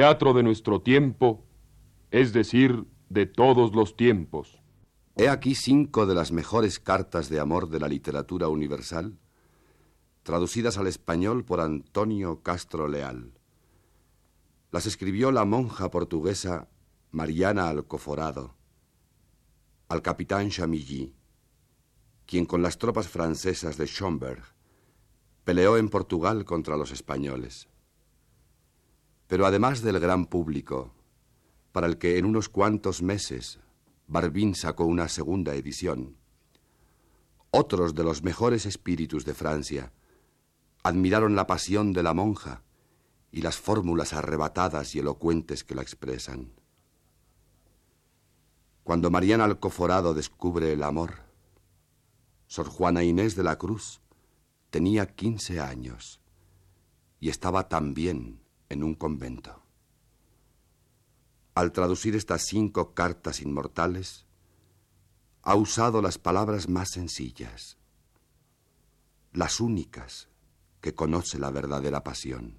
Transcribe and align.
teatro 0.00 0.32
de 0.32 0.42
nuestro 0.42 0.80
tiempo, 0.80 1.44
es 2.10 2.32
decir, 2.32 2.86
de 3.10 3.26
todos 3.26 3.74
los 3.74 3.98
tiempos. 3.98 4.62
He 5.14 5.28
aquí 5.28 5.54
cinco 5.54 6.06
de 6.06 6.14
las 6.14 6.32
mejores 6.32 6.80
cartas 6.80 7.28
de 7.28 7.38
amor 7.38 7.68
de 7.68 7.80
la 7.80 7.86
literatura 7.86 8.48
universal, 8.48 9.18
traducidas 10.22 10.78
al 10.78 10.86
español 10.86 11.44
por 11.44 11.60
Antonio 11.60 12.40
Castro 12.42 12.88
Leal. 12.88 13.34
Las 14.70 14.86
escribió 14.86 15.32
la 15.32 15.44
monja 15.44 15.90
portuguesa 15.90 16.70
Mariana 17.10 17.68
Alcoforado 17.68 18.54
al 19.90 20.00
capitán 20.00 20.48
Chamilly, 20.48 21.14
quien 22.24 22.46
con 22.46 22.62
las 22.62 22.78
tropas 22.78 23.06
francesas 23.06 23.76
de 23.76 23.84
Schomberg 23.84 24.44
peleó 25.44 25.76
en 25.76 25.90
Portugal 25.90 26.46
contra 26.46 26.78
los 26.78 26.90
españoles. 26.90 27.69
Pero 29.30 29.46
además 29.46 29.80
del 29.82 30.00
gran 30.00 30.26
público, 30.26 30.92
para 31.70 31.86
el 31.86 31.98
que 31.98 32.18
en 32.18 32.24
unos 32.24 32.48
cuantos 32.48 33.00
meses 33.00 33.60
Barbín 34.08 34.56
sacó 34.56 34.86
una 34.86 35.08
segunda 35.08 35.54
edición, 35.54 36.16
otros 37.52 37.94
de 37.94 38.02
los 38.02 38.24
mejores 38.24 38.66
espíritus 38.66 39.24
de 39.24 39.34
Francia 39.34 39.92
admiraron 40.82 41.36
la 41.36 41.46
pasión 41.46 41.92
de 41.92 42.02
la 42.02 42.12
monja 42.12 42.64
y 43.30 43.42
las 43.42 43.56
fórmulas 43.56 44.14
arrebatadas 44.14 44.96
y 44.96 44.98
elocuentes 44.98 45.62
que 45.62 45.76
la 45.76 45.82
expresan. 45.82 46.50
Cuando 48.82 49.12
Mariana 49.12 49.44
Alcoforado 49.44 50.12
descubre 50.12 50.72
el 50.72 50.82
amor, 50.82 51.20
Sor 52.48 52.66
Juana 52.66 53.04
Inés 53.04 53.36
de 53.36 53.44
la 53.44 53.56
Cruz 53.58 54.00
tenía 54.70 55.06
quince 55.06 55.60
años 55.60 56.20
y 57.20 57.28
estaba 57.28 57.68
también 57.68 58.40
en 58.70 58.82
un 58.82 58.94
convento. 58.94 59.62
Al 61.54 61.72
traducir 61.72 62.16
estas 62.16 62.46
cinco 62.46 62.94
cartas 62.94 63.42
inmortales, 63.42 64.24
ha 65.42 65.54
usado 65.56 66.00
las 66.00 66.16
palabras 66.16 66.68
más 66.68 66.90
sencillas, 66.90 67.76
las 69.32 69.60
únicas 69.60 70.28
que 70.80 70.94
conoce 70.94 71.38
la 71.38 71.50
verdadera 71.50 72.02
pasión. 72.02 72.58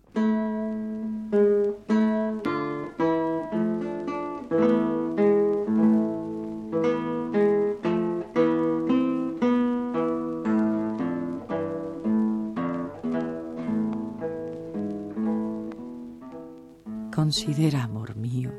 Considera, 17.31 17.84
amor 17.84 18.18
mío, 18.18 18.52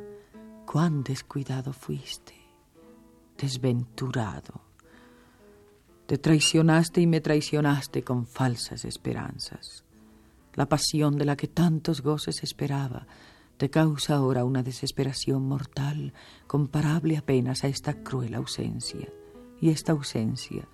cuán 0.65 1.03
descuidado 1.03 1.75
fuiste, 1.75 2.33
desventurado. 3.37 4.63
Te 6.07 6.17
traicionaste 6.17 7.03
y 7.03 7.07
me 7.07 7.21
traicionaste 7.21 8.03
con 8.03 8.27
falsas 8.27 8.87
esperanzas. 8.87 9.85
La 10.55 10.71
pasión 10.71 11.19
de 11.19 11.27
la 11.27 11.37
que 11.37 11.49
tantos 11.49 12.01
goces 12.01 12.43
esperaba 12.43 13.07
te 13.59 13.69
causa 13.69 14.15
ahora 14.15 14.43
una 14.47 14.63
desesperación 14.63 15.47
mortal 15.47 16.15
comparable 16.47 17.19
apenas 17.19 17.65
a 17.65 17.69
esta 17.69 18.03
cruel 18.03 18.35
ausencia. 18.35 19.13
Y 19.61 19.69
esta 19.69 19.93
ausencia 19.93 20.67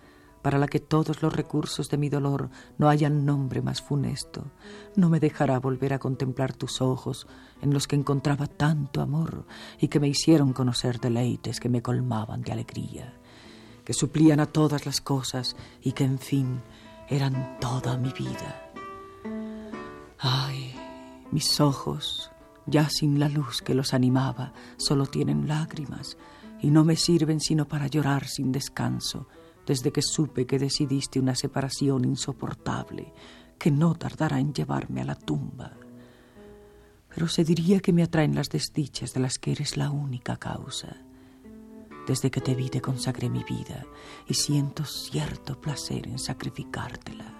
para 0.42 0.58
la 0.58 0.68
que 0.68 0.80
todos 0.80 1.22
los 1.22 1.32
recursos 1.32 1.88
de 1.88 1.98
mi 1.98 2.08
dolor 2.08 2.50
no 2.78 2.88
hayan 2.88 3.24
nombre 3.24 3.62
más 3.62 3.82
funesto, 3.82 4.44
no 4.96 5.08
me 5.08 5.20
dejará 5.20 5.58
volver 5.58 5.92
a 5.92 5.98
contemplar 5.98 6.54
tus 6.54 6.80
ojos 6.80 7.26
en 7.60 7.74
los 7.74 7.86
que 7.86 7.96
encontraba 7.96 8.46
tanto 8.46 9.00
amor 9.00 9.46
y 9.80 9.88
que 9.88 10.00
me 10.00 10.08
hicieron 10.08 10.52
conocer 10.52 11.00
deleites 11.00 11.60
que 11.60 11.68
me 11.68 11.82
colmaban 11.82 12.42
de 12.42 12.52
alegría, 12.52 13.14
que 13.84 13.92
suplían 13.92 14.40
a 14.40 14.46
todas 14.46 14.86
las 14.86 15.00
cosas 15.00 15.56
y 15.82 15.92
que 15.92 16.04
en 16.04 16.18
fin 16.18 16.60
eran 17.08 17.58
toda 17.60 17.96
mi 17.96 18.12
vida. 18.12 18.70
Ay, 20.18 20.74
mis 21.30 21.60
ojos, 21.60 22.30
ya 22.66 22.88
sin 22.90 23.18
la 23.18 23.28
luz 23.28 23.62
que 23.62 23.74
los 23.74 23.94
animaba, 23.94 24.52
solo 24.76 25.06
tienen 25.06 25.48
lágrimas 25.48 26.16
y 26.60 26.70
no 26.70 26.84
me 26.84 26.96
sirven 26.96 27.40
sino 27.40 27.66
para 27.66 27.86
llorar 27.86 28.26
sin 28.26 28.52
descanso 28.52 29.26
desde 29.68 29.92
que 29.92 30.00
supe 30.00 30.46
que 30.46 30.58
decidiste 30.58 31.20
una 31.20 31.34
separación 31.34 32.06
insoportable 32.06 33.12
que 33.58 33.70
no 33.70 33.94
tardará 33.94 34.40
en 34.40 34.54
llevarme 34.54 35.02
a 35.02 35.04
la 35.04 35.14
tumba. 35.14 35.76
Pero 37.14 37.28
se 37.28 37.44
diría 37.44 37.80
que 37.80 37.92
me 37.92 38.02
atraen 38.02 38.34
las 38.34 38.48
desdichas 38.48 39.12
de 39.12 39.20
las 39.20 39.38
que 39.38 39.52
eres 39.52 39.76
la 39.76 39.90
única 39.90 40.38
causa. 40.38 40.96
Desde 42.06 42.30
que 42.30 42.40
te 42.40 42.54
vi 42.54 42.70
te 42.70 42.80
consagré 42.80 43.28
mi 43.28 43.44
vida 43.44 43.84
y 44.26 44.32
siento 44.32 44.86
cierto 44.86 45.60
placer 45.60 46.08
en 46.08 46.18
sacrificártela. 46.18 47.37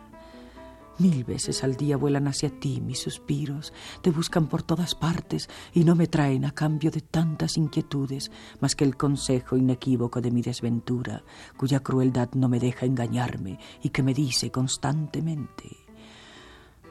Mil 0.99 1.23
veces 1.23 1.63
al 1.63 1.77
día 1.77 1.97
vuelan 1.97 2.27
hacia 2.27 2.51
ti 2.51 2.81
mis 2.81 2.99
suspiros, 2.99 3.73
te 4.03 4.11
buscan 4.11 4.49
por 4.49 4.63
todas 4.63 4.97
partes 4.97 5.49
y 5.73 5.85
no 5.85 5.95
me 5.95 6.09
traen 6.09 6.45
a 6.45 6.51
cambio 6.51 6.91
de 6.91 7.01
tantas 7.01 7.57
inquietudes 7.57 8.33
más 8.61 8.75
que 8.75 8.85
el 8.85 8.97
consejo 8.97 9.57
inequívoco 9.57 10.21
de 10.21 10.33
mi 10.33 10.43
desventura, 10.43 11.23
cuya 11.57 11.81
crueldad 11.81 12.31
no 12.35 12.49
me 12.49 12.59
deja 12.59 12.85
engañarme 12.85 13.61
y 13.81 13.91
que 13.91 14.03
me 14.03 14.13
dice 14.13 14.51
constantemente 14.51 15.88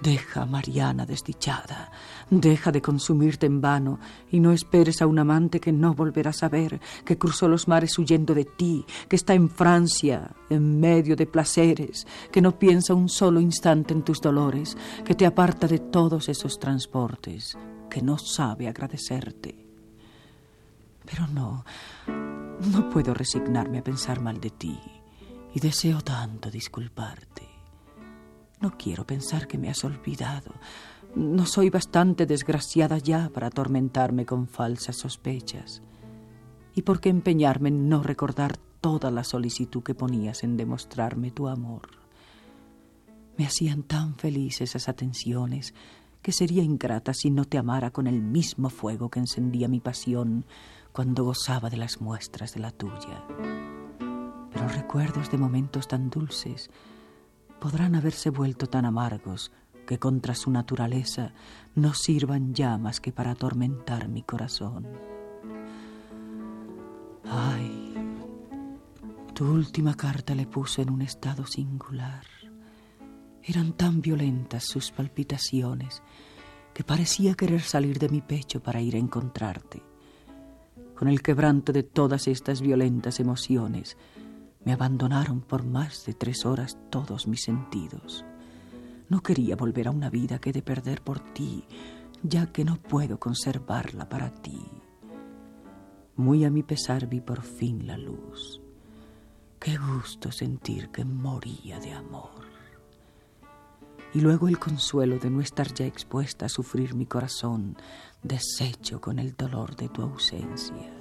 Deja, 0.02 0.46
Mariana 0.46 1.08
desdichada, 1.08 1.92
deja 2.30 2.72
de 2.72 2.82
consumirte 2.82 3.48
en 3.48 3.62
vano 3.62 4.00
y 4.30 4.40
no 4.40 4.52
esperes 4.52 5.02
a 5.02 5.08
un 5.08 5.18
amante 5.18 5.60
que 5.60 5.72
no 5.72 5.96
volverás 5.96 6.44
a 6.44 6.50
ver, 6.50 6.80
que 7.04 7.18
cruzó 7.18 7.48
los 7.48 7.68
mares 7.68 7.98
huyendo 7.98 8.36
de 8.36 8.46
ti, 8.46 8.86
que 9.10 9.16
está 9.16 9.34
en 9.34 9.50
Francia, 9.50 10.36
en 10.50 10.80
medio 10.80 11.16
de 11.16 11.26
placeres, 11.26 12.06
que 12.32 12.42
no 12.42 12.60
piensa 12.60 12.94
un 12.94 13.10
solo 13.10 13.40
instante 13.42 13.94
en 13.94 14.04
tus 14.04 14.22
dolores, 14.22 14.78
que 15.04 15.16
te 15.16 15.26
aparta 15.26 15.68
de 15.68 15.80
todos 15.80 16.30
esos 16.30 16.60
transportes, 16.60 17.58
que 17.90 18.02
no 18.04 18.20
sabe 18.20 18.68
agradecerte. 18.68 19.66
Pero 21.06 21.26
no, 21.28 21.66
no 22.08 22.90
puedo 22.92 23.16
resignarme 23.16 23.80
a 23.80 23.84
pensar 23.84 24.22
mal 24.22 24.40
de 24.40 24.52
ti 24.52 24.80
y 25.56 25.60
deseo 25.60 26.02
tanto 26.02 26.52
disculparte. 26.52 27.47
No 28.60 28.78
quiero 28.78 29.06
pensar 29.06 29.48
que 29.48 29.58
me 29.58 29.70
has 29.70 29.84
olvidado. 29.84 30.52
No 31.16 31.46
soy 31.46 31.70
bastante 31.70 32.26
desgraciada 32.26 32.98
ya 32.98 33.30
para 33.30 33.48
atormentarme 33.48 34.26
con 34.26 34.48
falsas 34.48 34.98
sospechas. 34.98 35.82
¿Y 36.74 36.82
por 36.82 37.00
qué 37.00 37.10
empeñarme 37.10 37.70
en 37.70 37.90
no 37.90 38.04
recordar 38.04 38.58
toda 38.82 39.12
la 39.12 39.24
solicitud 39.24 39.84
que 39.84 39.96
ponías 39.96 40.44
en 40.44 40.58
demostrarme 40.58 41.32
tu 41.32 41.48
amor? 41.48 41.90
Me 43.38 43.46
hacían 43.46 43.84
tan 43.84 44.16
feliz 44.16 44.62
esas 44.62 44.90
atenciones 44.90 45.74
que 46.22 46.32
sería 46.32 46.64
ingrata 46.64 47.14
si 47.14 47.30
no 47.30 47.46
te 47.46 47.58
amara 47.58 47.92
con 47.92 48.08
el 48.08 48.22
mismo 48.22 48.70
fuego 48.70 49.10
que 49.10 49.20
encendía 49.20 49.68
mi 49.68 49.80
pasión 49.80 50.46
cuando 50.92 51.24
gozaba 51.24 51.70
de 51.70 51.78
las 51.78 52.02
muestras 52.02 52.54
de 52.54 52.60
la 52.60 52.72
tuya. 52.72 53.24
Pero 54.52 54.68
recuerdos 54.68 55.30
de 55.30 55.38
momentos 55.38 55.88
tan 55.88 56.10
dulces 56.10 56.70
podrán 57.60 57.96
haberse 57.96 58.30
vuelto 58.30 58.68
tan 58.68 58.86
amargos 58.86 59.52
que 59.86 59.98
contra 59.98 60.36
su 60.36 60.52
naturaleza 60.52 61.34
no 61.76 61.94
sirvan 61.94 62.54
ya 62.54 62.78
más 62.78 63.00
que 63.00 63.12
para 63.12 63.32
atormentar 63.32 64.10
mi 64.10 64.22
corazón. 64.22 64.88
Ay, 67.24 67.94
tu 69.34 69.46
última 69.46 69.96
carta 69.96 70.36
le 70.36 70.46
puso 70.46 70.82
en 70.82 70.90
un 70.90 71.02
estado 71.02 71.46
singular. 71.46 72.26
Eran 73.44 73.74
tan 73.74 74.02
violentas 74.02 74.66
sus 74.66 74.92
palpitaciones 74.92 76.02
que 76.74 76.84
parecía 76.84 77.34
querer 77.34 77.62
salir 77.62 77.98
de 77.98 78.10
mi 78.10 78.22
pecho 78.22 78.62
para 78.62 78.82
ir 78.82 78.96
a 78.96 79.00
encontrarte. 79.00 79.82
Con 80.96 81.08
el 81.08 81.22
quebranto 81.22 81.72
de 81.72 81.84
todas 81.84 82.28
estas 82.28 82.62
violentas 82.62 83.20
emociones, 83.20 83.98
me 84.68 84.74
abandonaron 84.74 85.40
por 85.40 85.64
más 85.64 86.04
de 86.06 86.14
tres 86.14 86.46
horas 86.46 86.78
todos 86.90 87.26
mis 87.26 87.42
sentidos. 87.42 88.26
No 89.08 89.22
quería 89.22 89.56
volver 89.56 89.88
a 89.88 89.92
una 89.92 90.10
vida 90.10 90.40
que 90.40 90.52
de 90.52 90.62
perder 90.62 91.02
por 91.02 91.22
ti, 91.22 91.64
ya 92.22 92.52
que 92.52 92.66
no 92.66 92.76
puedo 92.76 93.18
conservarla 93.18 94.10
para 94.10 94.30
ti. 94.30 94.60
Muy 96.18 96.44
a 96.44 96.50
mi 96.50 96.64
pesar 96.64 97.08
vi 97.08 97.22
por 97.22 97.44
fin 97.44 97.88
la 97.88 97.98
luz. 97.98 98.62
Qué 99.58 99.78
gusto 99.78 100.34
sentir 100.34 100.90
que 100.90 101.06
moría 101.06 101.80
de 101.80 101.94
amor. 101.94 102.42
Y 104.14 104.20
luego 104.20 104.50
el 104.50 104.60
consuelo 104.60 105.18
de 105.18 105.30
no 105.30 105.40
estar 105.40 105.74
ya 105.74 105.86
expuesta 105.86 106.48
a 106.48 106.50
sufrir 106.50 106.94
mi 106.94 107.06
corazón, 107.06 107.78
deshecho 108.22 109.00
con 109.00 109.18
el 109.18 109.34
dolor 109.34 109.78
de 109.78 109.88
tu 109.88 110.02
ausencia. 110.02 110.92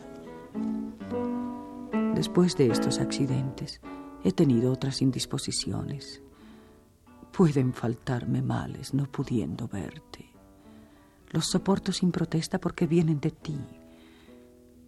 Después 2.17 2.57
de 2.57 2.69
estos 2.69 2.99
accidentes, 2.99 3.83
he 4.25 4.33
tenido 4.33 4.73
otras 4.73 5.03
indisposiciones. 5.03 6.23
Pueden 7.31 7.75
faltarme 7.75 8.41
males 8.41 8.95
no 8.95 9.05
pudiendo 9.05 9.69
verte. 9.69 10.25
Los 11.29 11.45
soporto 11.51 11.93
sin 11.93 12.13
protesta 12.13 12.59
porque 12.59 12.87
vienen 12.87 13.21
de 13.21 13.33
ti. 13.33 13.59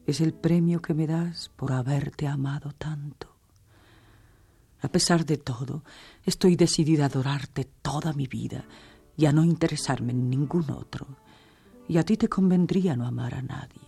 Es 0.07 0.23
el 0.23 0.33
premio 0.33 0.81
que 0.81 0.95
me 0.95 1.07
das 1.07 1.51
por 1.55 1.71
haberte 1.71 2.27
amado 2.27 2.73
tanto. 2.73 3.37
A 4.81 4.89
pesar 4.89 5.27
de 5.27 5.37
todo, 5.37 5.85
estoy 6.25 6.57
decidida 6.57 7.03
a 7.03 7.09
adorarte 7.09 7.69
toda 7.83 8.15
mi 8.15 8.27
vida 8.27 8.65
y 9.19 9.27
a 9.27 9.33
no 9.35 9.45
interesarme 9.45 10.13
en 10.13 10.31
ningún 10.31 10.71
otro. 10.71 11.07
Y 11.89 11.99
a 11.99 12.05
ti 12.05 12.17
te 12.17 12.31
convendría 12.31 12.97
no 12.97 13.07
amar 13.07 13.35
a 13.35 13.43
nadie. 13.43 13.88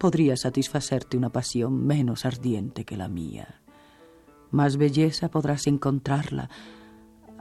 Podría 0.00 0.34
satisfacerte 0.34 1.18
una 1.18 1.28
pasión 1.28 1.86
menos 1.86 2.24
ardiente 2.24 2.86
que 2.86 2.96
la 2.96 3.06
mía. 3.06 3.60
Más 4.50 4.78
belleza 4.78 5.30
podrás 5.30 5.66
encontrarla, 5.66 6.48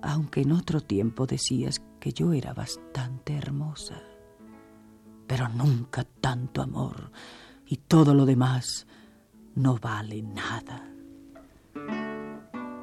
aunque 0.02 0.42
en 0.42 0.52
otro 0.52 0.82
tiempo 0.82 1.26
decías 1.26 1.82
que 2.02 2.12
yo 2.12 2.34
era 2.34 2.54
bastante 2.54 3.34
hermosa. 3.34 4.04
Pero 5.26 5.48
nunca 5.48 6.04
tanto 6.04 6.62
amor 6.62 7.14
y 7.66 7.78
todo 7.78 8.14
lo 8.14 8.26
demás 8.26 8.88
no 9.56 9.78
vale 9.78 10.22
nada. 10.22 10.86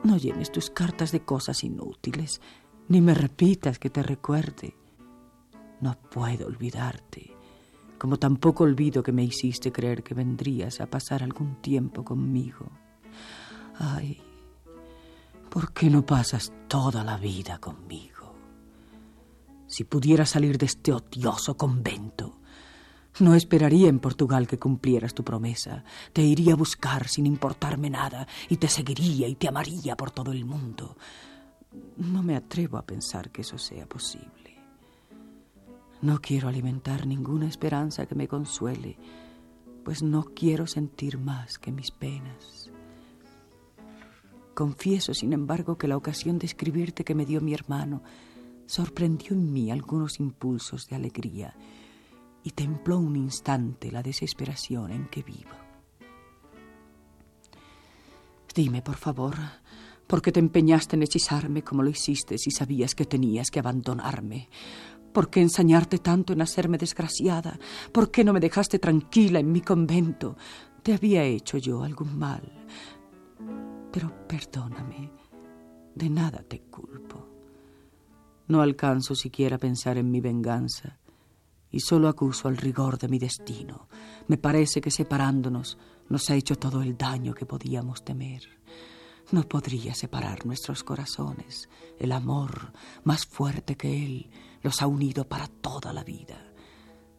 No 0.05 0.17
llenes 0.17 0.51
tus 0.51 0.71
cartas 0.71 1.13
de 1.13 1.21
cosas 1.21 1.63
inútiles, 1.63 2.41
ni 2.89 3.03
me 3.03 3.13
repitas 3.13 3.79
que 3.79 3.91
te 3.91 4.03
recuerde. 4.03 4.75
No 5.83 6.01
puedo 6.01 6.47
olvidarte, 6.47 7.36
como 7.99 8.19
tampoco 8.19 8.65
olvido 8.65 9.03
que 9.03 9.13
me 9.13 9.25
hiciste 9.25 9.73
creer 9.73 10.03
que 10.03 10.15
vendrías 10.15 10.81
a 10.81 10.87
pasar 10.87 11.23
algún 11.23 11.61
tiempo 11.63 12.05
conmigo. 12.05 12.71
Ay, 13.79 14.21
¿por 15.51 15.73
qué 15.73 15.91
no 15.91 16.05
pasas 16.05 16.53
toda 16.69 17.05
la 17.05 17.17
vida 17.17 17.59
conmigo? 17.59 18.35
Si 19.67 19.85
pudiera 19.85 20.25
salir 20.25 20.59
de 20.59 20.67
este 20.67 20.93
odioso 20.93 21.57
convento, 21.57 22.41
no 23.19 23.35
esperaría 23.35 23.89
en 23.89 23.99
Portugal 23.99 24.47
que 24.47 24.59
cumplieras 24.59 25.15
tu 25.15 25.25
promesa. 25.25 25.85
Te 26.13 26.23
iría 26.23 26.53
a 26.53 26.57
buscar 26.57 27.09
sin 27.09 27.27
importarme 27.27 27.89
nada 27.89 28.29
y 28.49 28.59
te 28.59 28.69
seguiría 28.69 29.27
y 29.27 29.35
te 29.35 29.49
amaría 29.49 29.97
por 29.97 30.11
todo 30.11 30.33
el 30.33 30.45
mundo. 30.45 30.97
No 31.97 32.23
me 32.23 32.37
atrevo 32.37 32.77
a 32.77 32.87
pensar 32.87 33.31
que 33.31 33.41
eso 33.41 33.59
sea 33.59 33.87
posible. 33.87 34.46
No 36.03 36.21
quiero 36.21 36.49
alimentar 36.49 37.07
ninguna 37.07 37.47
esperanza 37.47 38.07
que 38.07 38.15
me 38.15 38.29
consuele, 38.29 38.99
pues 39.85 40.03
no 40.03 40.25
quiero 40.25 40.67
sentir 40.67 41.19
más 41.19 41.59
que 41.59 41.73
mis 41.73 41.91
penas. 41.91 42.71
Confieso, 44.55 45.15
sin 45.15 45.33
embargo, 45.33 45.77
que 45.79 45.89
la 45.89 45.97
ocasión 45.97 46.39
de 46.39 46.47
escribirte 46.47 47.05
que 47.05 47.15
me 47.15 47.27
dio 47.27 47.41
mi 47.41 47.55
hermano 47.55 48.03
sorprendió 48.67 49.33
en 49.33 49.53
mí 49.53 49.71
algunos 49.71 50.19
impulsos 50.19 50.87
de 50.89 50.97
alegría 50.97 51.55
y 52.43 52.51
templó 52.51 52.99
un 52.99 53.17
instante 53.17 53.91
la 53.91 54.03
desesperación 54.03 54.93
en 54.93 55.09
que 55.09 55.23
vivo. 55.23 55.51
Dime, 58.55 58.81
por 58.83 58.97
favor, 58.97 59.35
¿por 60.07 60.23
qué 60.23 60.33
te 60.33 60.41
empeñaste 60.41 60.97
en 60.97 61.03
hechizarme 61.03 61.63
como 61.63 61.83
lo 61.83 61.91
hiciste 61.91 62.39
si 62.39 62.51
sabías 62.51 62.95
que 62.95 63.05
tenías 63.05 63.51
que 63.51 63.59
abandonarme? 63.59 64.49
¿Por 65.17 65.31
qué 65.31 65.41
ensañarte 65.41 65.97
tanto 66.01 66.35
en 66.35 66.43
hacerme 66.43 66.77
desgraciada? 66.77 67.59
¿Por 67.91 68.11
qué 68.11 68.23
no 68.23 68.35
me 68.35 68.39
dejaste 68.39 68.79
tranquila 68.79 69.39
en 69.39 69.51
mi 69.51 69.63
convento? 69.63 70.37
¿Te 70.83 70.93
había 70.93 71.25
hecho 71.25 71.57
yo 71.57 71.83
algún 71.83 72.19
mal? 72.19 72.43
Pero 73.91 74.13
perdóname, 74.29 75.11
de 75.95 76.11
nada 76.11 76.45
te 76.47 76.65
culpo. 76.65 77.27
No 78.49 78.61
alcanzo 78.61 79.15
siquiera 79.15 79.57
a 79.57 79.59
pensar 79.59 79.97
en 79.97 80.11
mi 80.11 80.21
venganza 80.21 80.99
y 81.71 81.81
solo 81.81 82.09
acuso 82.09 82.49
al 82.49 82.59
rigor 82.59 82.99
de 82.99 83.09
mi 83.09 83.19
destino. 83.19 83.89
Me 84.29 84.37
parece 84.37 84.83
que 84.83 84.91
separándonos 84.91 85.79
nos 86.11 86.29
ha 86.29 86.35
hecho 86.35 86.57
todo 86.57 86.83
el 86.83 86.95
daño 86.95 87.33
que 87.33 87.47
podíamos 87.47 88.05
temer. 88.05 88.43
No 89.33 89.45
podría 89.45 89.95
separar 89.95 90.45
nuestros 90.45 90.85
corazones. 90.85 91.71
El 91.99 92.13
amor, 92.13 92.75
más 93.05 93.25
fuerte 93.25 93.77
que 93.79 94.05
él, 94.05 94.31
los 94.67 94.83
ha 94.83 94.89
unido 94.89 95.29
para 95.29 95.47
toda 95.47 95.93
la 95.93 96.03
vida. 96.03 96.37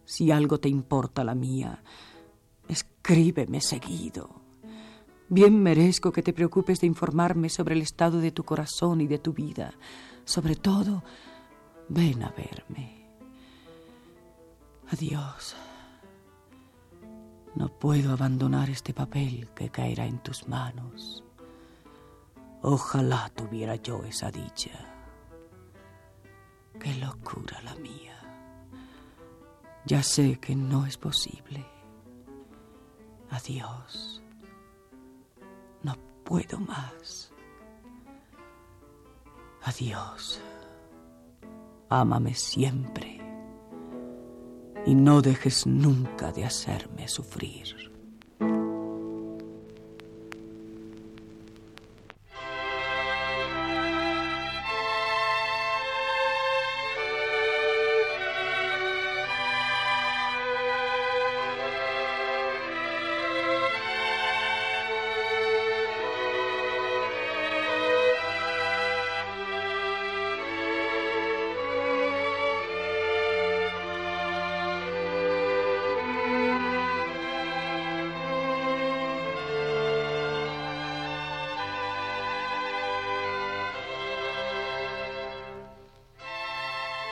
Si 0.03 0.31
algo 0.31 0.59
te 0.59 0.67
importa 0.67 1.23
la 1.23 1.33
mía, 1.33 1.81
escríbeme 2.67 3.61
seguido. 3.61 4.41
Bien 5.29 5.57
merezco 5.63 6.11
que 6.11 6.21
te 6.21 6.33
preocupes 6.33 6.81
de 6.81 6.87
informarme 6.87 7.47
sobre 7.47 7.75
el 7.75 7.81
estado 7.81 8.19
de 8.19 8.33
tu 8.33 8.43
corazón 8.43 8.99
y 8.99 9.07
de 9.07 9.19
tu 9.19 9.31
vida. 9.31 9.73
Sobre 10.25 10.57
todo, 10.57 11.05
ven 11.87 12.21
a 12.21 12.31
verme. 12.31 13.07
Adiós. 14.89 15.55
No 17.55 17.69
puedo 17.69 18.11
abandonar 18.11 18.69
este 18.69 18.93
papel 18.93 19.47
que 19.55 19.69
caerá 19.69 20.05
en 20.05 20.19
tus 20.19 20.49
manos. 20.49 21.23
Ojalá 22.61 23.31
tuviera 23.33 23.75
yo 23.77 24.03
esa 24.03 24.31
dicha. 24.31 24.96
Qué 26.79 26.93
locura 26.95 27.61
la 27.63 27.75
mía. 27.75 28.15
Ya 29.85 30.03
sé 30.03 30.39
que 30.39 30.55
no 30.55 30.85
es 30.85 30.97
posible. 30.97 31.65
Adiós. 33.29 34.21
No 35.83 35.95
puedo 36.23 36.59
más. 36.59 37.31
Adiós. 39.63 40.41
Ámame 41.89 42.33
siempre 42.33 43.21
y 44.85 44.95
no 44.95 45.21
dejes 45.21 45.67
nunca 45.67 46.31
de 46.31 46.45
hacerme 46.45 47.07
sufrir. 47.07 47.86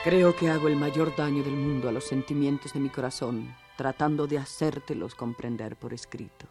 Creo 0.06 0.36
que 0.36 0.48
hago 0.48 0.68
el 0.68 0.76
mayor 0.76 1.16
daño 1.16 1.42
del 1.42 1.56
mundo 1.56 1.88
a 1.88 1.92
los 1.92 2.04
sentimientos 2.04 2.72
de 2.72 2.78
mi 2.78 2.90
corazón, 2.90 3.52
tratando 3.76 4.28
de 4.28 4.38
hacértelos 4.38 5.16
comprender 5.16 5.74
por 5.74 5.92
escrito. 5.92 6.46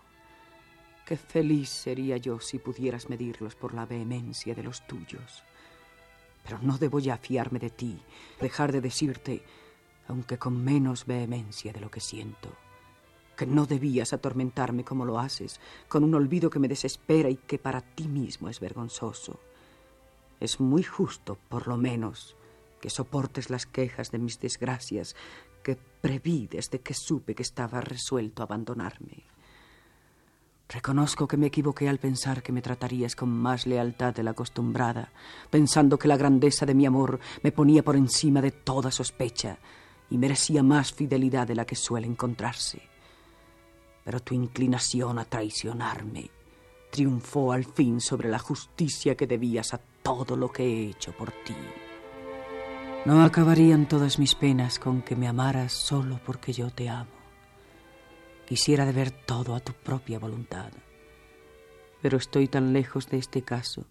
Qué 1.05 1.15
feliz 1.15 1.69
sería 1.69 2.17
yo 2.17 2.41
si 2.41 2.59
pudieras 2.59 3.09
medirlos 3.09 3.55
por 3.55 3.73
la 3.73 3.85
vehemencia 3.85 4.53
de 4.55 4.63
los 4.63 4.85
tuyos. 4.85 5.45
Pero 6.43 6.59
no 6.63 6.77
debo 6.77 6.99
ya 6.99 7.15
fiarme 7.15 7.59
de 7.59 7.69
ti, 7.69 7.97
dejar 8.41 8.73
de 8.73 8.81
decirte, 8.81 9.41
aunque 10.09 10.37
con 10.37 10.61
menos 10.61 11.05
vehemencia 11.05 11.71
de 11.71 11.79
lo 11.79 11.89
que 11.89 12.01
siento, 12.01 12.49
que 13.37 13.45
no 13.45 13.65
debías 13.65 14.11
atormentarme 14.11 14.83
como 14.83 15.05
lo 15.05 15.17
haces, 15.17 15.61
con 15.87 16.03
un 16.03 16.13
olvido 16.13 16.49
que 16.49 16.59
me 16.59 16.67
desespera 16.67 17.29
y 17.29 17.37
que 17.37 17.57
para 17.57 17.79
ti 17.79 18.09
mismo 18.09 18.49
es 18.49 18.59
vergonzoso. 18.59 19.39
Es 20.41 20.59
muy 20.59 20.83
justo, 20.83 21.37
por 21.47 21.69
lo 21.69 21.77
menos, 21.77 22.35
que 22.85 22.91
soportes 22.91 23.49
las 23.49 23.65
quejas 23.65 24.11
de 24.11 24.19
mis 24.19 24.39
desgracias 24.39 25.15
que 25.63 25.75
preví 25.75 26.45
desde 26.45 26.81
que 26.81 26.93
supe 26.93 27.33
que 27.33 27.41
estaba 27.41 27.81
resuelto 27.81 28.43
a 28.43 28.45
abandonarme. 28.45 29.23
Reconozco 30.69 31.27
que 31.27 31.35
me 31.35 31.47
equivoqué 31.47 31.89
al 31.89 31.97
pensar 31.97 32.43
que 32.43 32.51
me 32.51 32.61
tratarías 32.61 33.15
con 33.15 33.29
más 33.29 33.65
lealtad 33.65 34.13
de 34.13 34.21
la 34.21 34.31
acostumbrada, 34.31 35.11
pensando 35.49 35.97
que 35.97 36.07
la 36.07 36.15
grandeza 36.15 36.67
de 36.67 36.75
mi 36.75 36.85
amor 36.85 37.19
me 37.41 37.51
ponía 37.51 37.83
por 37.83 37.95
encima 37.95 38.39
de 38.39 38.51
toda 38.51 38.91
sospecha 38.91 39.57
y 40.11 40.19
merecía 40.19 40.61
más 40.61 40.93
fidelidad 40.93 41.47
de 41.47 41.55
la 41.55 41.65
que 41.65 41.75
suele 41.75 42.05
encontrarse. 42.05 42.83
Pero 44.03 44.19
tu 44.19 44.35
inclinación 44.35 45.17
a 45.17 45.25
traicionarme 45.25 46.29
triunfó 46.91 47.51
al 47.51 47.65
fin 47.65 47.99
sobre 47.99 48.29
la 48.29 48.37
justicia 48.37 49.15
que 49.15 49.25
debías 49.25 49.73
a 49.73 49.79
todo 50.03 50.37
lo 50.37 50.51
que 50.51 50.63
he 50.63 50.89
hecho 50.91 51.13
por 51.13 51.31
ti. 51.31 51.55
No 53.05 53.23
acabarían 53.23 53.87
todas 53.87 54.17
mis 54.17 54.33
penas 54.33 54.79
con 54.79 55.03
que 55.03 55.15
me 55.15 55.27
amaras 55.27 55.73
solo 55.73 56.19
porque 56.25 56.53
yo 56.53 56.71
te 56.71 56.89
amo. 56.89 57.11
Quisiera 58.47 58.83
deber 58.83 59.11
todo 59.11 59.53
a 59.53 59.59
tu 59.59 59.73
propia 59.73 60.17
voluntad, 60.17 60.71
pero 62.01 62.17
estoy 62.17 62.47
tan 62.47 62.73
lejos 62.73 63.07
de 63.07 63.19
este 63.19 63.43
caso 63.43 63.85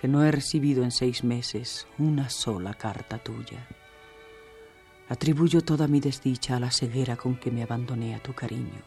que 0.00 0.08
no 0.08 0.24
he 0.24 0.30
recibido 0.32 0.84
en 0.84 0.90
seis 0.90 1.22
meses 1.22 1.86
una 1.98 2.30
sola 2.30 2.72
carta 2.72 3.18
tuya. 3.18 3.68
Atribuyo 5.10 5.60
toda 5.60 5.86
mi 5.86 6.00
desdicha 6.00 6.56
a 6.56 6.60
la 6.60 6.70
ceguera 6.70 7.16
con 7.16 7.36
que 7.36 7.50
me 7.50 7.62
abandoné 7.62 8.14
a 8.14 8.22
tu 8.22 8.32
cariño. 8.32 8.80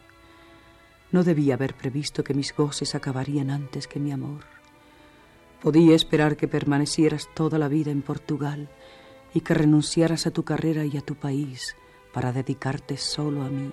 No 1.12 1.24
debía 1.24 1.54
haber 1.54 1.76
previsto 1.76 2.24
que 2.24 2.34
mis 2.34 2.56
goces 2.56 2.96
acabarían 2.96 3.52
antes 3.52 3.88
que 3.88 4.00
mi 4.00 4.12
amor. 4.12 4.46
Podía 5.62 5.96
esperar 5.96 6.38
que 6.38 6.48
permanecieras 6.48 7.30
toda 7.36 7.60
la 7.60 7.68
vida 7.68 7.92
en 7.92 8.02
Portugal 8.02 8.68
y 9.34 9.42
que 9.42 9.54
renunciaras 9.54 10.28
a 10.28 10.32
tu 10.32 10.44
carrera 10.44 10.86
y 10.86 10.98
a 10.98 11.02
tu 11.02 11.16
país 11.16 11.76
para 12.14 12.32
dedicarte 12.32 12.98
solo 12.98 13.44
a 13.44 13.50
mí. 13.50 13.72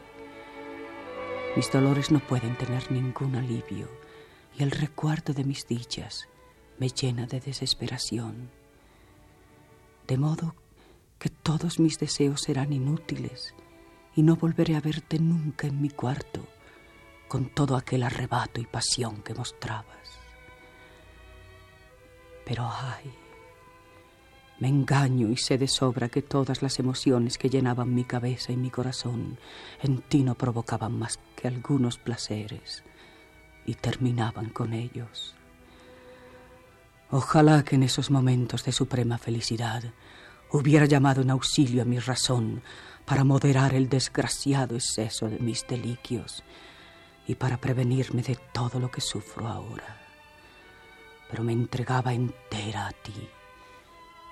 Mis 1.56 1.70
dolores 1.70 2.10
no 2.10 2.20
pueden 2.20 2.56
tener 2.56 2.90
ningún 2.90 3.36
alivio 3.36 3.88
y 4.58 4.62
el 4.62 4.70
recuerdo 4.70 5.32
de 5.32 5.44
mis 5.44 5.66
dichas 5.66 6.28
me 6.78 6.88
llena 6.88 7.26
de 7.26 7.40
desesperación. 7.40 8.50
De 10.06 10.16
modo 10.16 10.54
que 11.18 11.28
todos 11.28 11.78
mis 11.78 11.98
deseos 11.98 12.40
serán 12.40 12.72
inútiles 12.72 13.54
y 14.16 14.22
no 14.22 14.36
volveré 14.36 14.76
a 14.76 14.80
verte 14.80 15.18
nunca 15.18 15.66
en 15.66 15.80
mi 15.80 15.90
cuarto 15.90 16.46
con 17.28 17.50
todo 17.50 17.76
aquel 17.76 18.02
arrebato 18.02 18.60
y 18.60 18.66
pasión 18.66 19.22
que 19.22 19.34
mostrabas. 19.34 20.18
Pero 22.44 22.68
ay, 22.68 23.12
me 24.60 24.68
engaño 24.68 25.28
y 25.28 25.36
sé 25.36 25.58
de 25.58 25.66
sobra 25.66 26.08
que 26.08 26.22
todas 26.22 26.62
las 26.62 26.78
emociones 26.78 27.38
que 27.38 27.50
llenaban 27.50 27.94
mi 27.94 28.04
cabeza 28.04 28.52
y 28.52 28.56
mi 28.56 28.70
corazón 28.70 29.38
en 29.82 30.02
ti 30.02 30.22
no 30.22 30.36
provocaban 30.36 30.96
más 30.98 31.18
que 31.34 31.48
algunos 31.48 31.98
placeres 31.98 32.84
y 33.66 33.74
terminaban 33.74 34.50
con 34.50 34.72
ellos. 34.72 35.34
Ojalá 37.10 37.64
que 37.64 37.74
en 37.74 37.82
esos 37.82 38.10
momentos 38.10 38.64
de 38.64 38.72
suprema 38.72 39.18
felicidad 39.18 39.82
hubiera 40.52 40.86
llamado 40.86 41.22
en 41.22 41.30
auxilio 41.30 41.82
a 41.82 41.86
mi 41.86 41.98
razón 41.98 42.62
para 43.04 43.24
moderar 43.24 43.74
el 43.74 43.88
desgraciado 43.88 44.76
exceso 44.76 45.28
de 45.28 45.40
mis 45.40 45.66
deliquios 45.66 46.44
y 47.26 47.34
para 47.34 47.56
prevenirme 47.56 48.22
de 48.22 48.38
todo 48.52 48.78
lo 48.78 48.90
que 48.90 49.00
sufro 49.00 49.48
ahora 49.48 50.00
pero 51.30 51.44
me 51.44 51.52
entregaba 51.52 52.12
entera 52.12 52.88
a 52.88 52.92
ti 52.92 53.28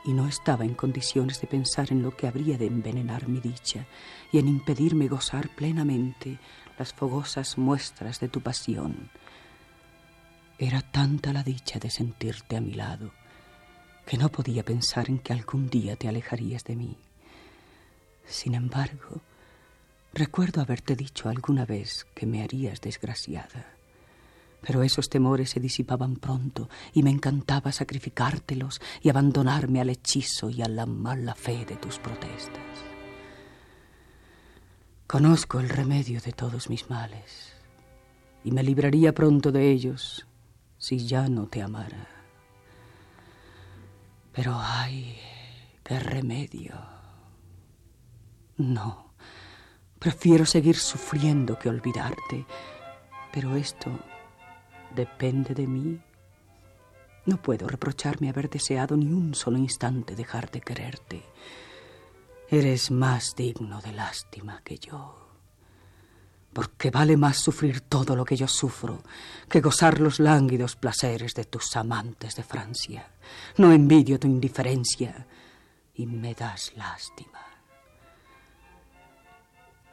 y 0.08 0.14
no 0.14 0.26
estaba 0.26 0.64
en 0.64 0.72
condiciones 0.72 1.38
de 1.42 1.46
pensar 1.46 1.92
en 1.92 2.02
lo 2.02 2.16
que 2.16 2.26
habría 2.26 2.56
de 2.56 2.64
envenenar 2.64 3.28
mi 3.28 3.40
dicha 3.40 3.84
y 4.32 4.38
en 4.38 4.48
impedirme 4.48 5.06
gozar 5.06 5.54
plenamente 5.54 6.38
las 6.78 6.94
fogosas 6.94 7.58
muestras 7.58 8.18
de 8.18 8.30
tu 8.30 8.40
pasión. 8.40 9.10
Era 10.58 10.80
tanta 10.80 11.34
la 11.34 11.42
dicha 11.42 11.78
de 11.78 11.90
sentirte 11.90 12.56
a 12.56 12.62
mi 12.62 12.72
lado 12.72 13.12
que 14.06 14.16
no 14.16 14.30
podía 14.30 14.64
pensar 14.64 15.10
en 15.10 15.18
que 15.18 15.34
algún 15.34 15.68
día 15.68 15.94
te 15.94 16.08
alejarías 16.08 16.64
de 16.64 16.76
mí. 16.76 16.96
Sin 18.24 18.54
embargo, 18.54 19.20
recuerdo 20.14 20.62
haberte 20.62 20.96
dicho 20.96 21.28
alguna 21.28 21.66
vez 21.66 22.06
que 22.14 22.24
me 22.24 22.42
harías 22.42 22.80
desgraciada 22.80 23.77
pero 24.60 24.82
esos 24.82 25.08
temores 25.08 25.50
se 25.50 25.60
disipaban 25.60 26.16
pronto 26.16 26.68
y 26.92 27.02
me 27.02 27.10
encantaba 27.10 27.72
sacrificártelos 27.72 28.80
y 29.02 29.08
abandonarme 29.08 29.80
al 29.80 29.90
hechizo 29.90 30.50
y 30.50 30.62
a 30.62 30.68
la 30.68 30.86
mala 30.86 31.34
fe 31.34 31.64
de 31.64 31.76
tus 31.76 31.98
protestas. 31.98 32.62
Conozco 35.06 35.60
el 35.60 35.68
remedio 35.68 36.20
de 36.20 36.32
todos 36.32 36.68
mis 36.68 36.90
males 36.90 37.54
y 38.44 38.50
me 38.50 38.62
libraría 38.62 39.14
pronto 39.14 39.52
de 39.52 39.70
ellos 39.70 40.26
si 40.76 41.06
ya 41.06 41.28
no 41.28 41.46
te 41.46 41.62
amara. 41.62 42.08
Pero 44.32 44.54
ay, 44.56 45.18
qué 45.82 45.98
remedio. 45.98 46.74
No, 48.58 49.14
prefiero 49.98 50.44
seguir 50.44 50.76
sufriendo 50.76 51.58
que 51.58 51.68
olvidarte, 51.68 52.44
pero 53.32 53.56
esto 53.56 53.90
depende 54.98 55.54
de 55.54 55.68
mí. 55.68 56.00
No 57.24 57.40
puedo 57.40 57.68
reprocharme 57.68 58.30
haber 58.30 58.50
deseado 58.50 58.96
ni 58.96 59.06
un 59.06 59.32
solo 59.32 59.56
instante 59.56 60.16
dejar 60.16 60.50
de 60.50 60.60
quererte. 60.60 61.22
Eres 62.48 62.90
más 62.90 63.36
digno 63.36 63.80
de 63.80 63.92
lástima 63.92 64.60
que 64.64 64.76
yo. 64.78 65.28
Porque 66.52 66.90
vale 66.90 67.16
más 67.16 67.36
sufrir 67.36 67.82
todo 67.82 68.16
lo 68.16 68.24
que 68.24 68.36
yo 68.36 68.48
sufro 68.48 69.04
que 69.48 69.60
gozar 69.60 70.00
los 70.00 70.18
lánguidos 70.18 70.74
placeres 70.74 71.32
de 71.34 71.44
tus 71.44 71.76
amantes 71.76 72.34
de 72.34 72.42
Francia. 72.42 73.08
No 73.58 73.72
envidio 73.72 74.18
tu 74.18 74.26
indiferencia 74.26 75.28
y 75.94 76.06
me 76.06 76.34
das 76.34 76.72
lástima. 76.74 77.44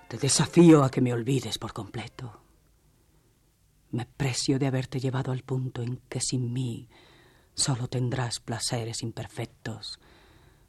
Te 0.07 0.17
desafío 0.17 0.83
a 0.83 0.89
que 0.89 1.01
me 1.01 1.13
olvides 1.13 1.59
por 1.59 1.73
completo. 1.73 2.44
Me 3.95 4.05
precio 4.05 4.59
de 4.59 4.67
haberte 4.67 4.99
llevado 4.99 5.31
al 5.31 5.43
punto 5.43 5.81
en 5.81 6.01
que 6.09 6.19
sin 6.19 6.51
mí 6.51 6.89
solo 7.53 7.87
tendrás 7.87 8.41
placeres 8.41 9.01
imperfectos 9.01 10.01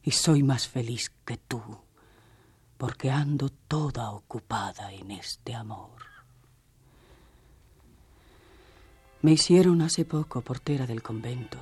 y 0.01 0.13
soy 0.13 0.45
más 0.45 0.69
feliz 0.69 1.11
que 1.25 1.37
tú, 1.37 1.61
porque 2.79 3.11
ando 3.11 3.49
toda 3.49 4.13
ocupada 4.13 4.93
en 4.93 5.11
este 5.11 5.57
amor. 5.57 6.03
Me 9.23 9.33
hicieron 9.33 9.83
hace 9.83 10.05
poco 10.05 10.43
portera 10.43 10.87
del 10.87 11.03
convento. 11.03 11.59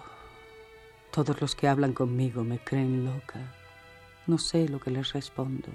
Todos 1.12 1.40
los 1.40 1.54
que 1.54 1.66
hablan 1.66 1.94
conmigo 1.94 2.44
me 2.44 2.58
creen 2.58 3.06
loca. 3.06 3.40
No 4.26 4.36
sé 4.36 4.68
lo 4.68 4.80
que 4.80 4.90
les 4.90 5.14
respondo. 5.14 5.68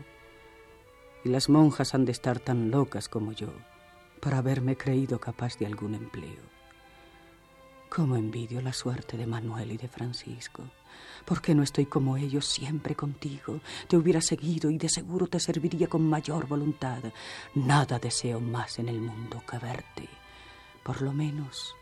Y 1.25 1.29
las 1.29 1.50
monjas 1.50 1.96
han 1.96 2.05
de 2.05 2.12
estar 2.12 2.39
tan 2.39 2.69
locas 2.69 3.10
como 3.10 3.31
yo 3.31 3.50
para 4.20 4.38
haberme 4.40 4.76
creído 4.76 5.20
capaz 5.20 5.58
de 5.58 5.66
algún 5.66 5.96
empleo. 5.96 6.42
Cómo 7.90 8.16
envidio 8.16 8.62
la 8.62 8.74
suerte 8.74 9.18
de 9.18 9.26
Manuel 9.26 9.72
y 9.72 9.78
de 9.78 9.88
Francisco. 9.88 10.64
¿Por 11.26 11.42
qué 11.42 11.56
no 11.56 11.64
estoy 11.64 11.86
como 11.86 12.18
ellos 12.18 12.46
siempre 12.46 12.96
contigo? 12.96 13.62
Te 13.88 13.98
hubiera 13.98 14.22
seguido 14.22 14.70
y 14.70 14.78
de 14.78 14.90
seguro 14.90 15.28
te 15.28 15.40
serviría 15.40 15.88
con 15.88 16.08
mayor 16.08 16.48
voluntad. 16.48 17.02
Nada 17.56 17.98
deseo 17.98 18.40
más 18.40 18.78
en 18.78 18.90
el 18.90 19.00
mundo 19.00 19.42
que 19.50 19.58
verte. 19.58 20.08
Por 20.84 21.02
lo 21.02 21.12
menos, 21.12 21.76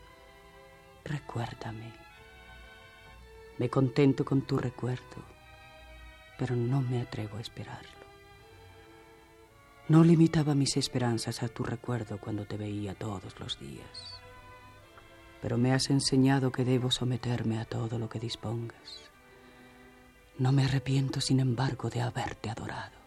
recuérdame. 1.04 1.92
Me 3.58 3.68
contento 3.68 4.24
con 4.24 4.42
tu 4.42 4.56
recuerdo, 4.56 5.22
pero 6.38 6.56
no 6.56 6.80
me 6.80 7.02
atrevo 7.02 7.36
a 7.36 7.40
esperarlo. 7.40 7.97
No 9.88 10.04
limitaba 10.04 10.54
mis 10.54 10.76
esperanzas 10.76 11.42
a 11.42 11.48
tu 11.48 11.64
recuerdo 11.64 12.18
cuando 12.18 12.44
te 12.44 12.58
veía 12.58 12.94
todos 12.94 13.40
los 13.40 13.58
días. 13.58 14.20
Pero 15.40 15.56
me 15.56 15.72
has 15.72 15.88
enseñado 15.88 16.52
que 16.52 16.64
debo 16.64 16.90
someterme 16.90 17.58
a 17.58 17.64
todo 17.64 17.98
lo 17.98 18.08
que 18.08 18.20
dispongas. 18.20 19.00
No 20.36 20.52
me 20.52 20.64
arrepiento, 20.64 21.22
sin 21.22 21.40
embargo, 21.40 21.88
de 21.88 22.02
haberte 22.02 22.50
adorado. 22.50 22.98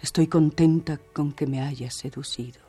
Estoy 0.00 0.26
contenta 0.26 0.98
con 0.98 1.32
que 1.32 1.46
me 1.46 1.60
hayas 1.60 1.94
seducido. 1.94 2.62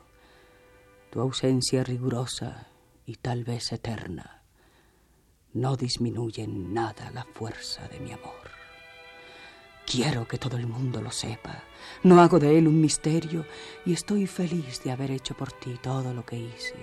Tu 1.10 1.20
ausencia 1.20 1.82
rigurosa 1.82 2.68
y 3.04 3.16
tal 3.16 3.42
vez 3.42 3.72
eterna 3.72 4.42
no 5.52 5.74
disminuye 5.76 6.44
en 6.44 6.72
nada 6.72 7.10
la 7.10 7.24
fuerza 7.24 7.88
de 7.88 7.98
mi 7.98 8.12
amor. 8.12 8.59
Quiero 9.90 10.28
que 10.28 10.38
todo 10.38 10.56
el 10.56 10.68
mundo 10.68 11.02
lo 11.02 11.10
sepa. 11.10 11.64
No 12.04 12.20
hago 12.20 12.38
de 12.38 12.56
él 12.56 12.68
un 12.68 12.80
misterio 12.80 13.44
y 13.84 13.92
estoy 13.92 14.28
feliz 14.28 14.84
de 14.84 14.92
haber 14.92 15.10
hecho 15.10 15.36
por 15.36 15.50
ti 15.50 15.80
todo 15.82 16.14
lo 16.14 16.24
que 16.24 16.36
hice, 16.36 16.76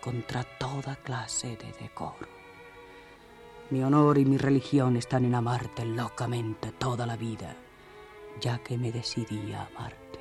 contra 0.00 0.42
toda 0.44 0.96
clase 0.96 1.58
de 1.58 1.70
decoro. 1.78 2.26
Mi 3.68 3.82
honor 3.82 4.16
y 4.16 4.24
mi 4.24 4.38
religión 4.38 4.96
están 4.96 5.26
en 5.26 5.34
amarte 5.34 5.84
locamente 5.84 6.72
toda 6.72 7.04
la 7.04 7.18
vida, 7.18 7.54
ya 8.40 8.56
que 8.60 8.78
me 8.78 8.90
decidí 8.90 9.52
a 9.52 9.66
amarte. 9.66 10.18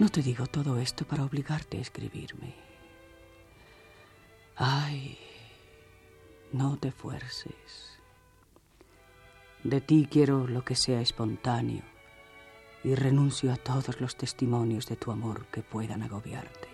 No 0.00 0.08
te 0.08 0.22
digo 0.22 0.48
todo 0.48 0.76
esto 0.80 1.04
para 1.04 1.22
obligarte 1.22 1.78
a 1.78 1.82
escribirme. 1.82 2.56
Ay, 4.56 5.16
no 6.50 6.76
te 6.78 6.90
fuerces. 6.90 7.99
De 9.64 9.82
ti 9.82 10.08
quiero 10.10 10.46
lo 10.46 10.64
que 10.64 10.74
sea 10.74 11.02
espontáneo 11.02 11.82
y 12.82 12.94
renuncio 12.94 13.52
a 13.52 13.56
todos 13.56 14.00
los 14.00 14.16
testimonios 14.16 14.86
de 14.86 14.96
tu 14.96 15.10
amor 15.10 15.46
que 15.46 15.62
puedan 15.62 16.02
agobiarte. 16.02 16.68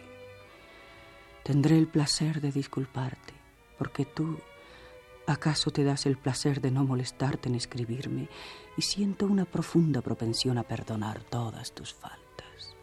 Tendré 1.42 1.78
el 1.78 1.88
placer 1.88 2.40
de 2.40 2.52
disculparte, 2.52 3.34
porque 3.76 4.04
tú 4.04 4.38
acaso 5.26 5.72
te 5.72 5.82
das 5.82 6.06
el 6.06 6.16
placer 6.16 6.60
de 6.60 6.70
no 6.70 6.84
molestarte 6.84 7.48
en 7.48 7.56
escribirme 7.56 8.28
y 8.76 8.82
siento 8.82 9.26
una 9.26 9.44
profunda 9.44 10.00
propensión 10.00 10.56
a 10.56 10.62
perdonar 10.62 11.22
todas 11.24 11.72
tus 11.72 11.92
faltas. 11.92 12.76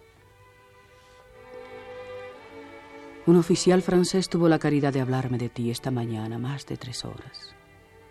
Un 3.26 3.38
oficial 3.38 3.82
francés 3.82 4.28
tuvo 4.28 4.50
la 4.50 4.60
caridad 4.60 4.92
de 4.92 5.00
hablarme 5.00 5.38
de 5.38 5.48
ti 5.48 5.72
esta 5.72 5.92
mañana 5.92 6.38
más 6.38 6.66
de 6.66 6.76
tres 6.76 7.06
horas. 7.06 7.56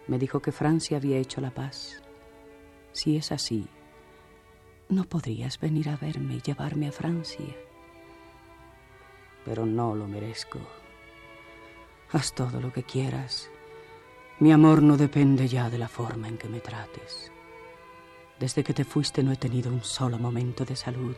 Me 0.09 0.19
dijo 0.19 0.41
que 0.41 0.53
Francia 0.53 0.97
había 0.97 1.19
hecho 1.19 1.41
la 1.41 1.53
paz 1.53 2.03
Si 2.93 3.17
es 3.17 3.33
así, 3.33 3.67
¿no 4.89 5.05
podrías 5.05 5.59
venir 5.59 5.89
a 5.89 5.97
verme 5.97 6.37
y 6.37 6.41
llevarme 6.41 6.89
a 6.89 6.93
Francia? 6.93 7.57
Pero 9.45 9.67
no 9.67 9.95
lo 9.95 10.07
merezco. 10.07 10.61
Haz 12.13 12.35
todo 12.35 12.61
lo 12.61 12.73
que 12.73 12.83
quieras. 12.83 13.51
Mi 14.39 14.53
amor 14.53 14.83
no 14.83 14.97
depende 14.97 15.49
ya 15.49 15.71
de 15.71 15.79
la 15.79 15.89
forma 15.89 16.29
en 16.29 16.37
que 16.37 16.49
me 16.49 16.61
trates. 16.61 17.33
Desde 18.39 18.65
que 18.65 18.75
te 18.75 18.85
fuiste 18.85 19.23
no 19.23 19.33
he 19.33 19.37
tenido 19.37 19.73
un 19.73 19.83
solo 19.83 20.19
momento 20.19 20.65
de 20.65 20.77
salud 20.77 21.17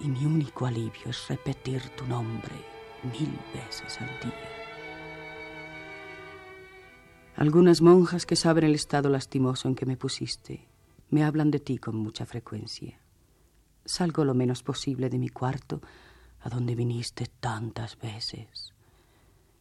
y 0.00 0.08
mi 0.08 0.26
único 0.26 0.66
alivio 0.66 1.10
es 1.10 1.28
repetir 1.28 1.88
tu 1.90 2.04
nombre 2.06 2.54
mil 3.04 3.38
veces 3.54 4.00
al 4.00 4.08
día. 4.20 4.61
Algunas 7.36 7.80
monjas 7.80 8.26
que 8.26 8.36
saben 8.36 8.64
el 8.64 8.74
estado 8.74 9.08
lastimoso 9.08 9.68
en 9.68 9.74
que 9.74 9.86
me 9.86 9.96
pusiste 9.96 10.66
me 11.10 11.24
hablan 11.24 11.50
de 11.50 11.60
ti 11.60 11.78
con 11.78 11.96
mucha 11.96 12.26
frecuencia. 12.26 12.98
Salgo 13.84 14.24
lo 14.24 14.34
menos 14.34 14.62
posible 14.62 15.10
de 15.10 15.18
mi 15.18 15.28
cuarto, 15.28 15.82
a 16.40 16.48
donde 16.48 16.74
viniste 16.74 17.26
tantas 17.40 17.98
veces, 17.98 18.72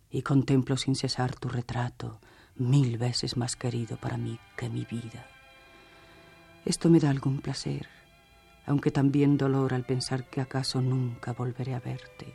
y 0.09 0.21
contemplo 0.21 0.77
sin 0.77 0.95
cesar 0.95 1.35
tu 1.35 1.49
retrato, 1.49 2.19
mil 2.55 2.97
veces 2.97 3.37
más 3.37 3.55
querido 3.55 3.97
para 3.97 4.17
mí 4.17 4.39
que 4.57 4.69
mi 4.69 4.85
vida. 4.85 5.25
Esto 6.65 6.89
me 6.89 6.99
da 6.99 7.09
algún 7.09 7.41
placer, 7.41 7.87
aunque 8.65 8.91
también 8.91 9.37
dolor 9.37 9.73
al 9.73 9.85
pensar 9.85 10.29
que 10.29 10.41
acaso 10.41 10.81
nunca 10.81 11.33
volveré 11.33 11.73
a 11.73 11.79
verte. 11.79 12.33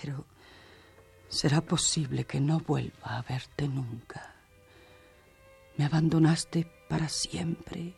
Pero 0.00 0.24
será 1.32 1.62
posible 1.62 2.24
que 2.24 2.40
no 2.40 2.60
vuelva 2.60 3.16
a 3.16 3.22
verte 3.22 3.66
nunca. 3.66 4.34
Me 5.78 5.86
abandonaste 5.86 6.70
para 6.88 7.08
siempre. 7.08 7.94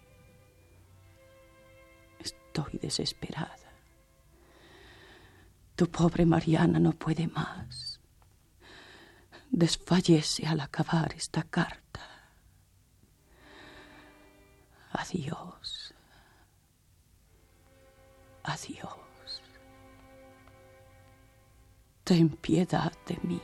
Estoy 2.21 2.79
desesperada. 2.81 3.59
Tu 5.75 5.91
pobre 5.91 6.25
Mariana 6.25 6.79
no 6.79 6.93
puede 6.93 7.27
más. 7.27 7.99
Desfallece 9.51 10.47
al 10.47 10.61
acabar 10.61 11.13
esta 11.15 11.43
carta. 11.43 12.31
Adiós. 14.93 15.93
Adiós. 18.45 19.04
Ten 22.05 22.29
piedad 22.29 22.93
de 23.07 23.17
mí. 23.23 23.41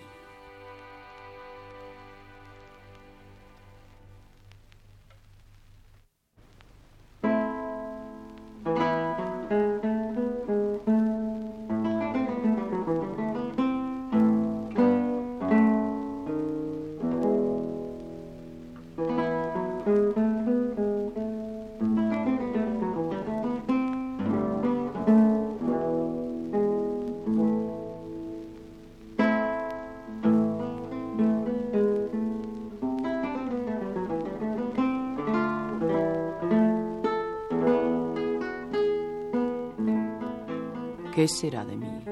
¿Qué 41.21 41.29
será 41.29 41.67
de 41.67 41.77
mí? 41.77 42.03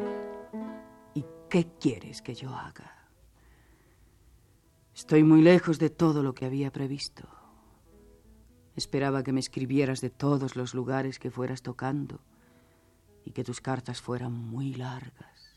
¿Y 1.15 1.25
qué 1.49 1.67
quieres 1.81 2.21
que 2.21 2.35
yo 2.35 2.51
haga? 2.51 3.09
Estoy 4.95 5.25
muy 5.25 5.41
lejos 5.41 5.79
de 5.79 5.89
todo 5.89 6.23
lo 6.23 6.35
que 6.35 6.45
había 6.45 6.71
previsto. 6.71 7.27
Esperaba 8.77 9.23
que 9.23 9.33
me 9.33 9.41
escribieras 9.41 10.03
de 10.03 10.11
todos 10.11 10.57
los 10.57 10.75
lugares 10.75 11.19
que 11.19 11.31
fueras 11.31 11.63
tocando 11.63 12.21
y 13.25 13.31
que 13.31 13.45
tus 13.45 13.63
cartas 13.63 14.03
fueran 14.03 14.35
muy 14.35 14.75
largas, 14.75 15.57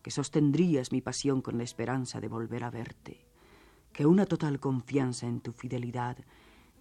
que 0.00 0.10
sostendrías 0.10 0.92
mi 0.92 1.02
pasión 1.02 1.42
con 1.42 1.58
la 1.58 1.64
esperanza 1.64 2.22
de 2.22 2.28
volver 2.28 2.64
a 2.64 2.70
verte, 2.70 3.26
que 3.92 4.06
una 4.06 4.24
total 4.24 4.58
confianza 4.60 5.26
en 5.26 5.42
tu 5.42 5.52
fidelidad 5.52 6.16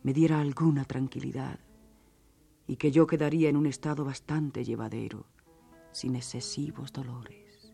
me 0.04 0.14
diera 0.14 0.40
alguna 0.40 0.86
tranquilidad 0.86 1.60
y 2.66 2.78
que 2.78 2.92
yo 2.92 3.06
quedaría 3.06 3.50
en 3.50 3.58
un 3.58 3.66
estado 3.66 4.06
bastante 4.06 4.64
llevadero 4.64 5.26
sin 5.92 6.16
excesivos 6.16 6.94
dolores. 6.94 7.74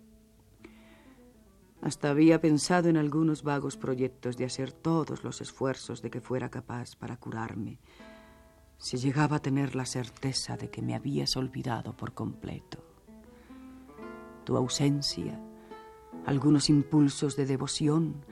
Hasta 1.82 2.10
había 2.10 2.42
pensado 2.42 2.90
en 2.90 2.98
algunos 2.98 3.44
vagos 3.44 3.78
proyectos 3.78 4.38
de 4.38 4.46
hacer 4.46 4.72
todos 4.72 5.24
los 5.24 5.42
esfuerzos 5.42 6.02
de 6.02 6.10
que 6.10 6.22
fuera 6.22 6.50
capaz 6.50 6.96
para 6.96 7.18
curarme, 7.18 7.80
si 8.78 8.98
llegaba 8.98 9.38
a 9.38 9.42
tener 9.42 9.76
la 9.76 9.86
certeza 9.86 10.58
de 10.58 10.70
que 10.70 10.82
me 10.82 10.96
habías 10.96 11.38
olvidado 11.38 11.96
por 11.96 12.14
completo. 12.14 12.84
Tu 14.44 14.58
ausencia, 14.58 15.40
algunos 16.26 16.70
impulsos 16.70 17.36
de 17.36 17.46
devoción, 17.46 18.26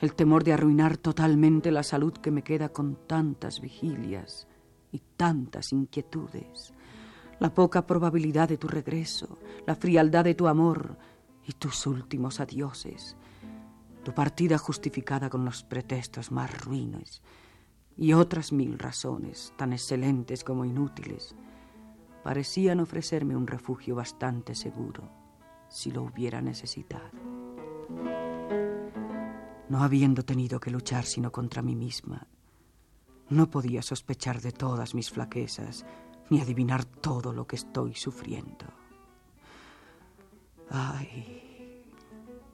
el 0.00 0.14
temor 0.14 0.44
de 0.44 0.52
arruinar 0.52 0.96
totalmente 0.96 1.70
la 1.70 1.82
salud 1.82 2.12
que 2.12 2.30
me 2.30 2.42
queda 2.42 2.70
con 2.70 2.96
tantas 3.06 3.60
vigilias 3.60 4.48
y 4.90 5.00
tantas 5.16 5.72
inquietudes, 5.72 6.74
la 7.42 7.52
poca 7.52 7.84
probabilidad 7.84 8.48
de 8.48 8.56
tu 8.56 8.68
regreso, 8.68 9.36
la 9.66 9.74
frialdad 9.74 10.22
de 10.22 10.36
tu 10.36 10.46
amor 10.46 10.96
y 11.44 11.50
tus 11.54 11.88
últimos 11.88 12.38
adioses, 12.38 13.16
tu 14.04 14.14
partida 14.14 14.58
justificada 14.58 15.28
con 15.28 15.44
los 15.44 15.64
pretextos 15.64 16.30
más 16.30 16.64
ruines 16.64 17.20
y 17.96 18.12
otras 18.12 18.52
mil 18.52 18.78
razones, 18.78 19.52
tan 19.56 19.72
excelentes 19.72 20.44
como 20.44 20.64
inútiles, 20.64 21.34
parecían 22.22 22.78
ofrecerme 22.78 23.34
un 23.34 23.48
refugio 23.48 23.96
bastante 23.96 24.54
seguro 24.54 25.10
si 25.68 25.90
lo 25.90 26.04
hubiera 26.04 26.40
necesitado. 26.40 27.10
No 29.68 29.82
habiendo 29.82 30.24
tenido 30.24 30.60
que 30.60 30.70
luchar 30.70 31.06
sino 31.06 31.32
contra 31.32 31.60
mí 31.60 31.74
misma, 31.74 32.28
no 33.30 33.50
podía 33.50 33.82
sospechar 33.82 34.40
de 34.42 34.52
todas 34.52 34.94
mis 34.94 35.10
flaquezas 35.10 35.84
ni 36.32 36.40
adivinar 36.40 36.86
todo 36.86 37.30
lo 37.30 37.46
que 37.46 37.56
estoy 37.56 37.94
sufriendo. 37.94 38.64
Ay, 40.70 41.84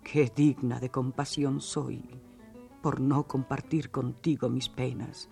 qué 0.03 0.33
digna 0.35 0.81
de 0.81 0.91
compasión 0.91 1.61
soy 1.61 2.05
por 2.83 3.01
no 3.01 3.29
compartir 3.29 3.93
contigo 3.93 4.49
mis 4.49 4.69
penas 4.69 5.29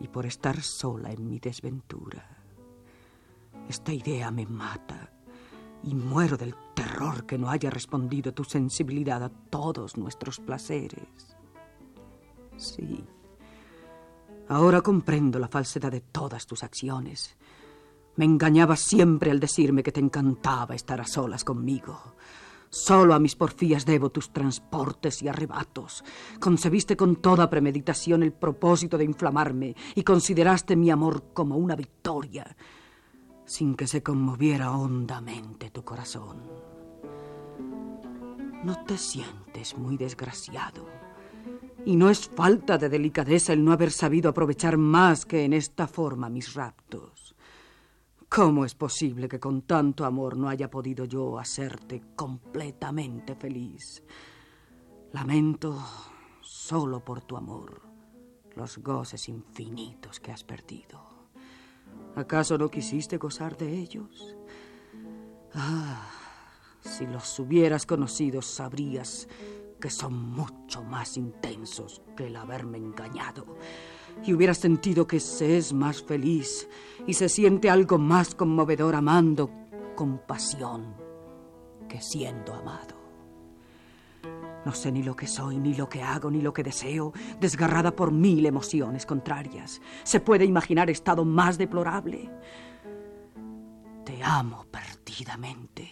y 0.00 0.08
por 0.08 0.26
estar 0.26 0.60
sola 0.60 1.12
en 1.12 1.26
mi 1.26 1.38
desventura. 1.38 2.22
Esta 3.70 3.90
idea 3.94 4.30
me 4.30 4.44
mata 4.44 5.10
y 5.82 5.94
muero 5.94 6.36
del 6.36 6.54
terror 6.74 7.24
que 7.24 7.38
no 7.38 7.48
haya 7.48 7.70
respondido 7.70 8.34
tu 8.34 8.44
sensibilidad 8.44 9.22
a 9.22 9.30
todos 9.30 9.96
nuestros 9.96 10.40
placeres. 10.40 11.38
Sí, 12.58 13.02
ahora 14.50 14.82
comprendo 14.82 15.38
la 15.38 15.48
falsedad 15.48 15.90
de 15.90 16.02
todas 16.02 16.46
tus 16.46 16.62
acciones 16.62 17.34
me 18.16 18.24
engañabas 18.24 18.80
siempre 18.80 19.30
al 19.30 19.40
decirme 19.40 19.82
que 19.82 19.92
te 19.92 20.00
encantaba 20.00 20.74
estar 20.74 21.00
a 21.00 21.06
solas 21.06 21.44
conmigo. 21.44 22.14
Solo 22.74 23.12
a 23.12 23.18
mis 23.18 23.36
porfías 23.36 23.84
debo 23.84 24.08
tus 24.10 24.32
transportes 24.32 25.22
y 25.22 25.28
arrebatos. 25.28 26.02
Concebiste 26.40 26.96
con 26.96 27.16
toda 27.16 27.50
premeditación 27.50 28.22
el 28.22 28.32
propósito 28.32 28.96
de 28.96 29.04
inflamarme 29.04 29.76
y 29.94 30.02
consideraste 30.02 30.74
mi 30.74 30.90
amor 30.90 31.34
como 31.34 31.58
una 31.58 31.76
victoria, 31.76 32.56
sin 33.44 33.74
que 33.74 33.86
se 33.86 34.02
conmoviera 34.02 34.72
hondamente 34.72 35.70
tu 35.70 35.84
corazón. 35.84 36.38
No 38.64 38.84
te 38.86 38.96
sientes 38.96 39.76
muy 39.76 39.98
desgraciado. 39.98 40.86
Y 41.84 41.96
no 41.96 42.08
es 42.08 42.26
falta 42.26 42.78
de 42.78 42.88
delicadeza 42.88 43.52
el 43.52 43.62
no 43.62 43.72
haber 43.72 43.90
sabido 43.90 44.30
aprovechar 44.30 44.78
más 44.78 45.26
que 45.26 45.44
en 45.44 45.52
esta 45.52 45.86
forma 45.86 46.30
mis 46.30 46.54
raptos. 46.54 47.11
¿Cómo 48.34 48.64
es 48.64 48.74
posible 48.74 49.28
que 49.28 49.38
con 49.38 49.60
tanto 49.60 50.06
amor 50.06 50.38
no 50.38 50.48
haya 50.48 50.70
podido 50.70 51.04
yo 51.04 51.38
hacerte 51.38 52.02
completamente 52.16 53.34
feliz? 53.34 54.02
Lamento 55.12 55.78
solo 56.40 57.04
por 57.04 57.20
tu 57.20 57.36
amor 57.36 57.82
los 58.56 58.78
goces 58.78 59.28
infinitos 59.28 60.18
que 60.18 60.32
has 60.32 60.44
perdido. 60.44 61.28
¿Acaso 62.16 62.56
no 62.56 62.70
quisiste 62.70 63.18
gozar 63.18 63.54
de 63.58 63.70
ellos? 63.70 64.34
Ah, 65.52 66.08
si 66.80 67.06
los 67.06 67.38
hubieras 67.38 67.84
conocido 67.84 68.40
sabrías 68.40 69.28
que 69.78 69.90
son 69.90 70.14
mucho 70.30 70.82
más 70.82 71.18
intensos 71.18 72.00
que 72.16 72.28
el 72.28 72.36
haberme 72.36 72.78
engañado 72.78 73.58
y 74.24 74.32
hubieras 74.32 74.58
sentido 74.58 75.06
que 75.06 75.20
se 75.20 75.56
es 75.56 75.72
más 75.72 76.02
feliz 76.02 76.68
y 77.06 77.14
se 77.14 77.28
siente 77.28 77.70
algo 77.70 77.98
más 77.98 78.34
conmovedor 78.34 78.94
amando 78.94 79.50
con 79.94 80.18
pasión 80.26 80.94
que 81.88 82.00
siendo 82.00 82.54
amado. 82.54 83.02
No 84.64 84.72
sé 84.72 84.92
ni 84.92 85.02
lo 85.02 85.16
que 85.16 85.26
soy, 85.26 85.58
ni 85.58 85.74
lo 85.74 85.88
que 85.88 86.02
hago, 86.02 86.30
ni 86.30 86.40
lo 86.40 86.52
que 86.52 86.62
deseo, 86.62 87.12
desgarrada 87.40 87.94
por 87.96 88.12
mil 88.12 88.46
emociones 88.46 89.06
contrarias. 89.06 89.80
¿Se 90.04 90.20
puede 90.20 90.44
imaginar 90.44 90.88
estado 90.88 91.24
más 91.24 91.58
deplorable? 91.58 92.30
Te 94.04 94.22
amo 94.22 94.64
perdidamente. 94.70 95.90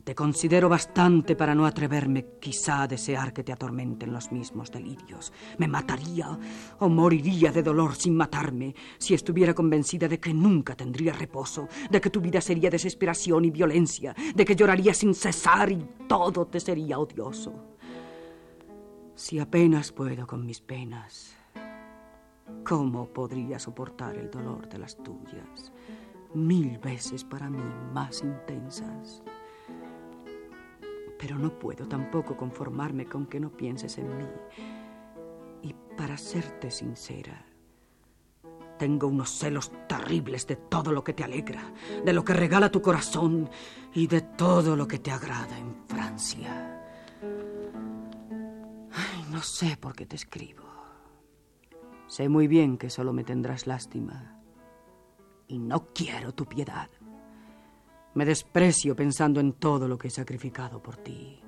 Y 0.00 0.02
te 0.02 0.14
considero 0.14 0.70
bastante 0.70 1.36
para 1.36 1.54
no 1.54 1.66
atreverme 1.66 2.38
quizá 2.40 2.84
a 2.84 2.88
desear 2.88 3.34
que 3.34 3.44
te 3.44 3.52
atormenten 3.52 4.14
los 4.14 4.32
mismos 4.32 4.70
delirios. 4.70 5.30
Me 5.58 5.68
mataría 5.68 6.38
o 6.78 6.88
moriría 6.88 7.52
de 7.52 7.62
dolor 7.62 7.94
sin 7.94 8.16
matarme 8.16 8.74
si 8.96 9.12
estuviera 9.12 9.52
convencida 9.52 10.08
de 10.08 10.18
que 10.18 10.32
nunca 10.32 10.74
tendría 10.74 11.12
reposo, 11.12 11.68
de 11.90 12.00
que 12.00 12.08
tu 12.08 12.22
vida 12.22 12.40
sería 12.40 12.70
desesperación 12.70 13.44
y 13.44 13.50
violencia, 13.50 14.14
de 14.34 14.42
que 14.42 14.56
lloraría 14.56 14.94
sin 14.94 15.14
cesar 15.14 15.70
y 15.70 15.86
todo 16.08 16.46
te 16.46 16.60
sería 16.60 16.98
odioso. 16.98 17.52
Si 19.14 19.38
apenas 19.38 19.92
puedo 19.92 20.26
con 20.26 20.46
mis 20.46 20.62
penas, 20.62 21.36
¿cómo 22.64 23.12
podría 23.12 23.58
soportar 23.58 24.16
el 24.16 24.30
dolor 24.30 24.66
de 24.66 24.78
las 24.78 24.96
tuyas? 24.96 25.70
Mil 26.32 26.78
veces 26.78 27.22
para 27.22 27.50
mí 27.50 27.60
más 27.92 28.22
intensas. 28.22 29.22
Pero 31.20 31.38
no 31.38 31.58
puedo 31.58 31.86
tampoco 31.86 32.34
conformarme 32.34 33.04
con 33.04 33.26
que 33.26 33.38
no 33.38 33.50
pienses 33.50 33.98
en 33.98 34.16
mí. 34.16 34.28
Y 35.62 35.74
para 35.94 36.16
serte 36.16 36.70
sincera, 36.70 37.44
tengo 38.78 39.08
unos 39.08 39.28
celos 39.28 39.70
terribles 39.86 40.46
de 40.46 40.56
todo 40.56 40.90
lo 40.90 41.04
que 41.04 41.12
te 41.12 41.22
alegra, 41.22 41.62
de 42.02 42.14
lo 42.14 42.24
que 42.24 42.32
regala 42.32 42.70
tu 42.70 42.80
corazón 42.80 43.50
y 43.92 44.06
de 44.06 44.22
todo 44.22 44.74
lo 44.74 44.88
que 44.88 44.98
te 44.98 45.10
agrada 45.10 45.58
en 45.58 45.76
Francia. 45.86 46.80
Ay, 48.90 49.26
no 49.30 49.42
sé 49.42 49.76
por 49.76 49.94
qué 49.94 50.06
te 50.06 50.16
escribo. 50.16 50.64
Sé 52.06 52.30
muy 52.30 52.48
bien 52.48 52.78
que 52.78 52.88
solo 52.88 53.12
me 53.12 53.24
tendrás 53.24 53.66
lástima. 53.66 54.40
Y 55.46 55.58
no 55.58 55.88
quiero 55.92 56.32
tu 56.32 56.46
piedad. 56.46 56.88
Me 58.14 58.24
desprecio 58.24 58.96
pensando 58.96 59.40
en 59.40 59.52
todo 59.52 59.86
lo 59.86 59.96
que 59.96 60.08
he 60.08 60.10
sacrificado 60.10 60.82
por 60.82 60.96
ti. 60.96 61.40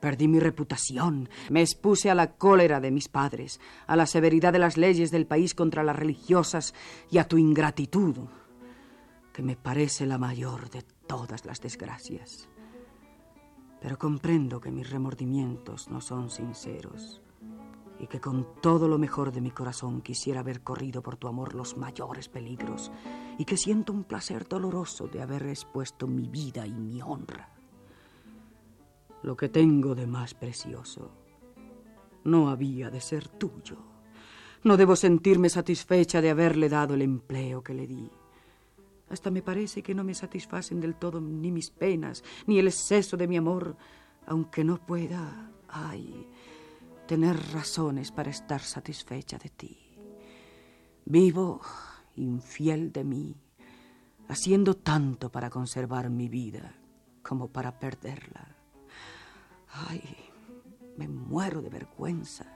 Perdí 0.00 0.28
mi 0.28 0.40
reputación, 0.40 1.28
me 1.50 1.60
expuse 1.60 2.10
a 2.10 2.14
la 2.14 2.32
cólera 2.32 2.80
de 2.80 2.90
mis 2.90 3.08
padres, 3.08 3.60
a 3.86 3.96
la 3.96 4.06
severidad 4.06 4.52
de 4.52 4.58
las 4.58 4.76
leyes 4.76 5.10
del 5.10 5.26
país 5.26 5.54
contra 5.54 5.84
las 5.84 5.96
religiosas 5.96 6.74
y 7.10 7.18
a 7.18 7.28
tu 7.28 7.36
ingratitud, 7.36 8.16
que 9.32 9.42
me 9.42 9.56
parece 9.56 10.06
la 10.06 10.16
mayor 10.16 10.70
de 10.70 10.82
todas 11.06 11.44
las 11.44 11.60
desgracias. 11.60 12.48
Pero 13.80 13.98
comprendo 13.98 14.60
que 14.60 14.70
mis 14.70 14.88
remordimientos 14.88 15.88
no 15.90 16.00
son 16.00 16.30
sinceros 16.30 17.22
y 18.00 18.06
que 18.06 18.20
con 18.20 18.46
todo 18.60 18.88
lo 18.88 18.98
mejor 18.98 19.30
de 19.30 19.40
mi 19.40 19.50
corazón 19.50 20.00
quisiera 20.00 20.40
haber 20.40 20.62
corrido 20.62 21.02
por 21.02 21.16
tu 21.16 21.28
amor 21.28 21.54
los 21.54 21.76
mayores 21.76 22.28
peligros 22.28 22.90
y 23.38 23.44
que 23.44 23.56
siento 23.56 23.92
un 23.92 24.04
placer 24.04 24.48
doloroso 24.48 25.06
de 25.06 25.20
haber 25.20 25.46
expuesto 25.46 26.06
mi 26.06 26.28
vida 26.28 26.66
y 26.66 26.72
mi 26.72 27.02
honra. 27.02 27.50
Lo 29.22 29.36
que 29.36 29.50
tengo 29.50 29.94
de 29.94 30.06
más 30.06 30.32
precioso 30.32 31.10
no 32.24 32.48
había 32.48 32.90
de 32.90 33.00
ser 33.00 33.28
tuyo. 33.28 33.76
No 34.62 34.76
debo 34.76 34.96
sentirme 34.96 35.48
satisfecha 35.48 36.20
de 36.20 36.30
haberle 36.30 36.68
dado 36.68 36.94
el 36.94 37.02
empleo 37.02 37.62
que 37.62 37.74
le 37.74 37.86
di. 37.86 38.10
Hasta 39.10 39.30
me 39.30 39.42
parece 39.42 39.82
que 39.82 39.94
no 39.94 40.04
me 40.04 40.14
satisfacen 40.14 40.80
del 40.80 40.94
todo 40.94 41.20
ni 41.20 41.50
mis 41.50 41.70
penas, 41.70 42.22
ni 42.46 42.58
el 42.58 42.68
exceso 42.68 43.16
de 43.16 43.26
mi 43.26 43.36
amor, 43.36 43.76
aunque 44.26 44.64
no 44.64 44.78
pueda, 44.78 45.50
ay, 45.68 46.28
tener 47.10 47.36
razones 47.52 48.12
para 48.12 48.30
estar 48.30 48.60
satisfecha 48.60 49.36
de 49.36 49.48
ti. 49.48 49.76
Vivo 51.04 51.60
infiel 52.14 52.92
de 52.92 53.02
mí, 53.02 53.36
haciendo 54.28 54.76
tanto 54.76 55.28
para 55.28 55.50
conservar 55.50 56.08
mi 56.08 56.28
vida 56.28 56.72
como 57.20 57.48
para 57.48 57.80
perderla. 57.80 58.54
Ay, 59.88 60.00
me 60.98 61.08
muero 61.08 61.60
de 61.60 61.68
vergüenza. 61.68 62.46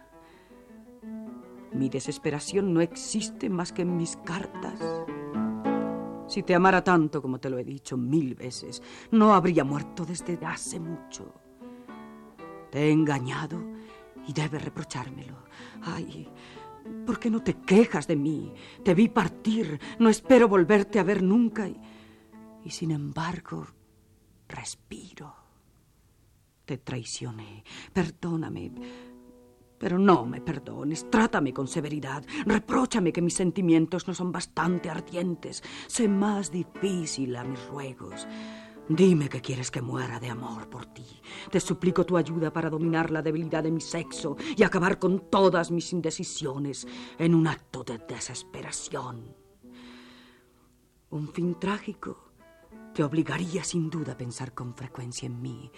Mi 1.73 1.89
desesperación 1.89 2.73
no 2.73 2.81
existe 2.81 3.51
más 3.51 3.73
que 3.73 3.83
en 3.83 3.97
mis 3.97 4.17
cartas. 4.19 4.79
Si 6.29 6.45
te 6.45 6.55
amara 6.55 6.85
tanto 6.85 7.21
como 7.21 7.41
te 7.41 7.51
lo 7.51 7.59
he 7.59 7.65
dicho 7.65 7.97
mil 7.97 8.37
veces, 8.37 8.81
no 9.11 9.35
habría 9.35 9.65
muerto 9.65 10.05
desde 10.05 10.39
hace 10.47 10.79
mucho. 10.79 11.35
Te 12.71 12.85
he 12.85 12.93
engañado 12.93 13.75
y 14.27 14.33
debes 14.33 14.65
reprochármelo. 14.65 15.37
Ay, 15.83 16.29
¿por 17.07 17.19
qué 17.19 17.31
no 17.31 17.43
te 17.43 17.55
quejas 17.55 18.07
de 18.07 18.17
mí? 18.17 18.53
Te 18.83 18.95
vi 18.95 19.09
partir, 19.09 19.81
no 19.99 20.09
espero 20.09 20.49
volverte 20.49 20.99
a 20.99 21.05
ver 21.05 21.23
nunca 21.23 21.69
y, 21.69 21.81
y 22.65 22.71
sin 22.71 22.91
embargo 22.91 23.67
respiro. 24.49 25.35
Te 26.65 26.79
traicioné, 26.79 27.63
perdóname, 27.93 28.73
pero 29.79 29.99
no 29.99 30.25
me 30.25 30.41
perdones, 30.41 31.11
trátame 31.11 31.53
con 31.53 31.69
severidad, 31.69 32.25
repróchame 32.47 33.13
que 33.13 33.21
mis 33.21 33.35
sentimientos 33.35 34.09
no 34.09 34.15
son 34.15 34.33
bastante 34.33 34.89
ardientes, 34.89 35.63
sé 35.87 36.09
más 36.09 36.51
difícil 36.51 37.37
a 37.37 37.45
mis 37.45 37.63
ruegos. 37.67 38.27
Dime 38.89 39.31
que 39.31 39.41
quieres 39.41 39.71
que 39.71 39.81
muera 39.81 40.21
de 40.21 40.29
amor 40.29 40.69
por 40.69 40.85
ti. 40.87 41.07
Te 41.51 41.59
suplico 41.59 42.05
tu 42.05 42.19
ayuda 42.19 42.53
para 42.53 42.69
dominar 42.69 43.11
la 43.11 43.23
debilidad 43.23 43.63
de 43.63 43.71
mi 43.71 43.81
sexo 43.81 44.37
y 44.57 44.63
acabar 44.63 44.99
con 44.99 45.31
todas 45.31 45.71
mis 45.71 45.93
indecisiones 45.93 46.87
en 47.19 47.35
un 47.35 47.47
acto 47.47 47.83
de 47.83 47.97
desesperación. 47.99 49.35
Un 51.11 51.33
fin 51.33 51.59
trágico 51.59 52.33
te 52.93 53.03
obligaría 53.03 53.65
sin 53.65 53.89
duda 53.89 54.13
a 54.13 54.19
pensar 54.19 54.53
con 54.53 54.75
frecuencia 54.75 55.27
en 55.27 55.41
mí. 55.41 55.71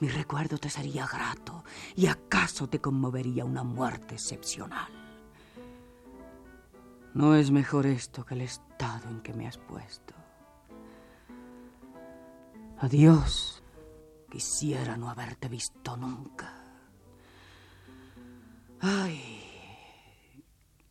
Mi 0.00 0.08
recuerdo 0.08 0.58
te 0.58 0.68
sería 0.68 1.06
grato 1.06 1.64
y 1.94 2.06
acaso 2.06 2.68
te 2.68 2.80
conmovería 2.80 3.44
una 3.44 3.62
muerte 3.62 4.14
excepcional. 4.14 4.92
No 7.14 7.34
es 7.36 7.50
mejor 7.52 7.86
esto 7.86 8.24
que 8.24 8.34
el 8.34 8.40
estado 8.42 9.08
en 9.08 9.20
que 9.20 9.32
me 9.32 9.46
has 9.46 9.58
puesto. 9.58 10.17
Adiós. 12.80 13.60
Quisiera 14.30 14.96
no 14.96 15.08
haberte 15.08 15.48
visto 15.48 15.96
nunca. 15.96 16.54
Ay, 18.80 19.42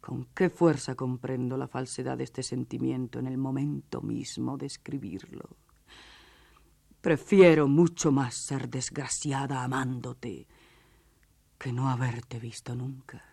con 0.02 0.26
qué 0.34 0.50
fuerza 0.50 0.96
comprendo 0.96 1.56
la 1.56 1.68
falsedad 1.68 2.18
de 2.18 2.26
este 2.26 2.44
sentimiento 2.44 3.20
en 3.20 3.28
el 3.28 3.38
momento 3.38 4.02
mismo 4.02 4.58
de 4.58 4.66
escribirlo. 4.66 5.48
Prefiero 7.00 7.70
mucho 7.70 8.12
más 8.12 8.36
ser 8.36 8.70
desgraciada 8.70 9.64
amándote 9.64 10.46
que 11.58 11.72
no 11.72 11.90
haberte 11.90 12.40
visto 12.40 12.76
nunca. 12.76 13.24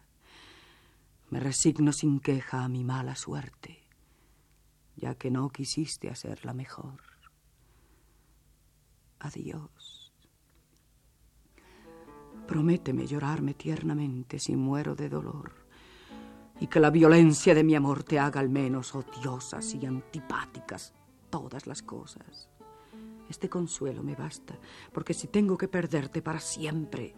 Me 1.30 1.40
resigno 1.40 1.92
sin 1.92 2.20
queja 2.20 2.62
a 2.62 2.68
mi 2.68 2.84
mala 2.84 3.16
suerte, 3.16 3.82
ya 4.94 5.16
que 5.16 5.32
no 5.32 5.48
quisiste 5.48 6.08
hacerla 6.08 6.52
mejor 6.52 7.13
adiós. 9.18 10.12
Prométeme 12.46 13.06
llorarme 13.06 13.54
tiernamente 13.54 14.38
si 14.38 14.54
muero 14.54 14.94
de 14.94 15.08
dolor 15.08 15.52
y 16.60 16.66
que 16.66 16.80
la 16.80 16.90
violencia 16.90 17.54
de 17.54 17.64
mi 17.64 17.74
amor 17.74 18.04
te 18.04 18.18
haga 18.18 18.40
al 18.40 18.48
menos 18.48 18.94
odiosas 18.94 19.74
y 19.74 19.86
antipáticas 19.86 20.92
todas 21.30 21.66
las 21.66 21.82
cosas. 21.82 22.48
Este 23.28 23.48
consuelo 23.48 24.02
me 24.02 24.14
basta, 24.14 24.58
porque 24.92 25.14
si 25.14 25.28
tengo 25.28 25.56
que 25.56 25.68
perderte 25.68 26.20
para 26.20 26.40
siempre, 26.40 27.14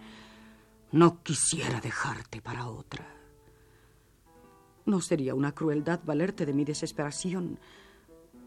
no 0.92 1.22
quisiera 1.22 1.80
dejarte 1.80 2.40
para 2.40 2.68
otra. 2.68 3.06
No 4.87 5.00
sería 5.00 5.35
una 5.35 5.52
crueldad 5.52 6.00
valerte 6.04 6.46
de 6.46 6.52
mi 6.52 6.64
desesperación 6.64 7.59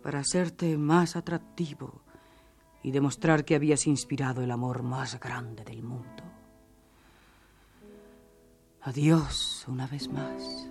para 0.01 0.19
hacerte 0.19 0.77
más 0.77 1.17
atractivo 1.17 2.01
y 2.83 2.91
demostrar 2.91 3.45
que 3.45 3.55
habías 3.55 3.87
inspirado 3.87 4.41
el 4.41 4.51
amor 4.51 4.83
más 4.83 5.19
grande 5.19 5.63
del 5.63 5.83
mundo. 5.83 6.23
Adiós 8.81 9.65
una 9.67 9.87
vez 9.87 10.09
más. 10.09 10.69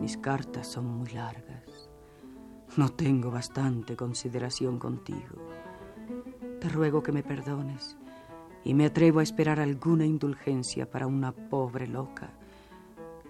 Mis 0.00 0.16
cartas 0.16 0.66
son 0.66 0.86
muy 0.86 1.10
largas. 1.10 1.90
No 2.76 2.88
tengo 2.90 3.30
bastante 3.30 3.96
consideración 3.96 4.78
contigo. 4.78 5.36
Te 6.60 6.68
ruego 6.68 7.02
que 7.02 7.12
me 7.12 7.22
perdones 7.22 7.96
y 8.64 8.74
me 8.74 8.86
atrevo 8.86 9.20
a 9.20 9.22
esperar 9.22 9.60
alguna 9.60 10.04
indulgencia 10.04 10.90
para 10.90 11.06
una 11.06 11.32
pobre 11.32 11.86
loca 11.86 12.30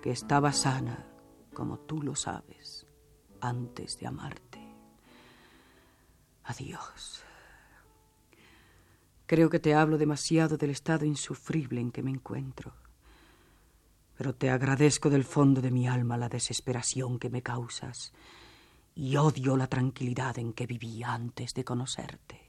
que 0.03 0.11
estaba 0.11 0.53
sana, 0.53 1.05
como 1.53 1.79
tú 1.79 2.03
lo 2.03 2.15
sabes, 2.15 2.87
antes 3.41 3.99
de 3.99 4.07
amarte. 4.07 4.46
Adiós. 6.47 7.23
Creo 9.27 9.51
que 9.51 9.59
te 9.59 9.75
hablo 9.75 9.99
demasiado 9.99 10.57
del 10.57 10.71
estado 10.71 11.05
insufrible 11.05 11.81
en 11.81 11.91
que 11.91 12.03
me 12.03 12.13
encuentro, 12.13 12.73
pero 14.17 14.35
te 14.35 14.51
agradezco 14.51 15.11
del 15.11 15.25
fondo 15.25 15.61
de 15.61 15.73
mi 15.73 15.89
alma 15.89 16.17
la 16.17 16.29
desesperación 16.29 17.19
que 17.19 17.31
me 17.31 17.43
causas 17.43 18.13
y 18.95 19.17
odio 19.17 19.57
la 19.57 19.67
tranquilidad 19.67 20.39
en 20.39 20.53
que 20.53 20.67
viví 20.67 21.03
antes 21.03 21.53
de 21.55 21.65
conocerte. 21.65 22.41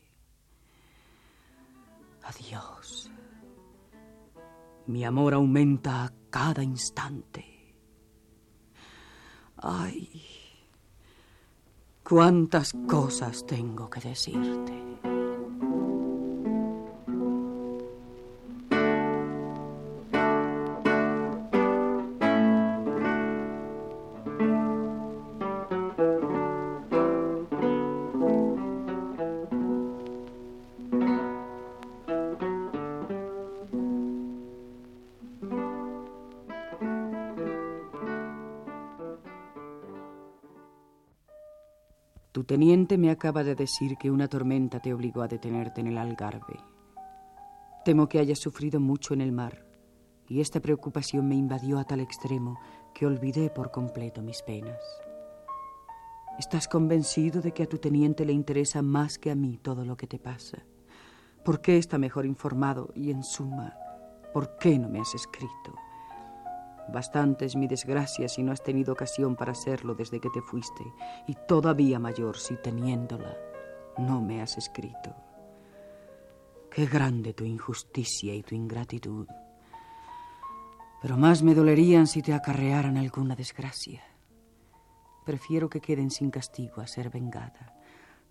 Adiós. 2.23 3.09
Mi 4.85 5.03
amor 5.03 5.33
aumenta 5.33 6.05
a 6.05 6.13
cada 6.29 6.63
instante. 6.63 7.73
Ay, 9.57 10.36
cuántas 12.07 12.71
cosas 12.87 13.45
tengo 13.45 13.89
que 13.89 13.99
decirte. 13.99 14.73
Teniente 42.47 42.97
me 42.97 43.11
acaba 43.11 43.43
de 43.43 43.55
decir 43.55 43.97
que 43.97 44.09
una 44.09 44.29
tormenta 44.29 44.79
te 44.79 44.93
obligó 44.93 45.21
a 45.21 45.27
detenerte 45.27 45.81
en 45.81 45.87
el 45.87 45.97
Algarve. 45.97 46.59
Temo 47.83 48.07
que 48.07 48.19
hayas 48.19 48.39
sufrido 48.39 48.79
mucho 48.79 49.13
en 49.13 49.21
el 49.21 49.33
mar, 49.33 49.65
y 50.27 50.39
esta 50.39 50.61
preocupación 50.61 51.27
me 51.27 51.35
invadió 51.35 51.77
a 51.77 51.83
tal 51.83 51.99
extremo 51.99 52.57
que 52.93 53.05
olvidé 53.05 53.49
por 53.49 53.69
completo 53.69 54.21
mis 54.21 54.41
penas. 54.41 54.81
¿Estás 56.39 56.67
convencido 56.67 57.41
de 57.41 57.51
que 57.51 57.63
a 57.63 57.67
tu 57.67 57.79
teniente 57.79 58.25
le 58.25 58.33
interesa 58.33 58.81
más 58.81 59.17
que 59.17 59.29
a 59.29 59.35
mí 59.35 59.57
todo 59.57 59.83
lo 59.83 59.97
que 59.97 60.07
te 60.07 60.17
pasa? 60.17 60.59
¿Por 61.43 61.61
qué 61.61 61.77
está 61.77 61.97
mejor 61.97 62.25
informado 62.25 62.91
y, 62.95 63.11
en 63.11 63.23
suma, 63.23 63.75
por 64.33 64.57
qué 64.57 64.79
no 64.79 64.87
me 64.87 64.99
has 64.99 65.13
escrito? 65.15 65.75
Bastante 66.87 67.45
es 67.45 67.55
mi 67.55 67.67
desgracia 67.67 68.29
si 68.29 68.43
no 68.43 68.51
has 68.51 68.63
tenido 68.63 68.93
ocasión 68.93 69.35
para 69.35 69.51
hacerlo 69.51 69.93
desde 69.93 70.19
que 70.19 70.29
te 70.29 70.41
fuiste, 70.41 70.83
y 71.27 71.35
todavía 71.47 71.99
mayor 71.99 72.37
si 72.37 72.55
teniéndola 72.55 73.35
no 73.97 74.21
me 74.21 74.41
has 74.41 74.57
escrito. 74.57 75.15
Qué 76.71 76.85
grande 76.85 77.33
tu 77.33 77.43
injusticia 77.43 78.33
y 78.35 78.43
tu 78.43 78.55
ingratitud. 78.55 79.27
Pero 81.01 81.17
más 81.17 81.43
me 81.43 81.55
dolerían 81.55 82.07
si 82.07 82.21
te 82.21 82.33
acarrearan 82.33 82.97
alguna 82.97 83.35
desgracia. 83.35 84.03
Prefiero 85.25 85.69
que 85.69 85.81
queden 85.81 86.09
sin 86.09 86.31
castigo 86.31 86.81
a 86.81 86.87
ser 86.87 87.09
vengada. 87.09 87.75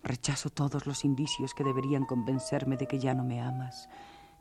Rechazo 0.03 0.49
todos 0.49 0.87
los 0.87 1.05
indicios 1.05 1.53
que 1.53 1.63
deberían 1.63 2.05
convencerme 2.05 2.77
de 2.77 2.87
que 2.87 2.99
ya 2.99 3.13
no 3.13 3.23
me 3.23 3.41
amas, 3.41 3.89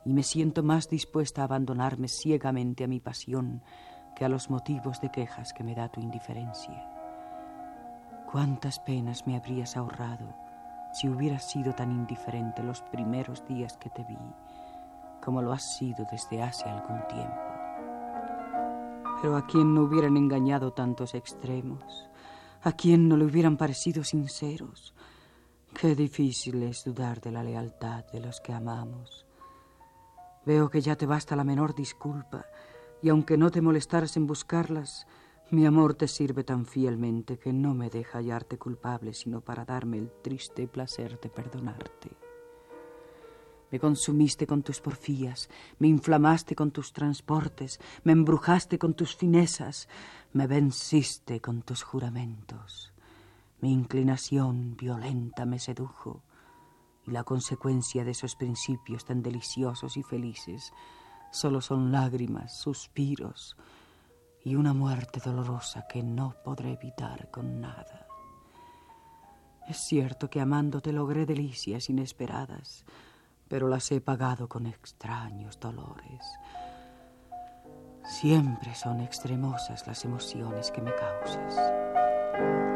y 0.04 0.12
me 0.12 0.22
siento 0.22 0.62
más 0.62 0.88
dispuesta 0.88 1.42
a 1.42 1.44
abandonarme 1.44 2.08
ciegamente 2.08 2.84
a 2.84 2.88
mi 2.88 3.00
pasión 3.00 3.62
que 4.16 4.24
a 4.24 4.28
los 4.30 4.48
motivos 4.48 5.00
de 5.02 5.10
quejas 5.10 5.52
que 5.52 5.62
me 5.62 5.74
da 5.74 5.90
tu 5.90 6.00
indiferencia. 6.00 6.90
Cuántas 8.32 8.80
penas 8.80 9.26
me 9.26 9.36
habrías 9.36 9.76
ahorrado 9.76 10.34
si 10.92 11.08
hubieras 11.08 11.48
sido 11.48 11.74
tan 11.74 11.92
indiferente 11.92 12.62
los 12.62 12.80
primeros 12.80 13.46
días 13.46 13.76
que 13.76 13.90
te 13.90 14.02
vi, 14.04 14.18
como 15.22 15.42
lo 15.42 15.52
has 15.52 15.76
sido 15.76 16.06
desde 16.10 16.42
hace 16.42 16.64
algún 16.64 17.06
tiempo. 17.08 17.42
Pero 19.20 19.36
a 19.36 19.46
quien 19.46 19.74
no 19.74 19.82
hubieran 19.82 20.16
engañado 20.16 20.72
tantos 20.72 21.14
extremos, 21.14 22.08
a 22.62 22.72
quien 22.72 23.08
no 23.08 23.18
le 23.18 23.26
hubieran 23.26 23.58
parecido 23.58 24.02
sinceros, 24.02 24.94
qué 25.78 25.94
difícil 25.94 26.62
es 26.62 26.84
dudar 26.84 27.20
de 27.20 27.32
la 27.32 27.44
lealtad 27.44 28.06
de 28.10 28.20
los 28.20 28.40
que 28.40 28.54
amamos. 28.54 29.26
Veo 30.46 30.70
que 30.70 30.80
ya 30.80 30.96
te 30.96 31.04
basta 31.04 31.36
la 31.36 31.44
menor 31.44 31.74
disculpa 31.74 32.46
y 33.02 33.08
aunque 33.08 33.36
no 33.36 33.50
te 33.50 33.60
molestaras 33.60 34.16
en 34.16 34.26
buscarlas, 34.26 35.06
mi 35.50 35.64
amor 35.64 35.94
te 35.94 36.08
sirve 36.08 36.42
tan 36.42 36.66
fielmente 36.66 37.38
que 37.38 37.52
no 37.52 37.72
me 37.74 37.88
deja 37.88 38.18
hallarte 38.18 38.58
culpable 38.58 39.14
sino 39.14 39.40
para 39.40 39.64
darme 39.64 39.98
el 39.98 40.10
triste 40.22 40.66
placer 40.66 41.20
de 41.20 41.28
perdonarte. 41.28 42.10
Me 43.70 43.80
consumiste 43.80 44.46
con 44.46 44.62
tus 44.62 44.80
porfías, 44.80 45.48
me 45.78 45.88
inflamaste 45.88 46.54
con 46.54 46.70
tus 46.70 46.92
transportes, 46.92 47.80
me 48.04 48.12
embrujaste 48.12 48.78
con 48.78 48.94
tus 48.94 49.16
finezas, 49.16 49.88
me 50.32 50.46
venciste 50.46 51.40
con 51.40 51.62
tus 51.62 51.82
juramentos. 51.82 52.92
Mi 53.60 53.72
inclinación 53.72 54.76
violenta 54.76 55.46
me 55.46 55.58
sedujo, 55.58 56.22
y 57.06 57.10
la 57.10 57.24
consecuencia 57.24 58.04
de 58.04 58.12
esos 58.12 58.36
principios 58.36 59.04
tan 59.04 59.22
deliciosos 59.22 59.96
y 59.96 60.02
felices 60.02 60.72
solo 61.36 61.60
son 61.60 61.92
lágrimas, 61.92 62.56
suspiros 62.56 63.56
y 64.42 64.56
una 64.56 64.72
muerte 64.72 65.20
dolorosa 65.22 65.86
que 65.86 66.02
no 66.02 66.34
podré 66.42 66.72
evitar 66.72 67.30
con 67.30 67.60
nada. 67.60 68.06
Es 69.68 69.76
cierto 69.76 70.30
que 70.30 70.40
amándote 70.40 70.92
logré 70.92 71.26
delicias 71.26 71.90
inesperadas, 71.90 72.84
pero 73.48 73.68
las 73.68 73.92
he 73.92 74.00
pagado 74.00 74.48
con 74.48 74.66
extraños 74.66 75.60
dolores. 75.60 76.24
Siempre 78.04 78.74
son 78.74 79.00
extremosas 79.00 79.86
las 79.86 80.04
emociones 80.04 80.70
que 80.70 80.80
me 80.80 80.94
causas. 80.94 82.75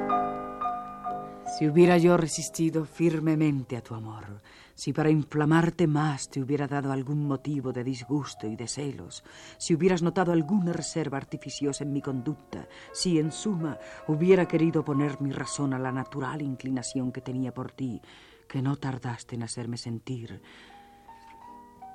Si 1.60 1.68
hubiera 1.68 1.98
yo 1.98 2.16
resistido 2.16 2.86
firmemente 2.86 3.76
a 3.76 3.82
tu 3.82 3.94
amor, 3.94 4.40
si 4.74 4.94
para 4.94 5.10
inflamarte 5.10 5.86
más 5.86 6.30
te 6.30 6.40
hubiera 6.40 6.66
dado 6.66 6.90
algún 6.90 7.28
motivo 7.28 7.70
de 7.70 7.84
disgusto 7.84 8.46
y 8.46 8.56
de 8.56 8.66
celos, 8.66 9.22
si 9.58 9.74
hubieras 9.74 10.00
notado 10.00 10.32
alguna 10.32 10.72
reserva 10.72 11.18
artificiosa 11.18 11.84
en 11.84 11.92
mi 11.92 12.00
conducta, 12.00 12.66
si 12.94 13.18
en 13.18 13.30
suma 13.30 13.76
hubiera 14.08 14.48
querido 14.48 14.82
poner 14.82 15.20
mi 15.20 15.32
razón 15.32 15.74
a 15.74 15.78
la 15.78 15.92
natural 15.92 16.40
inclinación 16.40 17.12
que 17.12 17.20
tenía 17.20 17.52
por 17.52 17.72
ti, 17.72 18.00
que 18.48 18.62
no 18.62 18.76
tardaste 18.76 19.34
en 19.34 19.42
hacerme 19.42 19.76
sentir, 19.76 20.40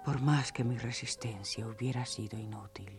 por 0.06 0.22
más 0.22 0.52
que 0.52 0.64
mi 0.64 0.78
resistencia 0.78 1.66
hubiera 1.66 2.06
sido 2.06 2.38
inútil. 2.38 2.92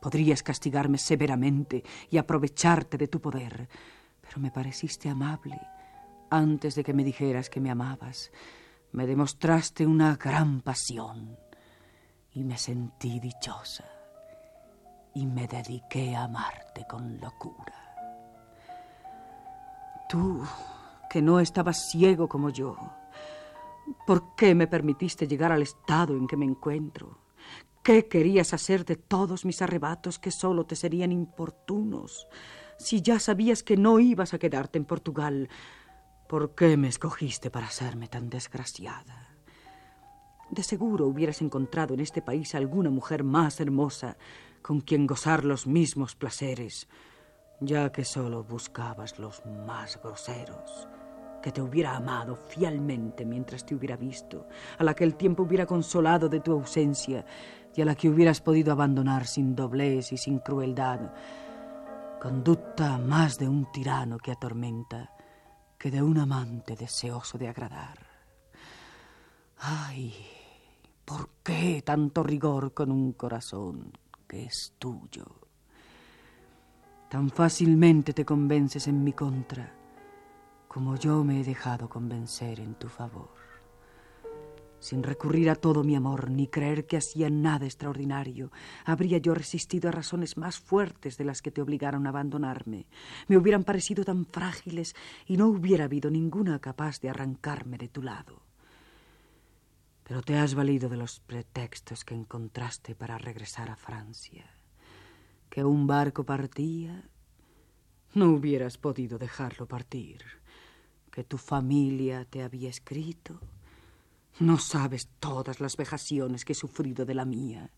Podrías 0.00 0.42
castigarme 0.42 0.96
severamente 0.96 1.84
y 2.08 2.16
aprovecharte 2.16 2.96
de 2.96 3.08
tu 3.08 3.20
poder, 3.20 3.68
pero 4.28 4.40
me 4.40 4.50
pareciste 4.50 5.08
amable 5.08 5.58
antes 6.30 6.74
de 6.74 6.84
que 6.84 6.92
me 6.92 7.02
dijeras 7.02 7.48
que 7.48 7.60
me 7.60 7.70
amabas. 7.70 8.30
Me 8.92 9.06
demostraste 9.06 9.86
una 9.86 10.16
gran 10.16 10.60
pasión 10.60 11.38
y 12.32 12.44
me 12.44 12.58
sentí 12.58 13.20
dichosa 13.20 13.84
y 15.14 15.26
me 15.26 15.46
dediqué 15.46 16.14
a 16.14 16.24
amarte 16.24 16.86
con 16.86 17.18
locura. 17.18 17.74
Tú, 20.08 20.42
que 21.08 21.22
no 21.22 21.40
estabas 21.40 21.88
ciego 21.90 22.28
como 22.28 22.50
yo, 22.50 22.76
¿por 24.06 24.34
qué 24.36 24.54
me 24.54 24.66
permitiste 24.66 25.26
llegar 25.26 25.52
al 25.52 25.62
estado 25.62 26.14
en 26.14 26.26
que 26.26 26.36
me 26.36 26.44
encuentro? 26.44 27.18
¿Qué 27.82 28.08
querías 28.08 28.52
hacer 28.52 28.84
de 28.84 28.96
todos 28.96 29.46
mis 29.46 29.62
arrebatos 29.62 30.18
que 30.18 30.30
solo 30.30 30.66
te 30.66 30.76
serían 30.76 31.12
importunos? 31.12 32.26
Si 32.78 33.02
ya 33.02 33.18
sabías 33.18 33.62
que 33.62 33.76
no 33.76 33.98
ibas 33.98 34.32
a 34.32 34.38
quedarte 34.38 34.78
en 34.78 34.84
Portugal? 34.84 35.48
¿Por 36.28 36.54
qué 36.54 36.76
me 36.76 36.88
escogiste 36.88 37.50
para 37.50 37.66
hacerme 37.66 38.08
tan 38.08 38.30
desgraciada? 38.30 39.28
De 40.50 40.62
seguro 40.62 41.06
hubieras 41.06 41.42
encontrado 41.42 41.94
en 41.94 42.00
este 42.00 42.22
país 42.22 42.54
alguna 42.54 42.90
mujer 42.90 43.24
más 43.24 43.60
hermosa 43.60 44.16
con 44.62 44.80
quien 44.80 45.06
gozar 45.06 45.44
los 45.44 45.66
mismos 45.66 46.14
placeres, 46.14 46.88
ya 47.60 47.90
que 47.92 48.04
solo 48.04 48.44
buscabas 48.44 49.18
los 49.18 49.44
más 49.66 50.00
groseros, 50.02 50.88
que 51.42 51.52
te 51.52 51.60
hubiera 51.60 51.96
amado 51.96 52.36
fielmente 52.36 53.26
mientras 53.26 53.66
te 53.66 53.74
hubiera 53.74 53.96
visto, 53.96 54.46
a 54.78 54.84
la 54.84 54.94
que 54.94 55.04
el 55.04 55.16
tiempo 55.16 55.42
hubiera 55.42 55.66
consolado 55.66 56.28
de 56.28 56.40
tu 56.40 56.52
ausencia 56.52 57.26
y 57.74 57.82
a 57.82 57.84
la 57.84 57.94
que 57.94 58.08
hubieras 58.08 58.40
podido 58.40 58.72
abandonar 58.72 59.26
sin 59.26 59.54
doblez 59.54 60.12
y 60.12 60.16
sin 60.16 60.38
crueldad 60.38 61.12
conducta 62.20 62.98
más 62.98 63.38
de 63.38 63.48
un 63.48 63.70
tirano 63.72 64.18
que 64.18 64.32
atormenta 64.32 65.12
que 65.78 65.90
de 65.90 66.02
un 66.02 66.18
amante 66.18 66.74
deseoso 66.76 67.38
de 67.38 67.48
agradar. 67.48 67.98
Ay, 69.58 70.14
¿por 71.04 71.30
qué 71.42 71.82
tanto 71.84 72.22
rigor 72.22 72.74
con 72.74 72.90
un 72.90 73.12
corazón 73.12 73.92
que 74.26 74.44
es 74.44 74.74
tuyo? 74.78 75.26
Tan 77.08 77.30
fácilmente 77.30 78.12
te 78.12 78.24
convences 78.24 78.86
en 78.88 79.02
mi 79.02 79.12
contra 79.12 79.78
como 80.68 80.96
yo 80.96 81.24
me 81.24 81.40
he 81.40 81.44
dejado 81.44 81.88
convencer 81.88 82.60
en 82.60 82.74
tu 82.74 82.88
favor. 82.88 83.37
Sin 84.80 85.02
recurrir 85.02 85.50
a 85.50 85.56
todo 85.56 85.82
mi 85.82 85.96
amor 85.96 86.30
ni 86.30 86.46
creer 86.46 86.86
que 86.86 86.96
hacía 86.96 87.30
nada 87.30 87.66
extraordinario, 87.66 88.52
habría 88.84 89.18
yo 89.18 89.34
resistido 89.34 89.88
a 89.88 89.92
razones 89.92 90.36
más 90.36 90.60
fuertes 90.60 91.18
de 91.18 91.24
las 91.24 91.42
que 91.42 91.50
te 91.50 91.60
obligaron 91.60 92.06
a 92.06 92.10
abandonarme. 92.10 92.86
Me 93.26 93.36
hubieran 93.36 93.64
parecido 93.64 94.04
tan 94.04 94.24
frágiles 94.24 94.94
y 95.26 95.36
no 95.36 95.48
hubiera 95.48 95.84
habido 95.84 96.10
ninguna 96.10 96.60
capaz 96.60 97.00
de 97.00 97.10
arrancarme 97.10 97.76
de 97.76 97.88
tu 97.88 98.02
lado. 98.02 98.42
Pero 100.04 100.22
te 100.22 100.38
has 100.38 100.54
valido 100.54 100.88
de 100.88 100.96
los 100.96 101.20
pretextos 101.20 102.04
que 102.04 102.14
encontraste 102.14 102.94
para 102.94 103.18
regresar 103.18 103.70
a 103.70 103.76
Francia. 103.76 104.46
Que 105.50 105.64
un 105.64 105.86
barco 105.86 106.24
partía, 106.24 107.02
no 108.14 108.30
hubieras 108.30 108.78
podido 108.78 109.18
dejarlo 109.18 109.66
partir. 109.66 110.22
Que 111.10 111.24
tu 111.24 111.36
familia 111.36 112.24
te 112.24 112.42
había 112.42 112.70
escrito 112.70 113.40
no 114.40 114.58
sabes 114.58 115.08
todas 115.18 115.60
las 115.60 115.76
vejaciones 115.76 116.44
que 116.44 116.52
he 116.52 116.56
sufrido 116.56 117.04
de 117.04 117.14
la 117.14 117.24
mía, 117.24 117.70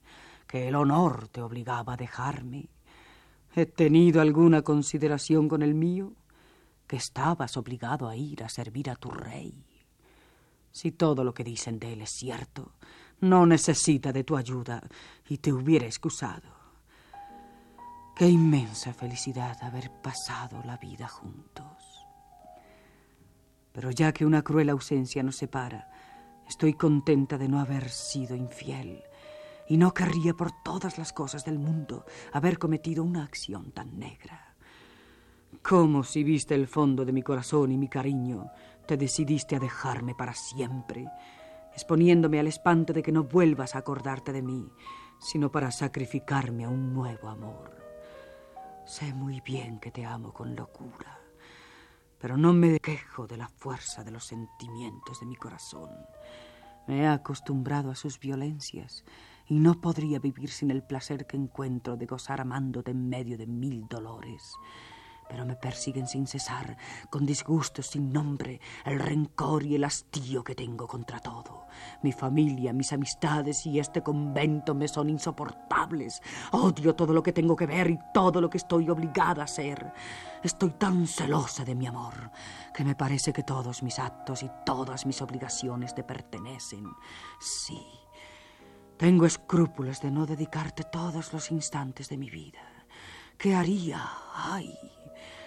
que 0.46 0.68
el 0.68 0.74
honor 0.74 1.28
te 1.28 1.40
obligaba 1.40 1.94
a 1.94 1.96
dejarme. 1.96 2.68
¿He 3.54 3.66
tenido 3.66 4.20
alguna 4.20 4.62
consideración 4.62 5.48
con 5.48 5.62
el 5.62 5.74
mío? 5.74 6.12
Que 6.86 6.96
estabas 6.96 7.56
obligado 7.56 8.08
a 8.08 8.16
ir 8.16 8.44
a 8.44 8.48
servir 8.48 8.90
a 8.90 8.96
tu 8.96 9.10
rey. 9.10 9.64
Si 10.72 10.92
todo 10.92 11.24
lo 11.24 11.34
que 11.34 11.44
dicen 11.44 11.78
de 11.78 11.92
él 11.92 12.02
es 12.02 12.10
cierto, 12.10 12.74
no 13.20 13.46
necesita 13.46 14.12
de 14.12 14.24
tu 14.24 14.36
ayuda 14.36 14.82
y 15.28 15.38
te 15.38 15.52
hubiera 15.52 15.86
excusado. 15.86 16.60
Qué 18.16 18.28
inmensa 18.28 18.92
felicidad 18.92 19.56
haber 19.62 19.90
pasado 20.02 20.62
la 20.64 20.76
vida 20.76 21.08
juntos. 21.08 22.06
Pero 23.72 23.90
ya 23.90 24.12
que 24.12 24.26
una 24.26 24.42
cruel 24.42 24.68
ausencia 24.68 25.22
nos 25.22 25.36
separa, 25.36 25.90
Estoy 26.50 26.74
contenta 26.74 27.38
de 27.38 27.46
no 27.46 27.60
haber 27.60 27.88
sido 27.90 28.34
infiel 28.34 29.04
y 29.68 29.76
no 29.76 29.94
querría 29.94 30.34
por 30.34 30.50
todas 30.64 30.98
las 30.98 31.12
cosas 31.12 31.44
del 31.44 31.60
mundo 31.60 32.04
haber 32.32 32.58
cometido 32.58 33.04
una 33.04 33.22
acción 33.22 33.70
tan 33.70 34.00
negra. 34.00 34.56
Como 35.62 36.02
si 36.02 36.24
viste 36.24 36.56
el 36.56 36.66
fondo 36.66 37.04
de 37.04 37.12
mi 37.12 37.22
corazón 37.22 37.70
y 37.70 37.78
mi 37.78 37.86
cariño, 37.86 38.50
te 38.84 38.96
decidiste 38.96 39.54
a 39.54 39.60
dejarme 39.60 40.16
para 40.16 40.34
siempre, 40.34 41.06
exponiéndome 41.72 42.40
al 42.40 42.48
espanto 42.48 42.92
de 42.92 43.04
que 43.04 43.12
no 43.12 43.22
vuelvas 43.22 43.76
a 43.76 43.78
acordarte 43.78 44.32
de 44.32 44.42
mí, 44.42 44.68
sino 45.20 45.52
para 45.52 45.70
sacrificarme 45.70 46.64
a 46.64 46.68
un 46.68 46.92
nuevo 46.92 47.28
amor. 47.28 47.76
Sé 48.84 49.14
muy 49.14 49.40
bien 49.40 49.78
que 49.78 49.92
te 49.92 50.04
amo 50.04 50.34
con 50.34 50.56
locura, 50.56 51.19
pero 52.20 52.36
no 52.36 52.52
me 52.52 52.78
quejo 52.80 53.26
de 53.26 53.36
la 53.36 53.48
fuerza 53.48 54.04
de 54.04 54.10
los 54.10 54.24
sentimientos 54.24 55.20
de 55.20 55.26
mi 55.26 55.36
corazón. 55.36 55.90
Me 56.86 57.00
he 57.00 57.06
acostumbrado 57.06 57.90
a 57.90 57.94
sus 57.94 58.20
violencias 58.20 59.04
y 59.46 59.58
no 59.58 59.80
podría 59.80 60.18
vivir 60.18 60.50
sin 60.50 60.70
el 60.70 60.82
placer 60.82 61.26
que 61.26 61.36
encuentro 61.36 61.96
de 61.96 62.06
gozar 62.06 62.40
amándote 62.40 62.90
en 62.90 63.08
medio 63.08 63.38
de 63.38 63.46
mil 63.46 63.86
dolores 63.88 64.54
pero 65.30 65.46
me 65.46 65.54
persiguen 65.54 66.08
sin 66.08 66.26
cesar, 66.26 66.76
con 67.08 67.24
disgustos 67.24 67.86
sin 67.86 68.12
nombre, 68.12 68.60
el 68.84 68.98
rencor 68.98 69.62
y 69.62 69.76
el 69.76 69.84
hastío 69.84 70.42
que 70.42 70.56
tengo 70.56 70.88
contra 70.88 71.20
todo. 71.20 71.66
Mi 72.02 72.10
familia, 72.10 72.72
mis 72.72 72.92
amistades 72.92 73.64
y 73.64 73.78
este 73.78 74.02
convento 74.02 74.74
me 74.74 74.88
son 74.88 75.08
insoportables. 75.08 76.20
Odio 76.50 76.96
todo 76.96 77.14
lo 77.14 77.22
que 77.22 77.32
tengo 77.32 77.54
que 77.54 77.66
ver 77.66 77.90
y 77.90 77.98
todo 78.12 78.40
lo 78.40 78.50
que 78.50 78.58
estoy 78.58 78.90
obligada 78.90 79.42
a 79.42 79.44
hacer. 79.44 79.92
Estoy 80.42 80.70
tan 80.70 81.06
celosa 81.06 81.64
de 81.64 81.76
mi 81.76 81.86
amor 81.86 82.32
que 82.74 82.82
me 82.82 82.96
parece 82.96 83.32
que 83.32 83.44
todos 83.44 83.84
mis 83.84 84.00
actos 84.00 84.42
y 84.42 84.50
todas 84.66 85.06
mis 85.06 85.22
obligaciones 85.22 85.94
te 85.94 86.02
pertenecen. 86.02 86.90
Sí, 87.38 87.80
tengo 88.96 89.26
escrúpulos 89.26 90.00
de 90.00 90.10
no 90.10 90.26
dedicarte 90.26 90.82
todos 90.82 91.32
los 91.32 91.52
instantes 91.52 92.08
de 92.08 92.16
mi 92.16 92.30
vida. 92.30 92.60
¿Qué 93.38 93.54
haría? 93.54 94.06
Ay, 94.34 94.76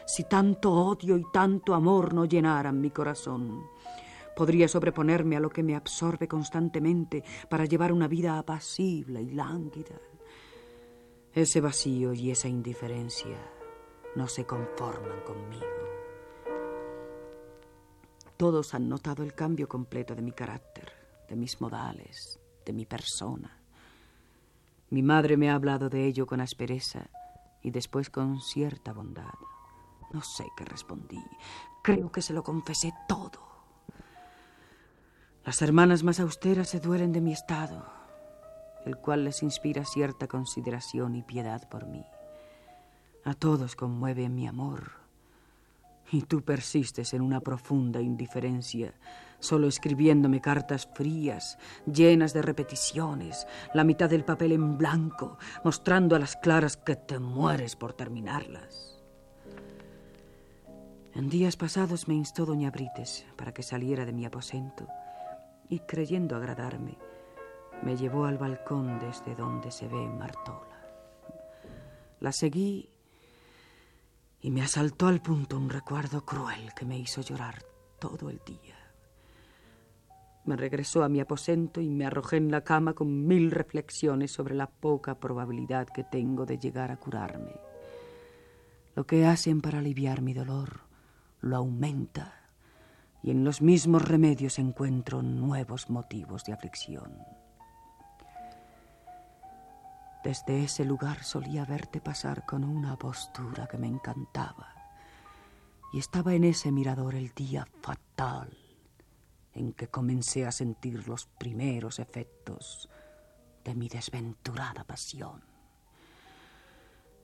si 0.06 0.24
tanto 0.24 0.72
odio 0.72 1.18
y 1.18 1.26
tanto 1.32 1.74
amor 1.74 2.14
no 2.14 2.26
llenaran 2.26 2.82
mi 2.82 2.92
corazón. 2.92 3.64
Podría 4.36 4.68
sobreponerme 4.68 5.38
a 5.38 5.40
lo 5.40 5.50
que 5.50 5.64
me 5.64 5.76
absorbe 5.76 6.28
constantemente 6.28 7.24
para 7.50 7.66
llevar 7.66 7.92
una 7.92 8.08
vida 8.08 8.38
apacible 8.38 9.22
y 9.22 9.32
lánguida. 9.32 10.00
Ese 11.34 11.62
vacío 11.62 12.14
y 12.14 12.32
esa 12.32 12.48
indiferencia 12.48 13.38
no 14.16 14.28
se 14.28 14.46
conforman 14.46 15.22
conmigo. 15.22 15.66
Todos 18.38 18.74
han 18.74 18.90
notado 18.90 19.24
el 19.24 19.34
cambio 19.34 19.68
completo 19.68 20.16
de 20.16 20.22
mi 20.22 20.32
carácter, 20.32 20.92
de 21.30 21.36
mis 21.36 21.62
modales, 21.62 22.40
de 22.66 22.74
mi 22.74 22.86
persona. 22.86 23.60
Mi 24.90 25.02
madre 25.02 25.38
me 25.38 25.50
ha 25.50 25.56
hablado 25.56 25.90
de 25.90 26.06
ello 26.06 26.26
con 26.26 26.42
aspereza 26.42 27.10
y 27.62 27.72
después 27.72 28.10
con 28.10 28.42
cierta 28.42 28.92
bondad. 28.94 29.34
No 30.14 30.22
sé 30.22 30.46
qué 30.56 30.64
respondí. 30.64 31.22
Creo 31.82 32.12
que 32.12 32.22
se 32.22 32.34
lo 32.34 32.44
confesé 32.44 32.94
todo. 33.08 33.42
Las 35.44 35.62
hermanas 35.62 36.04
más 36.04 36.20
austeras 36.20 36.70
se 36.70 36.80
duelen 36.80 37.12
de 37.12 37.20
mi 37.20 37.34
estado, 37.34 37.86
el 38.86 38.96
cual 38.96 39.26
les 39.26 39.44
inspira 39.44 39.84
cierta 39.84 40.28
consideración 40.28 41.16
y 41.16 41.24
piedad 41.24 41.68
por 41.68 41.88
mí. 41.88 42.06
A 43.26 43.34
todos 43.34 43.76
conmueve 43.76 44.30
mi 44.30 44.48
amor. 44.48 44.92
Y 46.12 46.22
tú 46.22 46.44
persistes 46.44 47.14
en 47.14 47.22
una 47.22 47.40
profunda 47.40 48.00
indiferencia, 48.00 48.94
solo 49.40 49.68
escribiéndome 49.68 50.42
cartas 50.42 50.88
frías, 50.94 51.58
llenas 51.92 52.34
de 52.34 52.44
repeticiones, 52.44 53.48
la 53.74 53.84
mitad 53.84 54.10
del 54.10 54.24
papel 54.24 54.52
en 54.52 54.78
blanco, 54.78 55.40
mostrando 55.64 56.16
a 56.16 56.20
las 56.20 56.36
claras 56.36 56.78
que 56.78 56.96
te 56.96 57.18
mueres 57.18 57.76
por 57.76 57.94
terminarlas. 57.94 58.93
En 61.16 61.30
días 61.30 61.58
pasados 61.58 62.08
me 62.08 62.16
instó 62.16 62.44
doña 62.44 62.72
Brites 62.72 63.24
para 63.36 63.54
que 63.54 63.62
saliera 63.62 64.04
de 64.04 64.14
mi 64.14 64.26
aposento 64.26 64.88
y, 65.70 65.80
creyendo 65.82 66.36
agradarme, 66.36 66.98
me 67.84 67.96
llevó 67.96 68.26
al 68.26 68.40
balcón 68.40 68.98
desde 68.98 69.36
donde 69.36 69.70
se 69.70 69.88
ve 69.88 70.10
Martola. 70.10 70.82
La 72.20 72.32
seguí 72.32 72.90
y 74.42 74.50
me 74.50 74.64
asaltó 74.64 75.06
al 75.06 75.22
punto 75.22 75.56
un 75.56 75.70
recuerdo 75.70 76.26
cruel 76.26 76.74
que 76.76 76.86
me 76.86 76.98
hizo 76.98 77.22
llorar 77.22 77.62
todo 78.00 78.32
el 78.32 78.42
día. 78.44 78.76
Me 80.46 80.56
regresó 80.56 81.04
a 81.04 81.10
mi 81.10 81.20
aposento 81.20 81.80
y 81.80 81.90
me 81.90 82.08
arrojé 82.08 82.38
en 82.38 82.50
la 82.50 82.64
cama 82.64 82.94
con 82.94 83.28
mil 83.28 83.52
reflexiones 83.52 84.32
sobre 84.32 84.56
la 84.56 84.68
poca 84.68 85.20
probabilidad 85.20 85.88
que 85.88 86.04
tengo 86.04 86.48
de 86.48 86.58
llegar 86.58 86.90
a 86.90 86.98
curarme. 86.98 87.56
Lo 88.96 89.06
que 89.06 89.28
hacen 89.28 89.62
para 89.62 89.78
aliviar 89.78 90.22
mi 90.22 90.34
dolor 90.34 90.83
lo 91.44 91.58
aumenta 91.58 92.34
y 93.22 93.30
en 93.30 93.44
los 93.44 93.62
mismos 93.62 94.02
remedios 94.02 94.60
encuentro 94.60 95.22
nuevos 95.22 95.90
motivos 95.90 96.46
de 96.46 96.54
aflicción. 96.54 97.18
Desde 100.24 100.64
ese 100.64 100.86
lugar 100.86 101.24
solía 101.24 101.66
verte 101.66 102.00
pasar 102.00 102.46
con 102.46 102.64
una 102.64 102.98
postura 102.98 103.68
que 103.68 103.78
me 103.78 103.88
encantaba 103.88 104.74
y 105.92 106.00
estaba 106.00 106.34
en 106.34 106.46
ese 106.46 106.72
mirador 106.72 107.16
el 107.16 107.34
día 107.34 107.68
fatal 107.82 108.58
en 109.54 109.74
que 109.74 109.90
comencé 109.90 110.46
a 110.46 110.52
sentir 110.52 111.08
los 111.10 111.26
primeros 111.26 112.00
efectos 112.00 112.90
de 113.66 113.76
mi 113.76 113.90
desventurada 113.90 114.86
pasión. 114.86 115.44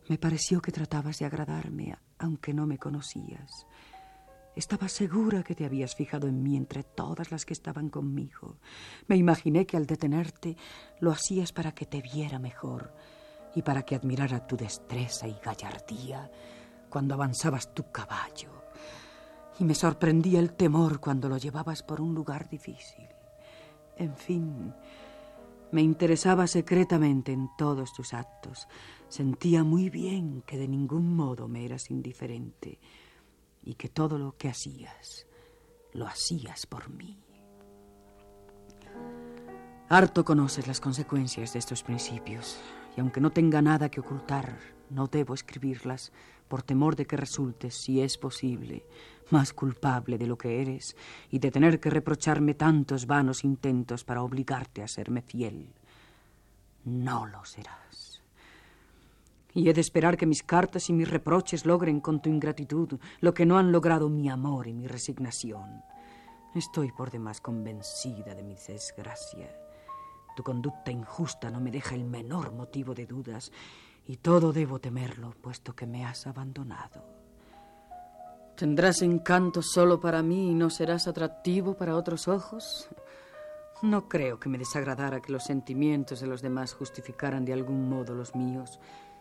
Me 0.09 0.17
pareció 0.17 0.61
que 0.61 0.73
tratabas 0.73 1.19
de 1.19 1.25
agradarme, 1.25 1.97
aunque 2.17 2.53
no 2.53 2.67
me 2.67 2.77
conocías, 2.77 3.65
estaba 4.59 4.87
segura 4.87 5.43
que 5.43 5.55
te 5.55 5.65
habías 5.65 5.95
fijado 5.95 6.27
en 6.27 6.43
mí 6.43 6.55
entre 6.55 6.83
todas 6.83 7.31
las 7.31 7.45
que 7.45 7.53
estaban 7.53 7.89
conmigo. 7.89 8.57
Me 9.07 9.15
imaginé 9.15 9.65
que 9.65 9.77
al 9.77 9.85
detenerte 9.85 10.55
lo 10.99 11.11
hacías 11.11 11.51
para 11.51 11.73
que 11.73 11.85
te 11.85 12.01
viera 12.01 12.39
mejor 12.39 12.93
y 13.55 13.61
para 13.61 13.83
que 13.83 13.95
admirara 13.95 14.45
tu 14.45 14.57
destreza 14.57 15.27
y 15.27 15.39
gallardía 15.43 16.29
cuando 16.89 17.13
avanzabas 17.13 17.73
tu 17.73 17.91
caballo. 17.91 18.63
Y 19.59 19.63
me 19.63 19.75
sorprendía 19.75 20.39
el 20.39 20.53
temor 20.53 20.99
cuando 20.99 21.29
lo 21.29 21.37
llevabas 21.37 21.83
por 21.83 22.01
un 22.01 22.13
lugar 22.13 22.49
difícil. 22.49 23.07
En 23.97 24.15
fin, 24.15 24.73
me 25.71 25.81
interesaba 25.81 26.47
secretamente 26.47 27.31
en 27.31 27.49
todos 27.57 27.93
tus 27.93 28.13
actos. 28.13 28.67
Sentía 29.07 29.63
muy 29.63 29.89
bien 29.89 30.43
que 30.45 30.57
de 30.57 30.67
ningún 30.67 31.15
modo 31.15 31.47
me 31.47 31.65
eras 31.65 31.91
indiferente 31.91 32.79
y 33.69 33.75
que 33.75 33.87
todo 33.87 34.17
lo 34.17 34.35
que 34.35 34.49
hacías 34.49 35.27
lo 35.93 36.07
hacías 36.07 36.65
por 36.65 36.89
mí. 36.89 37.19
Harto 39.89 40.25
conoces 40.25 40.65
las 40.65 40.81
consecuencias 40.81 41.53
de 41.53 41.59
estos 41.59 41.83
principios 41.83 42.59
Y 42.97 42.99
aunque 42.99 43.21
no 43.21 43.29
tenga 43.29 43.61
nada 43.61 43.89
que 43.89 43.99
ocultar, 43.99 44.57
no 44.89 45.05
debo 45.05 45.35
escribirlas 45.35 46.11
por 46.47 46.63
temor 46.63 46.95
de 46.95 47.05
que 47.05 47.15
resultes, 47.15 47.75
si 47.75 48.01
es 48.01 48.17
posible, 48.17 48.87
más 49.29 49.53
culpable 49.53 50.17
de 50.17 50.25
lo 50.25 50.35
que 50.35 50.61
eres 50.63 50.95
y 51.29 51.37
de 51.37 51.51
tener 51.51 51.79
que 51.79 51.91
reprocharme 51.91 52.55
tantos 52.55 53.05
vanos 53.05 53.43
intentos 53.43 54.03
para 54.03 54.23
obligarte 54.23 54.81
a 54.81 54.87
serme 54.87 55.21
fiel. 55.21 55.69
No 56.85 57.27
lo 57.27 57.45
serás. 57.45 57.88
Y 59.53 59.69
he 59.69 59.73
de 59.73 59.81
esperar 59.81 60.17
que 60.17 60.25
mis 60.25 60.43
cartas 60.43 60.89
y 60.89 60.93
mis 60.93 61.09
reproches 61.09 61.65
logren 61.65 61.99
con 61.99 62.21
tu 62.21 62.29
ingratitud 62.29 62.99
lo 63.19 63.33
que 63.33 63.45
no 63.45 63.57
han 63.57 63.71
logrado 63.71 64.09
mi 64.09 64.29
amor 64.29 64.67
y 64.67 64.73
mi 64.73 64.87
resignación. 64.87 65.81
Estoy 66.53 66.91
por 66.91 67.11
demás 67.11 67.41
convencida 67.41 68.33
de 68.35 68.43
mi 68.43 68.55
desgracia. 68.55 69.49
Tu 70.35 70.43
conducta 70.43 70.91
injusta 70.91 71.49
no 71.51 71.59
me 71.59 71.71
deja 71.71 71.95
el 71.95 72.05
menor 72.05 72.51
motivo 72.51 72.93
de 72.93 73.05
dudas 73.05 73.51
y 74.07 74.17
todo 74.17 74.51
debo 74.51 74.79
temerlo, 74.79 75.35
puesto 75.41 75.75
que 75.75 75.85
me 75.85 76.05
has 76.05 76.25
abandonado. 76.25 77.03
¿Tendrás 78.55 79.01
encanto 79.01 79.61
solo 79.61 79.99
para 79.99 80.21
mí 80.21 80.51
y 80.51 80.53
no 80.53 80.69
serás 80.69 81.07
atractivo 81.07 81.75
para 81.75 81.95
otros 81.95 82.27
ojos? 82.27 82.89
No 83.81 84.09
creo 84.09 84.39
que 84.39 84.49
me 84.49 84.57
desagradara 84.57 85.21
que 85.21 85.31
los 85.31 85.45
sentimientos 85.45 86.19
de 86.19 86.27
los 86.27 86.41
demás 86.41 86.73
justificaran 86.73 87.45
de 87.45 87.53
algún 87.53 87.87
modo 87.87 88.13
los 88.13 88.35
míos, 88.35 88.79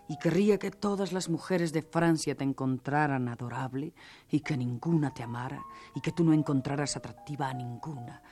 y 0.09 0.16
querría 0.16 0.59
que 0.59 0.70
todas 0.70 1.12
las 1.12 1.28
mujeres 1.28 1.72
de 1.72 1.82
Francia 1.82 2.34
te 2.34 2.44
encontraran 2.44 3.28
adorable 3.28 3.92
y 4.30 4.40
que 4.40 4.56
ninguna 4.56 5.12
te 5.12 5.22
amara 5.22 5.62
y 5.94 6.00
que 6.00 6.12
tú 6.12 6.24
no 6.24 6.32
encontraras 6.32 6.96
atractiva 6.96 7.48
a 7.48 7.54
ninguna. 7.54 8.22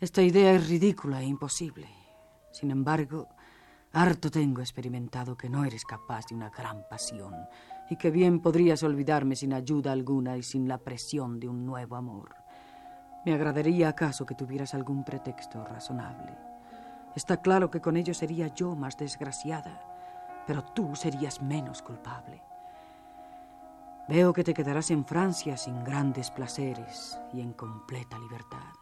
Esta 0.00 0.22
idea 0.22 0.52
es 0.52 0.68
ridícula 0.68 1.20
e 1.20 1.24
imposible. 1.24 1.88
Sin 2.52 2.70
embargo, 2.70 3.28
Harto 3.92 4.30
tengo 4.30 4.60
experimentado 4.60 5.36
que 5.36 5.48
no 5.48 5.64
eres 5.64 5.84
capaz 5.84 6.26
de 6.26 6.34
una 6.34 6.50
gran 6.50 6.84
pasión 6.88 7.34
y 7.90 7.96
que 7.96 8.10
bien 8.10 8.40
podrías 8.40 8.82
olvidarme 8.82 9.36
sin 9.36 9.52
ayuda 9.52 9.92
alguna 9.92 10.36
y 10.36 10.42
sin 10.42 10.68
la 10.68 10.78
presión 10.78 11.40
de 11.40 11.48
un 11.48 11.64
nuevo 11.64 11.96
amor. 11.96 12.34
¿Me 13.24 13.32
agradaría 13.32 13.88
acaso 13.88 14.24
que 14.24 14.34
tuvieras 14.34 14.74
algún 14.74 15.02
pretexto 15.02 15.64
razonable? 15.64 16.36
Está 17.16 17.38
claro 17.38 17.70
que 17.70 17.80
con 17.80 17.96
ello 17.96 18.12
sería 18.14 18.54
yo 18.54 18.76
más 18.76 18.96
desgraciada, 18.98 19.95
pero 20.46 20.62
tú 20.62 20.94
serías 20.94 21.42
menos 21.42 21.82
culpable. 21.82 22.42
Veo 24.08 24.32
que 24.32 24.44
te 24.44 24.54
quedarás 24.54 24.90
en 24.90 25.04
Francia 25.04 25.56
sin 25.56 25.82
grandes 25.82 26.30
placeres 26.30 27.18
y 27.32 27.40
en 27.40 27.52
completa 27.52 28.18
libertad. 28.18 28.72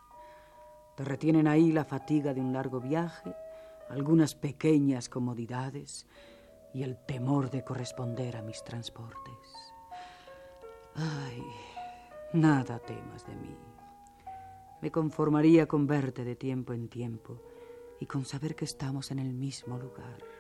Te 0.97 1.05
retienen 1.05 1.49
ahí 1.49 1.73
la 1.73 1.85
fatiga 1.85 2.35
de 2.35 2.41
un 2.41 2.53
largo 2.53 2.81
viaje 2.81 3.35
algunas 3.89 4.35
pequeñas 4.35 5.09
comodidades 5.09 6.07
y 6.73 6.83
el 6.83 6.97
temor 6.97 7.51
de 7.51 7.63
corresponder 7.63 8.37
a 8.37 8.43
mis 8.43 8.63
transportes. 8.65 9.35
Ay, 10.95 11.43
nada 12.33 12.79
temas 12.79 13.27
de 13.27 13.35
mí. 13.37 13.57
Me 14.81 14.91
conformaría 14.91 15.67
con 15.67 15.87
verte 15.87 16.25
de 16.25 16.37
tiempo 16.37 16.73
en 16.73 16.89
tiempo 16.89 17.41
y 18.01 18.07
con 18.07 18.25
saber 18.25 18.55
que 18.55 18.65
estamos 18.65 19.11
en 19.11 19.19
el 19.19 19.33
mismo 19.33 19.79
lugar. 19.79 20.34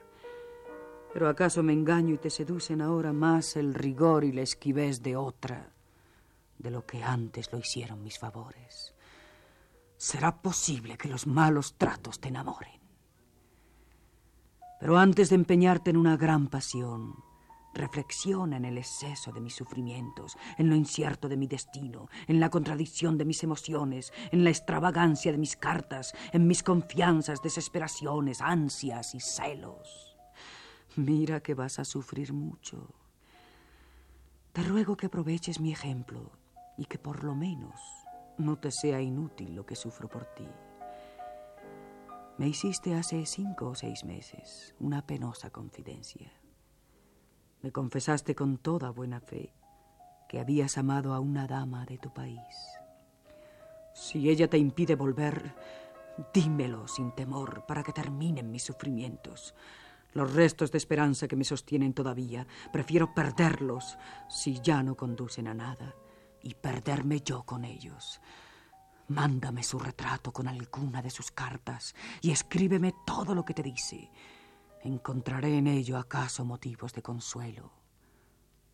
Pero 1.15 1.29
acaso 1.29 1.63
me 1.63 1.73
engaño 1.73 2.15
y 2.15 2.19
te 2.19 2.29
seducen 2.29 2.81
ahora 2.81 3.13
más 3.13 3.55
el 3.55 3.73
rigor 3.73 4.25
y 4.25 4.33
la 4.33 4.43
esquivez 4.43 5.01
de 5.01 5.15
otra 5.15 5.71
de 6.59 6.73
lo 6.73 6.85
que 6.85 7.05
antes 7.05 7.53
lo 7.53 7.59
hicieron 7.61 8.03
mis 8.03 8.19
favores. 8.19 8.97
¿Será 9.97 10.43
posible 10.43 10.99
que 10.99 11.09
los 11.09 11.29
malos 11.29 11.75
tratos 11.79 12.19
te 12.19 12.31
enamoren? 12.31 12.81
Pero 14.81 14.99
antes 14.99 15.29
de 15.31 15.37
empeñarte 15.37 15.91
en 15.91 15.99
una 15.99 16.17
gran 16.17 16.49
pasión, 16.49 17.15
reflexiona 17.75 18.57
en 18.57 18.65
el 18.65 18.77
exceso 18.77 19.31
de 19.31 19.41
mis 19.41 19.55
sufrimientos, 19.55 20.37
en 20.59 20.69
lo 20.69 20.75
incierto 20.75 21.29
de 21.29 21.37
mi 21.37 21.47
destino, 21.47 22.09
en 22.27 22.41
la 22.41 22.51
contradicción 22.51 23.19
de 23.19 23.25
mis 23.25 23.45
emociones, 23.45 24.13
en 24.33 24.43
la 24.43 24.51
extravagancia 24.51 25.31
de 25.31 25.39
mis 25.39 25.57
cartas, 25.57 26.13
en 26.33 26.49
mis 26.49 26.65
confianzas, 26.65 27.41
desesperaciones, 27.41 28.41
ansias 28.41 29.15
y 29.15 29.21
celos. 29.21 30.14
Mira 30.97 31.41
que 31.41 31.55
vas 31.55 31.81
a 31.81 31.85
sufrir 31.85 32.33
mucho. 32.33 32.95
Te 34.53 34.63
ruego 34.63 34.97
que 34.97 35.07
aproveches 35.07 35.59
mi 35.59 35.73
ejemplo 35.73 36.31
y 36.79 36.85
que 36.85 36.99
por 36.99 37.25
lo 37.25 37.35
menos 37.35 37.81
no 38.39 38.59
te 38.59 38.71
sea 38.71 39.01
inútil 39.01 39.57
lo 39.57 39.67
que 39.67 39.75
sufro 39.75 40.09
por 40.09 40.25
ti. 40.35 40.47
Me 42.39 42.47
hiciste 42.47 42.95
hace 42.95 43.27
cinco 43.27 43.71
o 43.71 43.75
seis 43.75 44.05
meses 44.05 44.75
una 44.79 45.05
penosa 45.05 45.51
confidencia. 45.51 46.33
Me 47.63 47.73
confesaste 47.73 48.37
con 48.37 48.59
toda 48.59 48.91
buena 48.91 49.21
fe 49.21 49.53
que 50.29 50.39
habías 50.39 50.79
amado 50.79 51.15
a 51.15 51.19
una 51.19 51.49
dama 51.49 51.87
de 51.87 51.99
tu 51.99 52.13
país. 52.13 52.39
Si 53.95 54.29
ella 54.29 54.49
te 54.49 54.59
impide 54.59 54.95
volver, 54.95 55.55
dímelo 56.33 56.87
sin 56.87 57.13
temor 57.13 57.65
para 57.67 57.83
que 57.83 57.93
terminen 57.93 58.51
mis 58.51 58.63
sufrimientos. 58.63 59.55
Los 60.15 60.33
restos 60.33 60.71
de 60.71 60.79
esperanza 60.79 61.27
que 61.27 61.37
me 61.37 61.45
sostienen 61.45 61.93
todavía, 61.93 62.47
prefiero 62.73 63.13
perderlos 63.13 63.99
si 64.29 64.61
ya 64.61 64.83
no 64.83 64.97
conducen 64.97 65.49
a 65.49 65.55
nada 65.55 65.95
y 66.41 66.55
perderme 66.55 67.21
yo 67.21 67.43
con 67.43 67.65
ellos. 67.65 68.21
Mándame 69.09 69.65
su 69.65 69.79
retrato 69.79 70.33
con 70.33 70.47
alguna 70.47 71.03
de 71.03 71.11
sus 71.11 71.33
cartas 71.33 71.95
y 72.23 72.31
escríbeme 72.31 72.95
todo 73.05 73.35
lo 73.35 73.45
que 73.45 73.55
te 73.55 73.63
dice. 73.63 74.11
Encontraré 74.83 75.59
en 75.59 75.67
ello 75.67 75.99
acaso 75.99 76.45
motivos 76.45 76.93
de 76.93 77.03
consuelo 77.03 77.73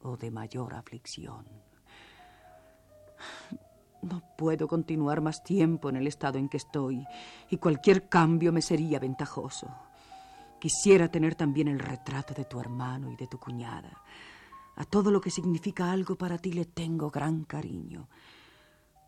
o 0.02 0.16
de 0.18 0.30
mayor 0.30 0.74
aflicción. 0.74 1.46
No 4.02 4.22
puedo 4.36 4.68
continuar 4.68 5.20
más 5.20 5.42
tiempo 5.42 5.88
en 5.88 5.96
el 5.96 6.06
estado 6.06 6.38
en 6.38 6.48
que 6.48 6.58
estoy 6.58 7.06
y 7.48 7.56
cualquier 7.56 8.08
cambio 8.08 8.52
me 8.52 8.62
sería 8.62 8.98
ventajoso. 8.98 9.68
Quisiera 10.60 11.10
tener 11.10 11.34
también 11.34 11.68
el 11.68 11.78
retrato 11.78 12.34
de 12.34 12.44
tu 12.44 12.60
hermano 12.60 13.10
y 13.10 13.16
de 13.16 13.26
tu 13.26 13.38
cuñada. 13.38 14.02
A 14.76 14.84
todo 14.84 15.10
lo 15.10 15.20
que 15.20 15.30
significa 15.30 15.90
algo 15.90 16.16
para 16.16 16.38
ti 16.38 16.52
le 16.52 16.66
tengo 16.66 17.10
gran 17.10 17.44
cariño 17.44 18.08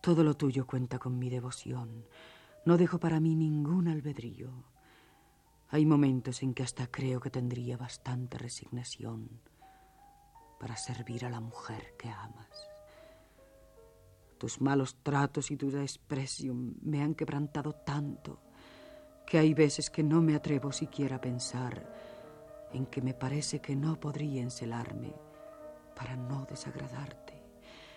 todo 0.03 0.25
lo 0.25 0.37
tuyo 0.37 0.67
cuenta 0.67 0.99
con 0.99 1.17
mi 1.17 1.31
devoción. 1.31 2.05
No 2.67 2.77
dejo 2.77 2.99
para 2.99 3.21
mí 3.21 3.37
ningún 3.37 3.87
albedrío. 3.87 4.51
Hay 5.69 5.87
momentos 5.87 6.43
en 6.43 6.55
que 6.55 6.65
hasta 6.65 6.89
creo 6.89 7.21
que 7.21 7.31
tendría 7.31 7.77
bastante 7.77 8.37
resignación 8.37 9.41
para 10.59 10.77
servir 10.77 11.25
a 11.25 11.31
la 11.31 11.41
mujer 11.41 11.95
que 11.97 12.09
amas. 12.09 12.69
Tus 14.39 14.61
malos 14.61 14.97
tratos 15.05 15.53
y 15.53 15.57
tu 15.57 15.71
desprecio 15.71 16.53
me 16.53 17.01
han 17.01 17.15
quebrantado 17.15 17.73
tanto 17.73 18.41
que 19.33 19.39
hay 19.39 19.55
veces 19.55 19.89
que 19.89 20.03
no 20.03 20.21
me 20.21 20.35
atrevo 20.35 20.73
siquiera 20.73 21.17
a 21.17 21.21
pensar 21.23 21.91
en 22.71 22.85
que 22.85 23.01
me 23.01 23.15
parece 23.15 23.61
que 23.63 23.75
no 23.75 23.99
podría 23.99 24.43
encelarme 24.43 25.15
para 25.97 26.17
no 26.17 26.45
desagradarte 26.45 27.43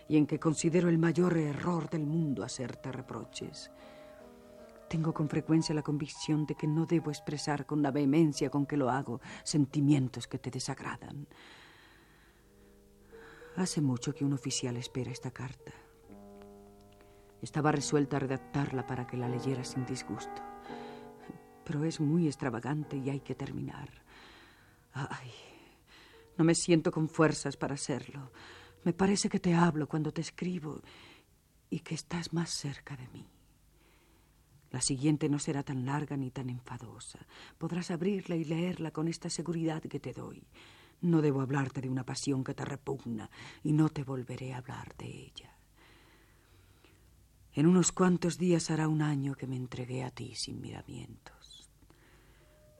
y 0.07 0.15
en 0.15 0.27
que 0.27 0.39
considero 0.39 0.87
el 0.87 0.97
mayor 0.97 1.37
error 1.37 1.89
del 1.89 2.05
mundo 2.05 2.41
hacerte 2.41 2.89
reproches. 2.89 3.69
Tengo 4.87 5.13
con 5.13 5.27
frecuencia 5.27 5.75
la 5.75 5.81
convicción 5.81 6.45
de 6.45 6.55
que 6.55 6.67
no 6.67 6.85
debo 6.85 7.11
expresar 7.11 7.65
con 7.65 7.81
la 7.81 7.91
vehemencia 7.91 8.49
con 8.49 8.65
que 8.65 8.77
lo 8.77 8.89
hago 8.89 9.19
sentimientos 9.43 10.27
que 10.27 10.39
te 10.39 10.51
desagradan. 10.51 11.27
Hace 13.57 13.81
mucho 13.81 14.15
que 14.15 14.23
un 14.23 14.31
oficial 14.31 14.77
espera 14.77 15.11
esta 15.11 15.31
carta. 15.31 15.73
Estaba 17.41 17.73
resuelta 17.73 18.15
a 18.15 18.21
redactarla 18.21 18.87
para 18.87 19.05
que 19.05 19.17
la 19.17 19.27
leyera 19.27 19.65
sin 19.65 19.85
disgusto. 19.85 20.54
Pero 21.65 21.83
es 21.83 21.99
muy 21.99 22.27
extravagante 22.27 22.97
y 22.97 23.09
hay 23.09 23.19
que 23.19 23.35
terminar. 23.35 23.89
Ay, 24.93 25.31
no 26.37 26.45
me 26.45 26.55
siento 26.55 26.91
con 26.91 27.09
fuerzas 27.09 27.57
para 27.57 27.75
hacerlo. 27.75 28.31
Me 28.83 28.93
parece 28.93 29.29
que 29.29 29.39
te 29.39 29.53
hablo 29.53 29.87
cuando 29.87 30.11
te 30.11 30.21
escribo 30.21 30.81
y 31.69 31.79
que 31.79 31.95
estás 31.95 32.33
más 32.33 32.51
cerca 32.51 32.95
de 32.95 33.07
mí. 33.09 33.27
La 34.71 34.81
siguiente 34.81 35.29
no 35.29 35.39
será 35.39 35.63
tan 35.63 35.85
larga 35.85 36.17
ni 36.17 36.31
tan 36.31 36.49
enfadosa. 36.49 37.19
Podrás 37.57 37.91
abrirla 37.91 38.35
y 38.35 38.43
leerla 38.43 38.91
con 38.91 39.07
esta 39.07 39.29
seguridad 39.29 39.81
que 39.81 39.99
te 39.99 40.11
doy. 40.13 40.45
No 41.01 41.21
debo 41.21 41.41
hablarte 41.41 41.81
de 41.81 41.89
una 41.89 42.05
pasión 42.05 42.43
que 42.43 42.53
te 42.53 42.65
repugna 42.65 43.29
y 43.63 43.73
no 43.73 43.89
te 43.89 44.03
volveré 44.03 44.53
a 44.53 44.57
hablar 44.57 44.95
de 44.97 45.07
ella. 45.07 45.55
En 47.53 47.67
unos 47.67 47.93
cuantos 47.93 48.37
días 48.37 48.69
hará 48.69 48.89
un 48.89 49.01
año 49.01 49.35
que 49.35 49.47
me 49.47 49.55
entregué 49.55 50.03
a 50.03 50.11
ti 50.11 50.35
sin 50.35 50.59
miramientos. 50.59 51.34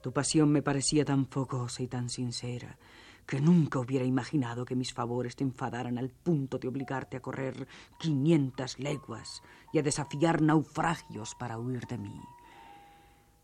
Tu 0.06 0.12
pasión 0.12 0.52
me 0.52 0.62
parecía 0.62 1.04
tan 1.04 1.26
fogosa 1.26 1.82
y 1.82 1.88
tan 1.88 2.08
sincera 2.08 2.78
que 3.26 3.40
nunca 3.40 3.80
hubiera 3.80 4.04
imaginado 4.04 4.64
que 4.64 4.76
mis 4.76 4.94
favores 4.94 5.34
te 5.34 5.42
enfadaran 5.42 5.98
al 5.98 6.10
punto 6.10 6.60
de 6.60 6.68
obligarte 6.68 7.16
a 7.16 7.20
correr 7.20 7.66
quinientas 7.98 8.78
leguas 8.78 9.42
y 9.72 9.80
a 9.80 9.82
desafiar 9.82 10.42
naufragios 10.42 11.34
para 11.34 11.58
huir 11.58 11.88
de 11.88 11.98
mí. 11.98 12.20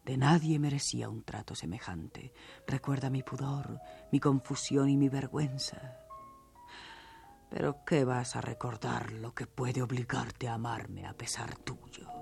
De 0.04 0.16
nadie 0.16 0.60
merecía 0.60 1.08
un 1.08 1.24
trato 1.24 1.56
semejante. 1.56 2.32
Recuerda 2.64 3.10
mi 3.10 3.24
pudor, 3.24 3.80
mi 4.12 4.20
confusión 4.20 4.88
y 4.88 4.96
mi 4.96 5.08
vergüenza. 5.08 5.96
Pero 7.50 7.84
¿qué 7.84 8.04
vas 8.04 8.36
a 8.36 8.40
recordar 8.40 9.10
lo 9.10 9.34
que 9.34 9.48
puede 9.48 9.82
obligarte 9.82 10.46
a 10.46 10.54
amarme 10.54 11.06
a 11.06 11.12
pesar 11.12 11.56
tuyo? 11.56 12.21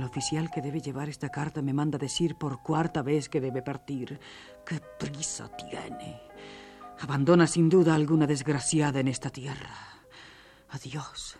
El 0.00 0.06
oficial 0.06 0.50
que 0.50 0.62
debe 0.62 0.80
llevar 0.80 1.10
esta 1.10 1.28
carta 1.28 1.60
me 1.60 1.74
manda 1.74 1.98
decir 1.98 2.36
por 2.36 2.62
cuarta 2.62 3.02
vez 3.02 3.28
que 3.28 3.38
debe 3.38 3.60
partir. 3.60 4.18
¡Qué 4.64 4.80
prisa 4.98 5.54
tiene! 5.54 6.22
Abandona 7.00 7.46
sin 7.46 7.68
duda 7.68 7.94
alguna 7.94 8.26
desgraciada 8.26 8.98
en 9.00 9.08
esta 9.08 9.28
tierra. 9.28 9.76
Adiós. 10.70 11.36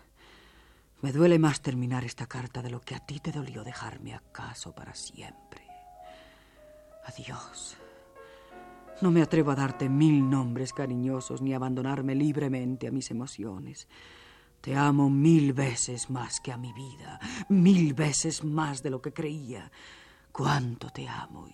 Me 1.01 1.11
duele 1.11 1.39
más 1.39 1.63
terminar 1.63 2.05
esta 2.05 2.27
carta 2.27 2.61
de 2.61 2.69
lo 2.69 2.83
que 2.83 2.95
a 2.95 2.99
ti 2.99 3.19
te 3.19 3.33
dolió 3.33 3.65
dejarme 3.65 4.13
acaso 4.13 4.75
para 4.75 4.93
siempre. 4.93 5.63
Adiós. 7.07 7.79
No 9.01 9.11
me 9.11 9.23
atrevo 9.23 9.53
a 9.53 9.57
darte 9.57 9.89
mil 9.89 10.29
nombres 10.29 10.75
cariñosos 10.75 11.41
ni 11.41 11.55
a 11.55 11.57
abandonarme 11.57 12.15
libremente 12.15 12.89
a 12.89 12.91
mis 12.91 13.11
emociones. 13.11 13.89
Te 14.61 14.77
amo 14.77 15.09
mil 15.09 15.55
veces 15.55 16.11
más 16.11 16.39
que 16.41 16.53
a 16.53 16.59
mi 16.59 16.73
vida, 16.73 17.19
mil 17.49 17.95
veces 17.95 18.45
más 18.45 18.83
de 18.83 18.91
lo 18.91 19.01
que 19.01 19.13
creía. 19.13 19.71
Cuánto 20.33 20.91
te 20.91 21.09
amo 21.09 21.49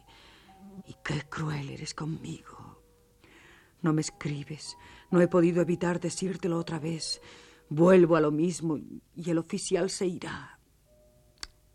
y, 0.84 0.94
qué 1.04 1.22
cruel 1.28 1.70
eres 1.70 1.94
conmigo. 1.94 2.82
No 3.82 3.92
me 3.92 4.00
escribes, 4.00 4.76
no 5.10 5.20
he 5.20 5.28
podido 5.28 5.62
evitar 5.62 6.00
decírtelo 6.00 6.58
otra 6.58 6.80
vez. 6.80 7.20
Vuelvo 7.68 8.16
a 8.16 8.20
lo 8.20 8.32
mismo 8.32 8.78
y 9.14 9.30
el 9.30 9.38
oficial 9.38 9.88
se 9.88 10.06
irá. 10.06 10.58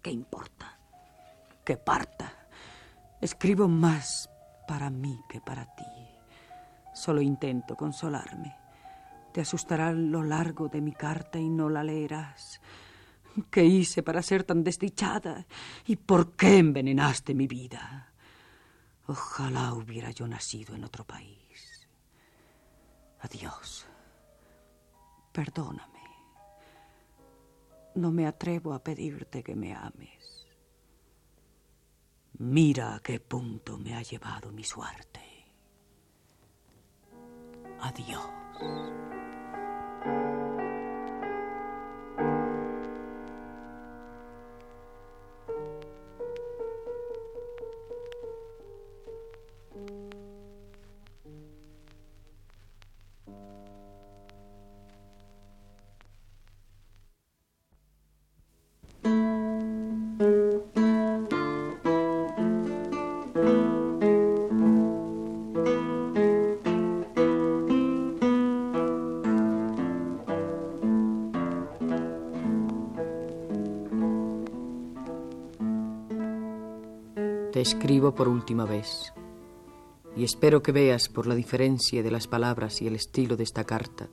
¿Qué 0.01 0.11
importa? 0.11 0.79
Que 1.63 1.77
parta. 1.77 2.49
Escribo 3.21 3.67
más 3.67 4.29
para 4.67 4.89
mí 4.89 5.21
que 5.29 5.39
para 5.39 5.65
ti. 5.75 5.86
Solo 6.93 7.21
intento 7.21 7.75
consolarme. 7.75 8.61
Te 9.32 9.41
asustará 9.41 9.91
lo 9.91 10.23
largo 10.23 10.67
de 10.67 10.82
mi 10.82 10.93
carta 10.93 11.39
y 11.39 11.49
no 11.49 11.69
la 11.69 11.84
leerás. 11.84 12.61
¿Qué 13.49 13.63
hice 13.63 14.03
para 14.03 14.21
ser 14.21 14.43
tan 14.43 14.63
desdichada? 14.63 15.45
¿Y 15.86 15.95
por 15.95 16.36
qué 16.36 16.57
envenenaste 16.57 17.34
mi 17.34 17.47
vida? 17.47 18.13
Ojalá 19.07 19.73
hubiera 19.73 20.11
yo 20.11 20.27
nacido 20.27 20.75
en 20.75 20.84
otro 20.84 21.05
país. 21.05 21.88
Adiós. 23.21 23.88
Perdóname. 25.32 25.99
No 27.95 28.11
me 28.11 28.27
atrevo 28.27 28.73
a 28.73 28.84
pedirte 28.84 29.43
que 29.43 29.55
me 29.55 29.73
ames. 29.73 30.47
Mira 32.39 32.95
a 32.95 32.99
qué 32.99 33.19
punto 33.19 33.77
me 33.77 33.95
ha 33.95 34.01
llevado 34.01 34.51
mi 34.51 34.63
suerte. 34.63 35.21
Adiós. 37.82 39.20
Escribo 77.62 78.14
por 78.14 78.28
última 78.28 78.66
vez. 78.66 79.14
Y 80.16 80.24
espero 80.24 80.62
que 80.62 80.72
veas 80.72 81.07
por 81.07 81.28
la 81.28 81.36
diferencia 81.36 82.03
de 82.03 82.12
las 82.12 82.28
palabras 82.28 82.82
y 82.82 82.88
el 82.88 82.95
estilo 82.95 83.38
de 83.38 83.43
esta 83.43 83.64
carta 83.64 84.09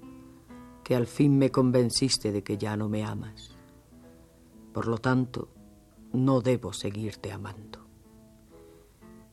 que 0.89 0.97
al 0.97 1.07
fin 1.07 1.37
me 1.37 1.51
convenciste 1.51 2.33
de 2.33 2.43
que 2.43 2.57
ya 2.57 2.75
no 2.75 2.89
me 2.89 3.05
amas. 3.05 3.55
Por 4.73 4.89
lo 4.89 4.97
tanto, 4.97 5.51
no 6.15 6.41
debo 6.41 6.73
seguirte 6.73 7.31
amando. 7.31 7.87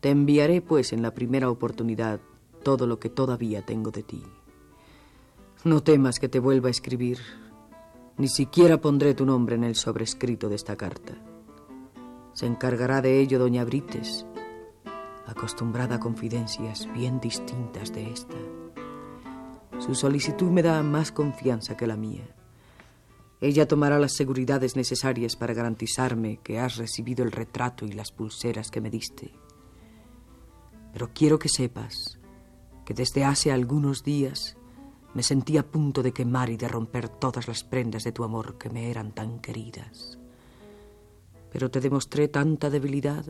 Te 0.01 0.09
enviaré, 0.09 0.61
pues, 0.61 0.91
en 0.91 1.01
la 1.01 1.13
primera 1.13 1.49
oportunidad 1.49 2.20
todo 2.61 2.88
lo 2.88 2.99
que 2.99 3.09
todavía 3.09 3.66
tengo 3.66 3.91
de 3.91 4.03
ti. 4.03 4.22
No 5.63 5.82
temas 5.82 6.20
que 6.20 6.28
te 6.28 6.39
vuelva 6.39 6.68
a 6.68 6.72
escribir, 6.72 7.20
ni 8.18 8.28
siquiera 8.28 8.82
pondré 8.82 9.13
tu 9.13 9.26
nombre 9.26 9.55
en 9.55 9.63
el 9.63 9.76
sobrescrito 9.76 10.49
de 10.49 10.55
esta 10.55 10.76
carta. 10.76 11.13
Se 12.36 12.45
encargará 12.45 13.01
de 13.01 13.21
ello 13.21 13.39
doña 13.39 13.63
Brites, 13.63 14.25
acostumbrada 15.25 15.95
a 15.95 15.99
confidencias 16.01 16.86
bien 16.91 17.21
distintas 17.21 17.93
de 17.93 18.11
esta. 18.11 18.36
Su 19.79 19.95
solicitud 19.95 20.51
me 20.51 20.61
da 20.61 20.83
más 20.83 21.13
confianza 21.13 21.77
que 21.77 21.88
la 21.88 21.95
mía. 21.95 22.27
Ella 23.39 23.69
tomará 23.69 23.99
las 23.99 24.15
seguridades 24.15 24.75
necesarias 24.75 25.38
para 25.38 25.53
garantizarme 25.53 26.41
que 26.43 26.59
has 26.59 26.75
recibido 26.75 27.23
el 27.23 27.31
retrato 27.31 27.86
y 27.86 27.93
las 27.93 28.11
pulseras 28.11 28.69
que 28.69 28.81
me 28.81 28.89
diste. 28.89 29.31
Pero 30.91 31.11
quiero 31.13 31.39
que 31.39 31.47
sepas 31.47 32.19
que 32.86 32.93
desde 32.93 33.23
hace 33.23 33.53
algunos 33.53 34.03
días 34.03 34.57
me 35.13 35.23
sentí 35.23 35.57
a 35.57 35.71
punto 35.71 36.03
de 36.03 36.11
quemar 36.11 36.49
y 36.49 36.57
de 36.57 36.67
romper 36.67 37.07
todas 37.07 37.47
las 37.47 37.63
prendas 37.63 38.03
de 38.03 38.11
tu 38.11 38.25
amor 38.25 38.57
que 38.57 38.69
me 38.69 38.91
eran 38.91 39.13
tan 39.13 39.39
queridas 39.39 40.19
pero 41.56 41.72
te 41.72 41.80
demostré 41.80 42.28
tanta 42.28 42.70
debilidad 42.70 43.26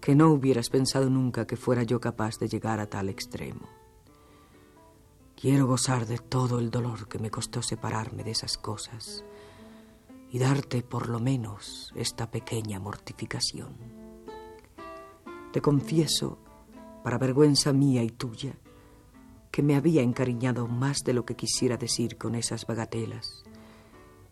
que 0.00 0.14
no 0.14 0.30
hubieras 0.30 0.70
pensado 0.70 1.10
nunca 1.10 1.46
que 1.46 1.58
fuera 1.58 1.82
yo 1.82 2.00
capaz 2.00 2.38
de 2.38 2.48
llegar 2.48 2.80
a 2.80 2.86
tal 2.86 3.10
extremo. 3.10 3.68
Quiero 5.38 5.66
gozar 5.66 6.06
de 6.06 6.16
todo 6.16 6.58
el 6.58 6.70
dolor 6.70 7.06
que 7.06 7.18
me 7.18 7.30
costó 7.30 7.60
separarme 7.60 8.24
de 8.24 8.30
esas 8.30 8.56
cosas 8.56 9.26
y 10.30 10.38
darte 10.38 10.82
por 10.82 11.10
lo 11.10 11.20
menos 11.20 11.92
esta 11.94 12.30
pequeña 12.30 12.80
mortificación. 12.80 13.74
Te 15.52 15.60
confieso, 15.60 16.38
para 17.04 17.18
vergüenza 17.18 17.74
mía 17.74 18.02
y 18.02 18.08
tuya, 18.08 18.54
que 19.50 19.62
me 19.62 19.76
había 19.76 20.00
encariñado 20.00 20.66
más 20.66 21.00
de 21.04 21.12
lo 21.12 21.26
que 21.26 21.36
quisiera 21.36 21.76
decir 21.76 22.16
con 22.16 22.36
esas 22.36 22.66
bagatelas 22.66 23.44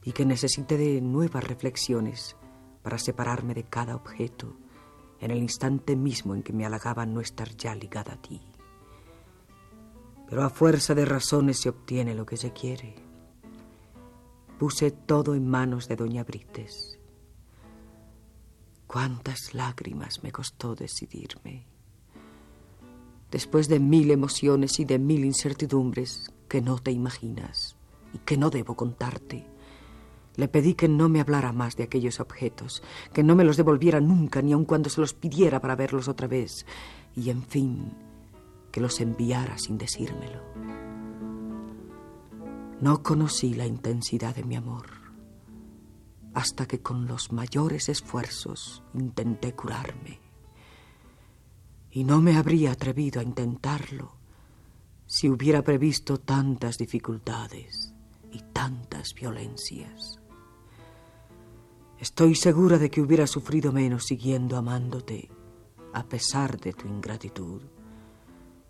y 0.02 0.12
que 0.12 0.24
necesité 0.24 0.78
de 0.78 1.02
nuevas 1.02 1.44
reflexiones 1.44 2.37
para 2.88 2.98
separarme 2.98 3.52
de 3.52 3.64
cada 3.64 3.94
objeto 3.94 4.56
en 5.20 5.30
el 5.30 5.42
instante 5.42 5.94
mismo 5.94 6.34
en 6.34 6.42
que 6.42 6.54
me 6.54 6.64
halagaba 6.64 7.04
no 7.04 7.20
estar 7.20 7.54
ya 7.54 7.74
ligada 7.74 8.14
a 8.14 8.16
ti. 8.16 8.40
Pero 10.26 10.42
a 10.42 10.48
fuerza 10.48 10.94
de 10.94 11.04
razones 11.04 11.58
se 11.60 11.68
obtiene 11.68 12.14
lo 12.14 12.24
que 12.24 12.38
se 12.38 12.54
quiere. 12.54 12.94
Puse 14.58 14.90
todo 14.90 15.34
en 15.34 15.46
manos 15.46 15.86
de 15.86 15.96
doña 15.96 16.24
Brites. 16.24 16.98
Cuántas 18.86 19.52
lágrimas 19.52 20.22
me 20.22 20.32
costó 20.32 20.74
decidirme. 20.74 21.66
Después 23.30 23.68
de 23.68 23.80
mil 23.80 24.10
emociones 24.10 24.80
y 24.80 24.86
de 24.86 24.98
mil 24.98 25.26
incertidumbres 25.26 26.32
que 26.48 26.62
no 26.62 26.78
te 26.78 26.90
imaginas 26.90 27.76
y 28.14 28.18
que 28.20 28.38
no 28.38 28.48
debo 28.48 28.76
contarte, 28.76 29.57
le 30.38 30.46
pedí 30.46 30.74
que 30.74 30.86
no 30.88 31.08
me 31.08 31.20
hablara 31.20 31.52
más 31.52 31.76
de 31.76 31.82
aquellos 31.82 32.20
objetos, 32.20 32.80
que 33.12 33.24
no 33.24 33.34
me 33.34 33.42
los 33.42 33.56
devolviera 33.56 34.00
nunca, 34.00 34.40
ni 34.40 34.52
aun 34.52 34.64
cuando 34.64 34.88
se 34.88 35.00
los 35.00 35.12
pidiera 35.12 35.60
para 35.60 35.74
verlos 35.74 36.06
otra 36.06 36.28
vez, 36.28 36.64
y 37.16 37.30
en 37.30 37.42
fin, 37.42 37.92
que 38.70 38.80
los 38.80 39.00
enviara 39.00 39.58
sin 39.58 39.76
decírmelo. 39.78 40.40
No 42.80 43.02
conocí 43.02 43.54
la 43.54 43.66
intensidad 43.66 44.36
de 44.36 44.44
mi 44.44 44.54
amor 44.54 44.86
hasta 46.34 46.66
que 46.66 46.80
con 46.80 47.08
los 47.08 47.32
mayores 47.32 47.88
esfuerzos 47.88 48.84
intenté 48.94 49.56
curarme. 49.56 50.20
Y 51.90 52.04
no 52.04 52.20
me 52.20 52.36
habría 52.36 52.70
atrevido 52.70 53.18
a 53.18 53.24
intentarlo 53.24 54.14
si 55.06 55.28
hubiera 55.28 55.62
previsto 55.62 56.18
tantas 56.18 56.78
dificultades 56.78 57.92
y 58.30 58.40
tantas 58.52 59.14
violencias. 59.14 60.17
Estoy 62.00 62.36
segura 62.36 62.78
de 62.78 62.90
que 62.90 63.00
hubiera 63.00 63.26
sufrido 63.26 63.72
menos 63.72 64.04
siguiendo 64.04 64.56
amándote, 64.56 65.28
a 65.92 66.04
pesar 66.04 66.60
de 66.60 66.72
tu 66.72 66.86
ingratitud, 66.86 67.62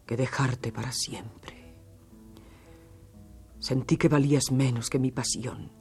que 0.06 0.16
dejarte 0.16 0.72
para 0.72 0.92
siempre. 0.92 1.74
Sentí 3.58 3.98
que 3.98 4.08
valías 4.08 4.50
menos 4.50 4.88
que 4.88 4.98
mi 4.98 5.10
pasión, 5.10 5.72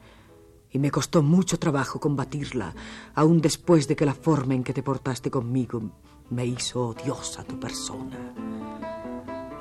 Y 0.70 0.80
me 0.80 0.92
costó 0.92 1.24
mucho 1.24 1.58
trabajo 1.58 1.98
combatirla, 1.98 2.76
aún 3.16 3.40
después 3.40 3.88
de 3.88 3.96
que 3.96 4.06
la 4.06 4.14
forma 4.14 4.54
en 4.54 4.66
que 4.66 4.74
te 4.74 4.84
portaste 4.84 5.32
conmigo 5.32 5.82
me 6.30 6.46
hizo 6.46 6.90
odiosa 6.90 7.46
tu 7.46 7.58
persona. 7.58 8.34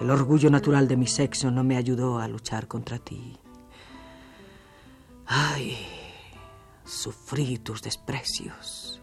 El 0.01 0.11
orgullo 0.11 0.51
natural 0.51 0.89
de 0.89 0.97
mi 0.97 1.07
sexo 1.07 1.53
no 1.53 1.63
me 1.63 1.77
ayudó 1.77 2.19
a 2.19 2.27
luchar 2.27 2.67
contra 2.67 2.99
ti. 2.99 3.39
Ay, 5.27 5.79
sufrí 6.87 7.59
tus 7.59 7.83
desprecios. 7.83 9.01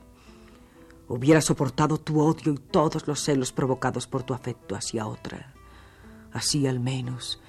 Hubiera 1.07 1.41
soportado 1.41 1.97
tu 1.99 2.21
odio 2.21 2.53
y 2.53 2.57
todos 2.57 3.07
los 3.07 3.19
celos 3.19 3.51
provocados 3.51 4.07
por 4.07 4.23
tu 4.23 4.34
afecto 4.34 4.75
hacia 4.75 5.05
otra. 5.05 5.53
Así 6.31 6.65
al 6.65 6.79
menos 6.79 7.39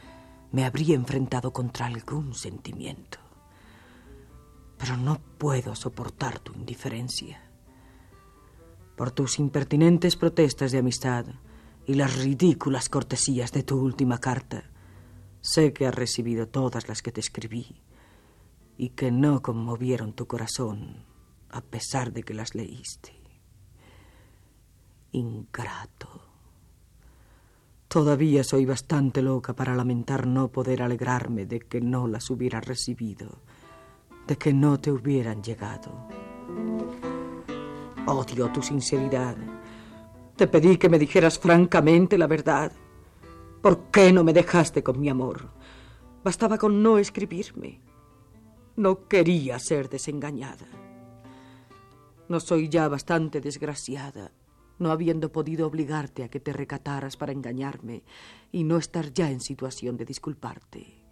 me 0.52 0.64
habría 0.64 0.96
enfrentado 0.96 1.52
contra 1.52 1.86
algún 1.86 2.34
sentimiento. 2.34 3.18
Pero 4.76 4.96
no 4.96 5.20
puedo 5.38 5.74
soportar 5.76 6.40
tu 6.40 6.52
indiferencia. 6.52 7.40
Por 8.96 9.12
tus 9.12 9.38
impertinentes 9.38 10.16
protestas 10.16 10.72
de 10.72 10.78
amistad 10.78 11.26
y 11.86 11.94
las 11.94 12.16
ridículas 12.16 12.88
cortesías 12.88 13.52
de 13.52 13.62
tu 13.62 13.78
última 13.78 14.18
carta, 14.18 14.64
sé 15.40 15.72
que 15.72 15.86
has 15.86 15.94
recibido 15.94 16.48
todas 16.48 16.88
las 16.88 17.02
que 17.02 17.12
te 17.12 17.20
escribí 17.20 17.83
y 18.76 18.90
que 18.90 19.10
no 19.10 19.42
conmovieron 19.42 20.12
tu 20.12 20.26
corazón 20.26 21.04
a 21.50 21.60
pesar 21.60 22.12
de 22.12 22.24
que 22.24 22.34
las 22.34 22.54
leíste. 22.54 23.12
Ingrato. 25.12 26.22
Todavía 27.86 28.42
soy 28.42 28.66
bastante 28.66 29.22
loca 29.22 29.54
para 29.54 29.76
lamentar 29.76 30.26
no 30.26 30.48
poder 30.48 30.82
alegrarme 30.82 31.46
de 31.46 31.60
que 31.60 31.80
no 31.80 32.08
las 32.08 32.28
hubiera 32.28 32.60
recibido, 32.60 33.38
de 34.26 34.36
que 34.36 34.52
no 34.52 34.80
te 34.80 34.90
hubieran 34.90 35.44
llegado. 35.44 36.08
Odio 38.06 38.50
tu 38.50 38.60
sinceridad. 38.60 39.36
Te 40.34 40.48
pedí 40.48 40.76
que 40.76 40.88
me 40.88 40.98
dijeras 40.98 41.38
francamente 41.38 42.18
la 42.18 42.26
verdad. 42.26 42.72
¿Por 43.62 43.92
qué 43.92 44.12
no 44.12 44.24
me 44.24 44.32
dejaste 44.32 44.82
con 44.82 44.98
mi 44.98 45.08
amor? 45.08 45.50
Bastaba 46.24 46.58
con 46.58 46.82
no 46.82 46.98
escribirme. 46.98 47.80
No 48.76 49.06
quería 49.06 49.58
ser 49.58 49.88
desengañada. 49.88 50.66
No 52.28 52.40
soy 52.40 52.68
ya 52.68 52.88
bastante 52.88 53.40
desgraciada, 53.40 54.32
no 54.78 54.90
habiendo 54.90 55.30
podido 55.30 55.66
obligarte 55.66 56.24
a 56.24 56.28
que 56.28 56.40
te 56.40 56.52
recataras 56.52 57.16
para 57.16 57.32
engañarme 57.32 58.02
y 58.50 58.64
no 58.64 58.76
estar 58.76 59.12
ya 59.12 59.30
en 59.30 59.40
situación 59.40 59.96
de 59.96 60.04
disculparte. 60.04 61.04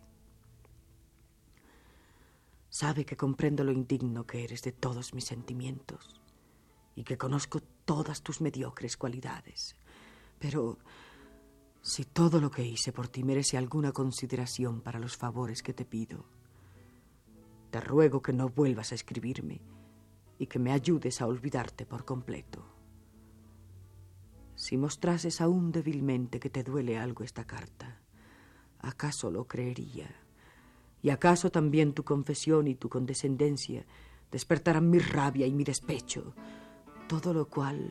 Sabe 2.68 3.04
que 3.04 3.16
comprendo 3.16 3.62
lo 3.62 3.70
indigno 3.70 4.26
que 4.26 4.42
eres 4.42 4.62
de 4.62 4.72
todos 4.72 5.14
mis 5.14 5.26
sentimientos 5.26 6.20
y 6.96 7.04
que 7.04 7.18
conozco 7.18 7.60
todas 7.84 8.22
tus 8.22 8.40
mediocres 8.40 8.96
cualidades. 8.96 9.76
Pero 10.38 10.78
si 11.82 12.04
todo 12.04 12.40
lo 12.40 12.50
que 12.50 12.64
hice 12.64 12.92
por 12.92 13.08
ti 13.08 13.22
merece 13.22 13.56
alguna 13.56 13.92
consideración 13.92 14.80
para 14.80 14.98
los 14.98 15.16
favores 15.16 15.62
que 15.62 15.74
te 15.74 15.84
pido, 15.84 16.24
te 17.72 17.80
ruego 17.80 18.20
que 18.20 18.34
no 18.34 18.50
vuelvas 18.50 18.92
a 18.92 18.94
escribirme 18.94 19.62
y 20.38 20.46
que 20.46 20.58
me 20.58 20.72
ayudes 20.72 21.22
a 21.22 21.26
olvidarte 21.26 21.86
por 21.86 22.04
completo. 22.04 22.62
Si 24.54 24.76
mostrases 24.76 25.40
aún 25.40 25.72
débilmente 25.72 26.38
que 26.38 26.50
te 26.50 26.64
duele 26.64 26.98
algo 26.98 27.24
esta 27.24 27.46
carta, 27.46 27.98
¿acaso 28.78 29.30
lo 29.30 29.48
creería? 29.48 30.14
¿Y 31.00 31.08
acaso 31.08 31.50
también 31.50 31.94
tu 31.94 32.04
confesión 32.04 32.68
y 32.68 32.74
tu 32.74 32.90
condescendencia 32.90 33.86
despertarán 34.30 34.90
mi 34.90 34.98
rabia 34.98 35.46
y 35.46 35.54
mi 35.54 35.64
despecho? 35.64 36.34
Todo 37.08 37.32
lo 37.32 37.48
cual 37.48 37.90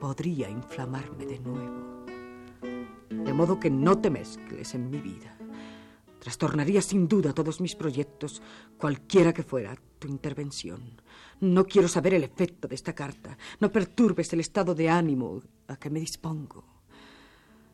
podría 0.00 0.50
inflamarme 0.50 1.24
de 1.24 1.38
nuevo. 1.38 2.04
De 3.10 3.32
modo 3.32 3.60
que 3.60 3.70
no 3.70 4.00
te 4.00 4.10
mezcles 4.10 4.74
en 4.74 4.90
mi 4.90 4.98
vida. 4.98 5.38
Trastornaría 6.22 6.80
sin 6.80 7.08
duda 7.08 7.32
todos 7.32 7.60
mis 7.60 7.74
proyectos, 7.74 8.40
cualquiera 8.78 9.32
que 9.32 9.42
fuera 9.42 9.76
tu 9.98 10.06
intervención. 10.06 11.02
No 11.40 11.66
quiero 11.66 11.88
saber 11.88 12.14
el 12.14 12.22
efecto 12.22 12.68
de 12.68 12.76
esta 12.76 12.94
carta. 12.94 13.36
No 13.58 13.72
perturbes 13.72 14.32
el 14.32 14.38
estado 14.38 14.72
de 14.72 14.88
ánimo 14.88 15.42
a 15.66 15.74
que 15.74 15.90
me 15.90 15.98
dispongo. 15.98 16.62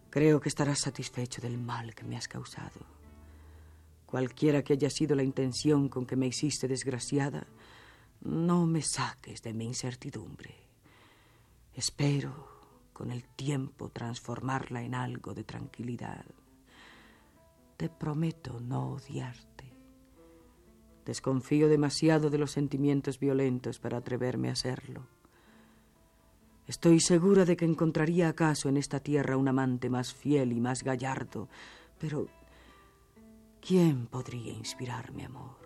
Creo 0.09 0.41
que 0.41 0.49
estarás 0.49 0.79
satisfecho 0.79 1.43
del 1.43 1.59
mal 1.59 1.95
que 1.95 2.05
me 2.05 2.17
has 2.17 2.27
causado. 2.27 2.81
Cualquiera 4.07 4.65
que 4.65 4.73
haya 4.73 4.89
sido 4.89 5.15
la 5.15 5.23
intención 5.23 5.91
con 5.91 6.07
que 6.07 6.17
me 6.17 6.29
hiciste 6.29 6.67
desgraciada, 6.69 7.47
no 8.23 8.65
me 8.65 8.81
saques 8.81 9.43
de 9.43 9.53
mi 9.53 9.67
incertidumbre. 9.67 10.55
Espero 11.75 12.49
con 12.95 13.11
el 13.11 13.25
tiempo 13.25 13.91
transformarla 13.91 14.83
en 14.83 14.95
algo 14.95 15.35
de 15.35 15.45
tranquilidad. 15.45 16.25
Te 17.79 17.89
prometo 17.89 18.59
no 18.59 18.95
odiarte. 18.95 19.73
Desconfío 21.07 21.69
demasiado 21.69 22.29
de 22.29 22.37
los 22.37 22.51
sentimientos 22.51 23.21
violentos 23.21 23.79
para 23.79 23.99
atreverme 23.99 24.49
a 24.49 24.53
hacerlo. 24.53 25.07
Estoy 26.67 26.99
segura 26.99 27.45
de 27.45 27.57
que 27.57 27.65
encontraría 27.65 28.31
acaso 28.31 28.69
en 28.69 28.79
esta 28.79 28.99
tierra 28.99 29.37
un 29.37 29.47
amante 29.47 29.89
más 29.89 30.13
fiel 30.13 30.51
y 30.51 30.61
más 30.61 30.83
gallardo, 30.83 31.49
pero 32.01 32.27
¿quién 33.61 34.09
podría 34.09 34.53
inspirarme 34.53 35.27
amor? 35.27 35.57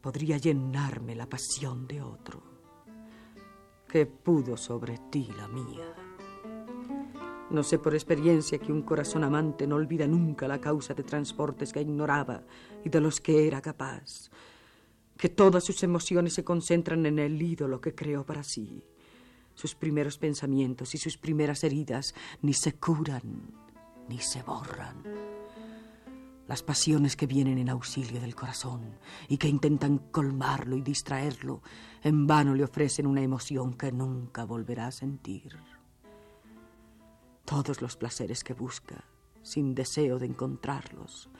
Podría 0.00 0.38
llenarme 0.38 1.16
la 1.16 1.28
pasión 1.28 1.88
de 1.88 2.00
otro. 2.00 2.42
que 3.88 4.06
pudo 4.06 4.56
sobre 4.56 4.98
ti 5.10 5.28
la 5.36 5.48
mía? 5.48 6.07
No 7.50 7.62
sé 7.62 7.78
por 7.78 7.94
experiencia 7.94 8.58
que 8.58 8.72
un 8.72 8.82
corazón 8.82 9.24
amante 9.24 9.66
no 9.66 9.76
olvida 9.76 10.06
nunca 10.06 10.46
la 10.46 10.60
causa 10.60 10.92
de 10.92 11.02
transportes 11.02 11.72
que 11.72 11.80
ignoraba 11.80 12.42
y 12.84 12.90
de 12.90 13.00
los 13.00 13.20
que 13.20 13.46
era 13.46 13.62
capaz, 13.62 14.30
que 15.16 15.30
todas 15.30 15.64
sus 15.64 15.82
emociones 15.82 16.34
se 16.34 16.44
concentran 16.44 17.06
en 17.06 17.18
el 17.18 17.40
ídolo 17.40 17.80
que 17.80 17.94
creó 17.94 18.24
para 18.26 18.42
sí. 18.42 18.84
Sus 19.54 19.74
primeros 19.74 20.18
pensamientos 20.18 20.94
y 20.94 20.98
sus 20.98 21.16
primeras 21.16 21.64
heridas 21.64 22.14
ni 22.42 22.52
se 22.52 22.74
curan 22.74 23.68
ni 24.08 24.18
se 24.18 24.42
borran. 24.42 25.02
Las 26.46 26.62
pasiones 26.62 27.14
que 27.14 27.26
vienen 27.26 27.58
en 27.58 27.68
auxilio 27.68 28.20
del 28.20 28.34
corazón 28.34 28.98
y 29.28 29.36
que 29.36 29.48
intentan 29.48 29.98
colmarlo 30.10 30.76
y 30.76 30.80
distraerlo, 30.80 31.62
en 32.02 32.26
vano 32.26 32.54
le 32.54 32.64
ofrecen 32.64 33.06
una 33.06 33.20
emoción 33.20 33.74
que 33.74 33.92
nunca 33.92 34.44
volverá 34.44 34.86
a 34.86 34.92
sentir. 34.92 35.58
Todos 37.48 37.80
los 37.80 37.96
placeres 37.96 38.44
que 38.44 38.52
busca, 38.52 39.06
sin 39.42 39.74
deseo 39.74 40.18
de 40.18 40.26
encontrarlos, 40.26 41.30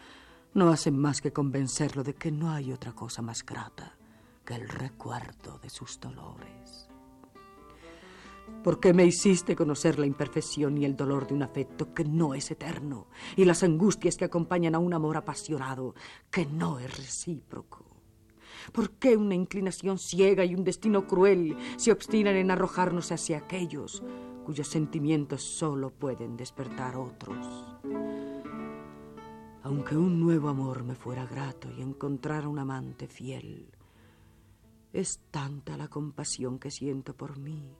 no 0.55 0.71
hacen 0.71 0.99
más 0.99 1.21
que 1.21 1.35
convencerlo 1.35 2.03
de 2.03 2.15
que 2.15 2.33
no 2.33 2.51
hay 2.51 2.73
otra 2.73 2.95
cosa 2.95 3.21
más 3.21 3.45
grata 3.45 3.95
que 4.43 4.55
el 4.55 4.71
recuerdo 4.71 5.59
de 5.59 5.69
sus 5.69 6.01
dolores. 6.01 6.89
¿Por 8.65 8.81
qué 8.81 8.95
me 8.95 9.05
hiciste 9.05 9.55
conocer 9.55 9.99
la 9.99 10.07
imperfección 10.07 10.79
y 10.79 10.87
el 10.87 10.97
dolor 10.97 11.27
de 11.27 11.35
un 11.35 11.43
afecto 11.43 11.93
que 11.93 12.07
no 12.07 12.33
es 12.33 12.51
eterno 12.51 13.09
y 13.37 13.45
las 13.45 13.63
angustias 13.63 14.17
que 14.17 14.25
acompañan 14.25 14.75
a 14.75 14.79
un 14.79 14.95
amor 14.95 15.19
apasionado 15.19 15.95
que 16.31 16.47
no 16.47 16.79
es 16.79 16.97
recíproco? 16.97 17.85
¿Por 18.73 18.93
qué 18.93 19.15
una 19.15 19.35
inclinación 19.35 19.99
ciega 19.99 20.47
y 20.47 20.55
un 20.55 20.65
destino 20.65 21.07
cruel 21.07 21.55
se 21.77 21.93
obstinan 21.93 22.37
en 22.37 22.51
arrojarnos 22.51 23.13
hacia 23.13 23.37
aquellos 23.37 24.03
cuyos 24.49 24.69
sentimientos 24.69 25.43
solo 25.43 25.91
pueden 25.91 26.35
despertar 26.35 26.97
otros. 26.97 27.47
Aunque 29.63 29.95
un 29.95 30.19
nuevo 30.19 30.49
amor 30.49 30.85
me 30.85 30.95
fuera 30.95 31.27
grato 31.27 31.71
y 31.71 31.83
encontrara 31.83 32.49
un 32.49 32.59
amante 32.59 33.09
fiel, 33.09 33.71
es 34.91 35.21
tanta 35.31 35.77
la 35.77 35.89
compasión 35.89 36.59
que 36.59 36.71
siento 36.71 37.15
por 37.15 37.37
mí 37.37 37.77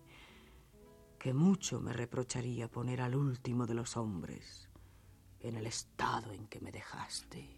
que 1.19 1.33
mucho 1.33 1.81
me 1.81 1.95
reprocharía 1.95 2.71
poner 2.71 3.01
al 3.01 3.17
último 3.17 3.67
de 3.67 3.73
los 3.73 3.97
hombres 3.97 4.69
en 5.41 5.57
el 5.57 5.67
estado 5.67 6.33
en 6.33 6.49
que 6.49 6.61
me 6.61 6.71
dejaste. 6.71 7.49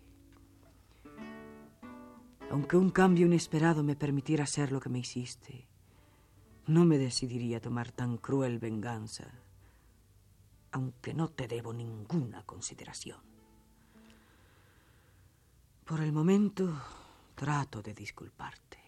Aunque 2.48 2.76
un 2.76 2.90
cambio 2.90 3.26
inesperado 3.26 3.82
me 3.82 3.96
permitiera 3.96 4.46
ser 4.46 4.70
lo 4.70 4.78
que 4.78 4.88
me 4.88 5.00
hiciste, 5.00 5.69
no 6.70 6.84
me 6.84 6.98
decidiría 6.98 7.58
a 7.58 7.60
tomar 7.60 7.90
tan 7.90 8.16
cruel 8.16 8.58
venganza, 8.58 9.26
aunque 10.72 11.12
no 11.14 11.28
te 11.28 11.48
debo 11.48 11.72
ninguna 11.72 12.44
consideración. 12.44 13.18
Por 15.84 16.00
el 16.00 16.12
momento 16.12 16.72
trato 17.34 17.82
de 17.82 17.92
disculparte. 17.92 18.78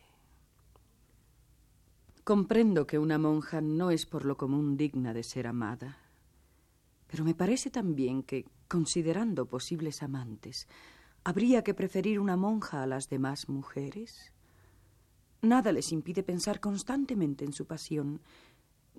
Comprendo 2.24 2.86
que 2.86 2.98
una 2.98 3.18
monja 3.18 3.60
no 3.60 3.90
es 3.90 4.06
por 4.06 4.24
lo 4.24 4.36
común 4.36 4.76
digna 4.76 5.12
de 5.12 5.24
ser 5.24 5.48
amada, 5.48 5.98
pero 7.08 7.24
me 7.24 7.34
parece 7.34 7.68
también 7.70 8.22
que, 8.22 8.46
considerando 8.68 9.46
posibles 9.46 10.02
amantes, 10.02 10.68
¿Habría 11.24 11.62
que 11.62 11.72
preferir 11.72 12.18
una 12.18 12.36
monja 12.36 12.82
a 12.82 12.86
las 12.86 13.08
demás 13.08 13.48
mujeres? 13.48 14.31
Nada 15.42 15.72
les 15.72 15.90
impide 15.90 16.22
pensar 16.22 16.60
constantemente 16.60 17.44
en 17.44 17.52
su 17.52 17.66
pasión, 17.66 18.20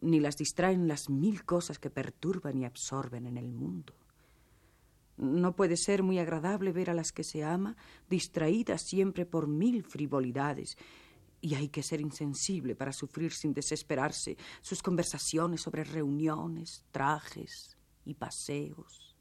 ni 0.01 0.19
las 0.19 0.35
distraen 0.35 0.89
las 0.89 1.09
mil 1.09 1.45
cosas 1.45 1.79
que 1.79 1.89
perturban 1.89 2.57
y 2.57 2.65
absorben 2.65 3.25
en 3.25 3.37
el 3.37 3.53
mundo. 3.53 3.93
No 5.15 5.55
puede 5.55 5.77
ser 5.77 6.03
muy 6.03 6.19
agradable 6.19 6.73
ver 6.73 6.89
a 6.89 6.93
las 6.93 7.13
que 7.13 7.23
se 7.23 7.45
ama 7.45 7.77
distraídas 8.09 8.81
siempre 8.81 9.25
por 9.25 9.47
mil 9.47 9.83
frivolidades, 9.83 10.77
y 11.39 11.55
hay 11.55 11.69
que 11.69 11.83
ser 11.83 12.01
insensible 12.01 12.75
para 12.75 12.91
sufrir 12.91 13.31
sin 13.31 13.53
desesperarse 13.53 14.37
sus 14.61 14.81
conversaciones 14.81 15.61
sobre 15.61 15.85
reuniones, 15.85 16.83
trajes 16.91 17.77
y 18.03 18.15
paseos. 18.15 19.12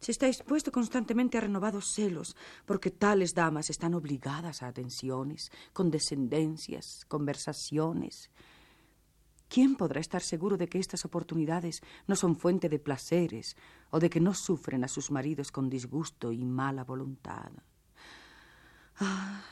Se 0.00 0.12
está 0.12 0.26
expuesto 0.26 0.70
constantemente 0.70 1.38
a 1.38 1.42
renovados 1.42 1.86
celos, 1.92 2.36
porque 2.66 2.90
tales 2.90 3.34
damas 3.34 3.70
están 3.70 3.94
obligadas 3.94 4.62
a 4.62 4.68
atenciones, 4.68 5.50
condescendencias, 5.72 7.06
conversaciones, 7.08 8.30
¿Quién 9.54 9.76
podrá 9.76 10.00
estar 10.00 10.20
seguro 10.20 10.56
de 10.56 10.68
que 10.68 10.80
estas 10.80 11.04
oportunidades 11.04 11.80
no 12.08 12.16
son 12.16 12.34
fuente 12.34 12.68
de 12.68 12.80
placeres 12.80 13.56
o 13.90 14.00
de 14.00 14.10
que 14.10 14.18
no 14.18 14.34
sufren 14.34 14.82
a 14.82 14.88
sus 14.88 15.12
maridos 15.12 15.52
con 15.52 15.70
disgusto 15.70 16.32
y 16.32 16.44
mala 16.44 16.82
voluntad? 16.82 17.52
Ah, 18.98 19.44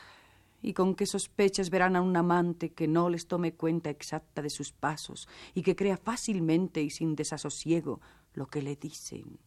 ¿Y 0.61 0.73
con 0.73 0.95
qué 0.95 1.05
sospechas 1.05 1.69
verán 1.69 1.95
a 1.95 2.01
un 2.01 2.17
amante 2.17 2.73
que 2.73 2.85
no 2.85 3.07
les 3.07 3.27
tome 3.27 3.53
cuenta 3.53 3.89
exacta 3.89 4.41
de 4.41 4.49
sus 4.49 4.73
pasos 4.73 5.29
y 5.53 5.61
que 5.61 5.75
crea 5.75 5.95
fácilmente 5.95 6.81
y 6.81 6.89
sin 6.89 7.15
desasosiego 7.15 8.01
lo 8.33 8.47
que 8.47 8.61
le 8.61 8.75
dicen 8.75 9.39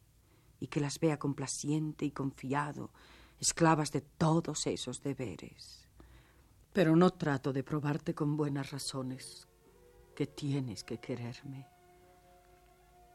y 0.60 0.68
que 0.68 0.80
las 0.80 0.98
vea 0.98 1.18
complaciente 1.18 2.04
y 2.04 2.10
confiado, 2.10 2.90
esclavas 3.38 3.92
de 3.92 4.00
todos 4.00 4.66
esos 4.66 5.02
deberes? 5.02 5.88
Pero 6.72 6.96
no 6.96 7.10
trato 7.10 7.52
de 7.52 7.62
probarte 7.62 8.14
con 8.14 8.36
buenas 8.36 8.70
razones 8.70 9.48
que 10.14 10.26
tienes 10.26 10.84
que 10.84 10.98
quererme. 10.98 11.66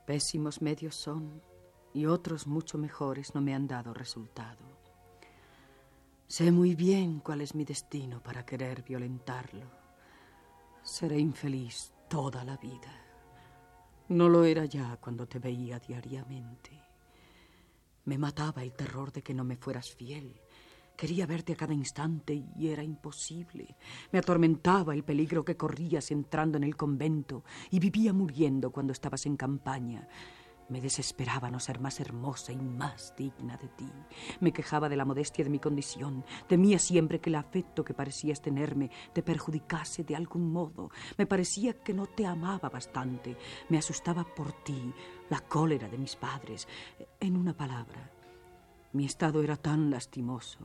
Pésimos 0.06 0.62
medios 0.62 0.96
son 0.96 1.42
y 1.94 2.06
otros 2.06 2.48
mucho 2.48 2.78
mejores 2.78 3.36
no 3.36 3.42
me 3.42 3.54
han 3.54 3.68
dado 3.68 3.94
resultado. 3.94 4.66
Sé 6.28 6.52
muy 6.52 6.76
bien 6.76 7.20
cuál 7.20 7.42
es 7.42 7.56
mi 7.56 7.66
destino 7.66 8.24
para 8.24 8.46
querer 8.46 8.84
violentarlo. 8.84 9.70
Seré 10.82 11.20
infeliz 11.20 11.92
toda 12.08 12.44
la 12.44 12.56
vida. 12.58 12.90
No 14.08 14.30
lo 14.30 14.44
era 14.46 14.66
ya 14.66 14.98
cuando 14.98 15.28
te 15.28 15.40
veía 15.40 15.80
diariamente. 15.80 16.91
Me 18.06 18.18
mataba 18.18 18.64
el 18.64 18.74
terror 18.74 19.12
de 19.12 19.22
que 19.22 19.34
no 19.34 19.44
me 19.44 19.58
fueras 19.58 19.90
fiel 19.90 20.42
Quería 21.02 21.26
verte 21.26 21.54
a 21.54 21.56
cada 21.56 21.74
instante 21.74 22.44
y 22.56 22.68
era 22.68 22.84
imposible. 22.84 23.76
Me 24.12 24.20
atormentaba 24.20 24.94
el 24.94 25.04
peligro 25.04 25.44
que 25.44 25.58
corrías 25.58 26.12
entrando 26.12 26.58
en 26.58 26.64
el 26.64 26.76
convento 26.76 27.44
y 27.72 27.80
vivía 27.80 28.14
muriendo 28.14 28.70
cuando 28.70 28.94
estabas 28.94 29.26
en 29.26 29.36
campaña. 29.36 30.08
Me 30.72 30.80
desesperaba 30.80 31.52
no 31.52 31.60
ser 31.60 31.82
más 31.82 32.00
hermosa 32.00 32.54
y 32.54 32.56
más 32.56 33.14
digna 33.18 33.58
de 33.58 33.68
ti. 33.68 33.92
Me 34.40 34.54
quejaba 34.54 34.88
de 34.88 34.96
la 34.96 35.04
modestia 35.04 35.44
de 35.44 35.50
mi 35.50 35.60
condición. 35.60 36.24
Temía 36.48 36.80
siempre 36.80 37.20
que 37.20 37.30
el 37.30 37.36
afecto 37.36 37.84
que 37.84 37.94
parecías 37.94 38.42
tenerme 38.42 38.90
te 39.12 39.22
perjudicase 39.22 40.06
de 40.06 40.16
algún 40.16 40.50
modo. 40.50 40.90
Me 41.18 41.26
parecía 41.26 41.74
que 41.74 41.94
no 41.94 42.08
te 42.08 42.26
amaba 42.26 42.70
bastante. 42.70 43.36
Me 43.68 43.80
asustaba 43.80 44.24
por 44.24 44.54
ti, 44.64 44.94
la 45.30 45.42
cólera 45.42 45.90
de 45.90 45.98
mis 45.98 46.16
padres. 46.16 46.70
En 47.20 47.36
una 47.36 47.52
palabra, 47.52 48.10
mi 48.94 49.04
estado 49.04 49.44
era 49.44 49.58
tan 49.58 49.92
lastimoso 49.92 50.60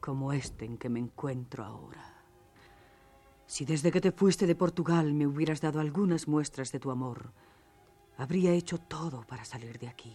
como 0.00 0.32
este 0.32 0.64
en 0.64 0.78
que 0.78 0.88
me 0.88 1.00
encuentro 1.00 1.66
ahora. 1.66 2.14
Si 3.44 3.66
desde 3.66 3.92
que 3.92 4.00
te 4.00 4.12
fuiste 4.12 4.46
de 4.46 4.54
Portugal 4.54 5.12
me 5.12 5.26
hubieras 5.26 5.60
dado 5.60 5.80
algunas 5.80 6.28
muestras 6.28 6.72
de 6.72 6.80
tu 6.80 6.90
amor, 6.90 7.34
habría 8.18 8.52
hecho 8.52 8.78
todo 8.78 9.22
para 9.22 9.44
salir 9.44 9.78
de 9.78 9.88
aquí. 9.88 10.14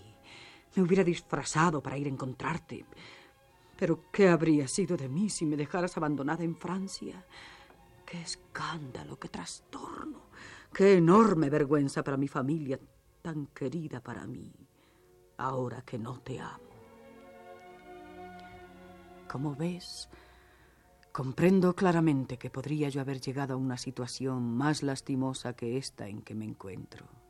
Me 0.75 0.83
hubiera 0.83 1.03
disfrazado 1.03 1.81
para 1.81 1.97
ir 1.97 2.07
a 2.07 2.11
encontrarte. 2.11 2.85
Pero 3.77 4.11
¿qué 4.11 4.29
habría 4.29 4.67
sido 4.67 4.95
de 4.95 5.09
mí 5.09 5.29
si 5.29 5.45
me 5.45 5.57
dejaras 5.57 5.97
abandonada 5.97 6.43
en 6.43 6.55
Francia? 6.55 7.25
¡Qué 8.05 8.21
escándalo, 8.21 9.17
qué 9.17 9.29
trastorno! 9.29 10.23
¡Qué 10.73 10.97
enorme 10.97 11.49
vergüenza 11.49 12.03
para 12.03 12.17
mi 12.17 12.27
familia, 12.27 12.79
tan 13.21 13.47
querida 13.47 14.01
para 14.01 14.25
mí, 14.25 14.51
ahora 15.37 15.81
que 15.83 15.97
no 15.97 16.19
te 16.19 16.39
amo! 16.39 16.73
Como 19.29 19.55
ves, 19.55 20.09
comprendo 21.11 21.75
claramente 21.75 22.37
que 22.37 22.49
podría 22.49 22.89
yo 22.89 23.01
haber 23.01 23.21
llegado 23.21 23.53
a 23.53 23.57
una 23.57 23.77
situación 23.77 24.55
más 24.55 24.83
lastimosa 24.83 25.53
que 25.53 25.77
esta 25.77 26.07
en 26.07 26.21
que 26.21 26.35
me 26.35 26.45
encuentro. 26.45 27.22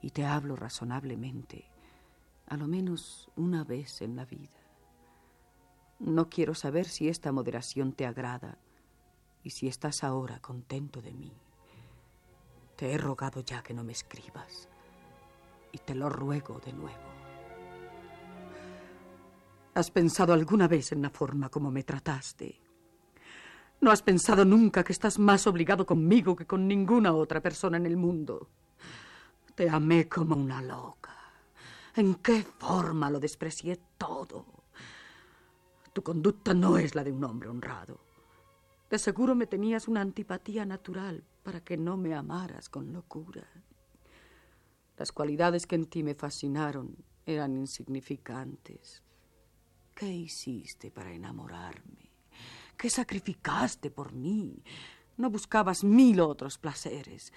Y 0.00 0.10
te 0.10 0.24
hablo 0.24 0.56
razonablemente, 0.56 1.64
a 2.46 2.56
lo 2.56 2.66
menos 2.66 3.30
una 3.36 3.64
vez 3.64 4.00
en 4.02 4.16
la 4.16 4.24
vida. 4.24 4.58
No 5.98 6.28
quiero 6.28 6.54
saber 6.54 6.86
si 6.86 7.08
esta 7.08 7.32
moderación 7.32 7.92
te 7.92 8.06
agrada 8.06 8.58
y 9.42 9.50
si 9.50 9.66
estás 9.66 10.04
ahora 10.04 10.40
contento 10.40 11.02
de 11.02 11.12
mí. 11.12 11.32
Te 12.76 12.92
he 12.92 12.98
rogado 12.98 13.40
ya 13.40 13.62
que 13.62 13.74
no 13.74 13.82
me 13.82 13.92
escribas 13.92 14.68
y 15.72 15.78
te 15.78 15.94
lo 15.94 16.08
ruego 16.08 16.60
de 16.60 16.72
nuevo. 16.72 17.08
¿Has 19.74 19.90
pensado 19.90 20.32
alguna 20.32 20.68
vez 20.68 20.92
en 20.92 21.02
la 21.02 21.10
forma 21.10 21.48
como 21.48 21.70
me 21.70 21.82
trataste? 21.82 22.60
¿No 23.80 23.90
has 23.90 24.02
pensado 24.02 24.44
nunca 24.44 24.82
que 24.82 24.92
estás 24.92 25.18
más 25.18 25.46
obligado 25.46 25.86
conmigo 25.86 26.34
que 26.34 26.46
con 26.46 26.66
ninguna 26.66 27.12
otra 27.12 27.40
persona 27.40 27.76
en 27.76 27.86
el 27.86 27.96
mundo? 27.96 28.48
Te 29.58 29.68
amé 29.68 30.08
como 30.08 30.36
una 30.36 30.62
loca. 30.62 31.16
¿En 31.96 32.14
qué 32.14 32.44
forma 32.44 33.10
lo 33.10 33.18
desprecié 33.18 33.76
todo? 33.98 34.46
Tu 35.92 36.00
conducta 36.00 36.54
no 36.54 36.78
es 36.78 36.94
la 36.94 37.02
de 37.02 37.10
un 37.10 37.24
hombre 37.24 37.48
honrado. 37.48 37.98
De 38.88 39.00
seguro 39.00 39.34
me 39.34 39.48
tenías 39.48 39.88
una 39.88 40.00
antipatía 40.00 40.64
natural 40.64 41.24
para 41.42 41.58
que 41.60 41.76
no 41.76 41.96
me 41.96 42.14
amaras 42.14 42.68
con 42.68 42.92
locura. 42.92 43.48
Las 44.96 45.10
cualidades 45.10 45.66
que 45.66 45.74
en 45.74 45.86
ti 45.86 46.04
me 46.04 46.14
fascinaron 46.14 46.94
eran 47.26 47.56
insignificantes. 47.56 49.02
¿Qué 49.92 50.06
hiciste 50.06 50.92
para 50.92 51.10
enamorarme? 51.10 52.12
¿Qué 52.76 52.88
sacrificaste 52.88 53.90
por 53.90 54.12
mí? 54.12 54.62
No 55.16 55.30
buscabas 55.30 55.82
mil 55.82 56.20
otros 56.20 56.58
placeres. 56.58 57.32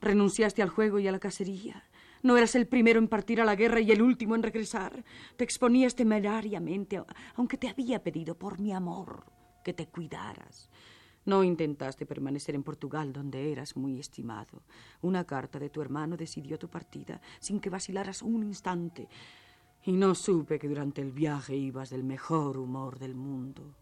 Renunciaste 0.00 0.62
al 0.62 0.68
juego 0.68 0.98
y 0.98 1.08
a 1.08 1.12
la 1.12 1.18
cacería. 1.18 1.84
No 2.22 2.36
eras 2.36 2.54
el 2.54 2.66
primero 2.66 2.98
en 2.98 3.08
partir 3.08 3.40
a 3.40 3.44
la 3.44 3.56
guerra 3.56 3.80
y 3.80 3.90
el 3.92 4.02
último 4.02 4.34
en 4.34 4.42
regresar. 4.42 5.04
Te 5.36 5.44
exponías 5.44 5.94
temerariamente, 5.94 7.02
aunque 7.34 7.56
te 7.56 7.68
había 7.68 8.02
pedido 8.02 8.36
por 8.36 8.60
mi 8.60 8.72
amor 8.72 9.24
que 9.64 9.72
te 9.72 9.86
cuidaras. 9.86 10.68
No 11.24 11.44
intentaste 11.44 12.06
permanecer 12.06 12.54
en 12.54 12.62
Portugal, 12.62 13.12
donde 13.12 13.52
eras 13.52 13.76
muy 13.76 14.00
estimado. 14.00 14.62
Una 15.02 15.24
carta 15.24 15.58
de 15.58 15.68
tu 15.68 15.82
hermano 15.82 16.16
decidió 16.16 16.58
tu 16.58 16.68
partida 16.68 17.20
sin 17.38 17.60
que 17.60 17.70
vacilaras 17.70 18.22
un 18.22 18.44
instante 18.44 19.08
y 19.84 19.92
no 19.92 20.14
supe 20.14 20.58
que 20.58 20.68
durante 20.68 21.02
el 21.02 21.12
viaje 21.12 21.54
ibas 21.54 21.90
del 21.90 22.04
mejor 22.04 22.56
humor 22.56 22.98
del 22.98 23.14
mundo. 23.14 23.74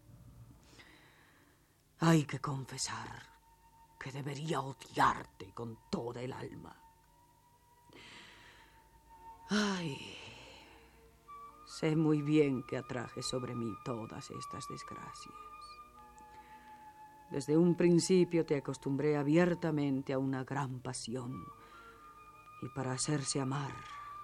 Hay 1.99 2.25
que 2.25 2.39
confesar 2.39 3.36
que 3.99 4.11
debería 4.11 4.61
odiarte 4.61 5.53
con 5.53 5.77
toda 5.89 6.21
el 6.21 6.33
alma. 6.33 6.75
Ay, 9.49 9.97
sé 11.65 11.95
muy 11.95 12.21
bien 12.21 12.63
que 12.63 12.77
atraje 12.77 13.21
sobre 13.21 13.55
mí 13.55 13.73
todas 13.85 14.29
estas 14.31 14.67
desgracias. 14.67 15.35
Desde 17.29 17.57
un 17.57 17.75
principio 17.75 18.45
te 18.45 18.55
acostumbré 18.55 19.17
abiertamente 19.17 20.13
a 20.13 20.19
una 20.19 20.43
gran 20.43 20.79
pasión 20.79 21.45
y 22.61 22.69
para 22.69 22.93
hacerse 22.93 23.41
amar 23.41 23.73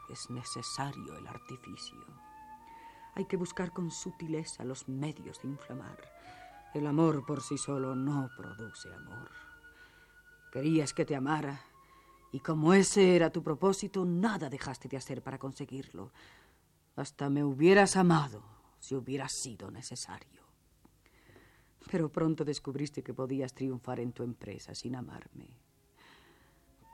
es 0.10 0.30
necesario 0.30 1.16
el 1.16 1.28
artificio. 1.28 2.00
Hay 3.16 3.26
que 3.26 3.38
buscar 3.38 3.72
con 3.72 3.92
sutileza 3.92 4.64
los 4.64 4.88
medios 4.88 5.42
de 5.42 5.50
inflamar. 5.50 5.98
El 6.74 6.88
amor 6.88 7.26
por 7.26 7.42
sí 7.42 7.58
solo 7.58 7.96
no 7.96 8.30
produce 8.36 8.94
amor. 8.94 9.30
Querías 10.54 10.94
que 10.94 11.04
te 11.04 11.16
amara, 11.16 11.60
y 12.32 12.40
como 12.40 12.76
ese 12.76 13.16
era 13.16 13.32
tu 13.32 13.42
propósito, 13.42 14.06
nada 14.06 14.52
dejaste 14.52 14.88
de 14.88 14.98
hacer 14.98 15.24
para 15.24 15.40
conseguirlo. 15.40 16.12
Hasta 16.96 17.28
me 17.28 17.44
hubieras 17.44 17.96
amado 17.96 18.44
si 18.78 18.94
hubiera 18.94 19.28
sido 19.30 19.72
necesario. 19.72 20.44
Pero 21.90 22.12
pronto 22.12 22.46
descubriste 22.46 23.02
que 23.02 23.16
podías 23.16 23.56
triunfar 23.56 24.00
en 24.00 24.12
tu 24.12 24.22
empresa 24.22 24.76
sin 24.76 24.96
amarme. 24.96 25.58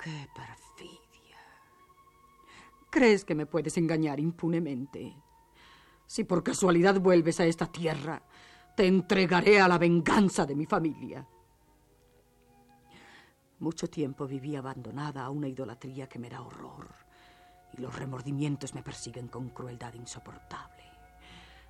¡Qué 0.02 0.30
perfidia! 0.34 1.38
¿Crees 2.90 3.26
que 3.26 3.36
me 3.36 3.46
puedes 3.46 3.78
engañar 3.78 4.22
impunemente? 4.22 5.14
Si 6.08 6.24
por 6.24 6.44
casualidad 6.44 6.98
vuelves 7.02 7.42
a 7.42 7.46
esta 7.46 7.70
tierra, 7.70 8.24
te 8.78 8.88
entregaré 8.88 9.60
a 9.60 9.68
la 9.68 9.78
venganza 9.78 10.46
de 10.46 10.56
mi 10.56 10.66
familia. 10.66 11.28
Mucho 13.60 13.90
tiempo 13.90 14.26
viví 14.26 14.56
abandonada 14.56 15.26
a 15.26 15.30
una 15.30 15.50
idolatría 15.50 16.08
que 16.08 16.18
me 16.18 16.30
da 16.30 16.42
horror 16.42 16.88
y 17.74 17.82
los 17.82 17.94
remordimientos 17.94 18.74
me 18.74 18.82
persiguen 18.82 19.28
con 19.28 19.50
crueldad 19.50 19.94
insoportable. 19.94 20.84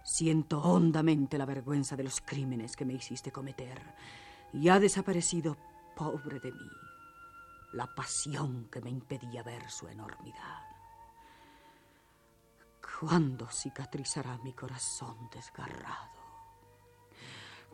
Siento 0.04 0.62
hondamente 0.62 1.38
la 1.38 1.46
vergüenza 1.46 1.96
de 1.96 2.04
los 2.04 2.22
crímenes 2.22 2.76
que 2.76 2.86
me 2.86 2.94
hiciste 2.94 3.32
cometer 3.32 3.82
y 4.54 4.70
ha 4.70 4.80
desaparecido, 4.80 5.58
pobre 5.96 6.40
de 6.40 6.52
mí, 6.52 6.70
la 7.74 7.88
pasión 7.88 8.70
que 8.72 8.82
me 8.82 8.90
impedía 8.90 9.44
ver 9.44 9.70
su 9.70 9.88
enormidad. 9.88 10.64
¿Cuándo 13.00 13.48
cicatrizará 13.50 14.38
mi 14.40 14.54
corazón 14.54 15.30
desgarrado? 15.34 16.20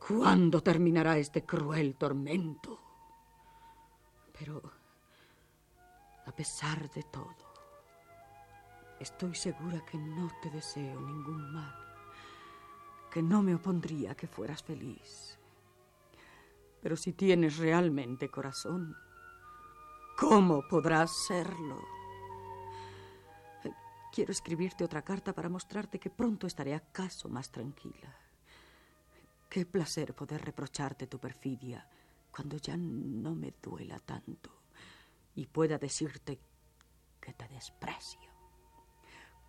¿Cuándo 0.07 0.61
terminará 0.61 1.18
este 1.18 1.45
cruel 1.45 1.95
tormento? 1.95 2.85
Pero, 4.38 4.62
a 6.26 6.32
pesar 6.32 6.90
de 6.90 7.04
todo, 7.04 7.54
estoy 9.00 9.34
segura 9.36 9.84
que 9.86 9.98
no 9.98 10.30
te 10.42 10.50
deseo 10.50 11.00
ningún 11.00 11.54
mal, 11.54 11.76
que 13.12 13.22
no 13.22 13.42
me 13.42 13.56
opondría 13.56 14.12
a 14.12 14.16
que 14.16 14.28
fueras 14.28 14.62
feliz. 14.62 15.40
Pero 16.82 16.98
si 16.98 17.14
tienes 17.14 17.58
realmente 17.58 18.30
corazón, 18.30 18.96
¿cómo 20.18 20.68
podrás 20.68 21.12
serlo? 21.26 21.82
Quiero 24.12 24.32
escribirte 24.32 24.84
otra 24.84 25.02
carta 25.02 25.34
para 25.34 25.50
mostrarte 25.50 26.00
que 26.00 26.10
pronto 26.10 26.48
estaré 26.48 26.74
acaso 26.74 27.28
más 27.28 27.52
tranquila. 27.52 28.16
Qué 29.50 29.66
placer 29.66 30.14
poder 30.14 30.44
reprocharte 30.44 31.08
tu 31.08 31.20
perfidia 31.20 31.88
cuando 32.36 32.58
ya 32.58 32.76
no 32.76 33.34
me 33.34 33.54
duela 33.64 33.98
tanto 34.00 34.50
y 35.36 35.46
pueda 35.46 35.78
decirte 35.78 36.38
que 37.22 37.32
te 37.32 37.48
desprecio. 37.48 38.30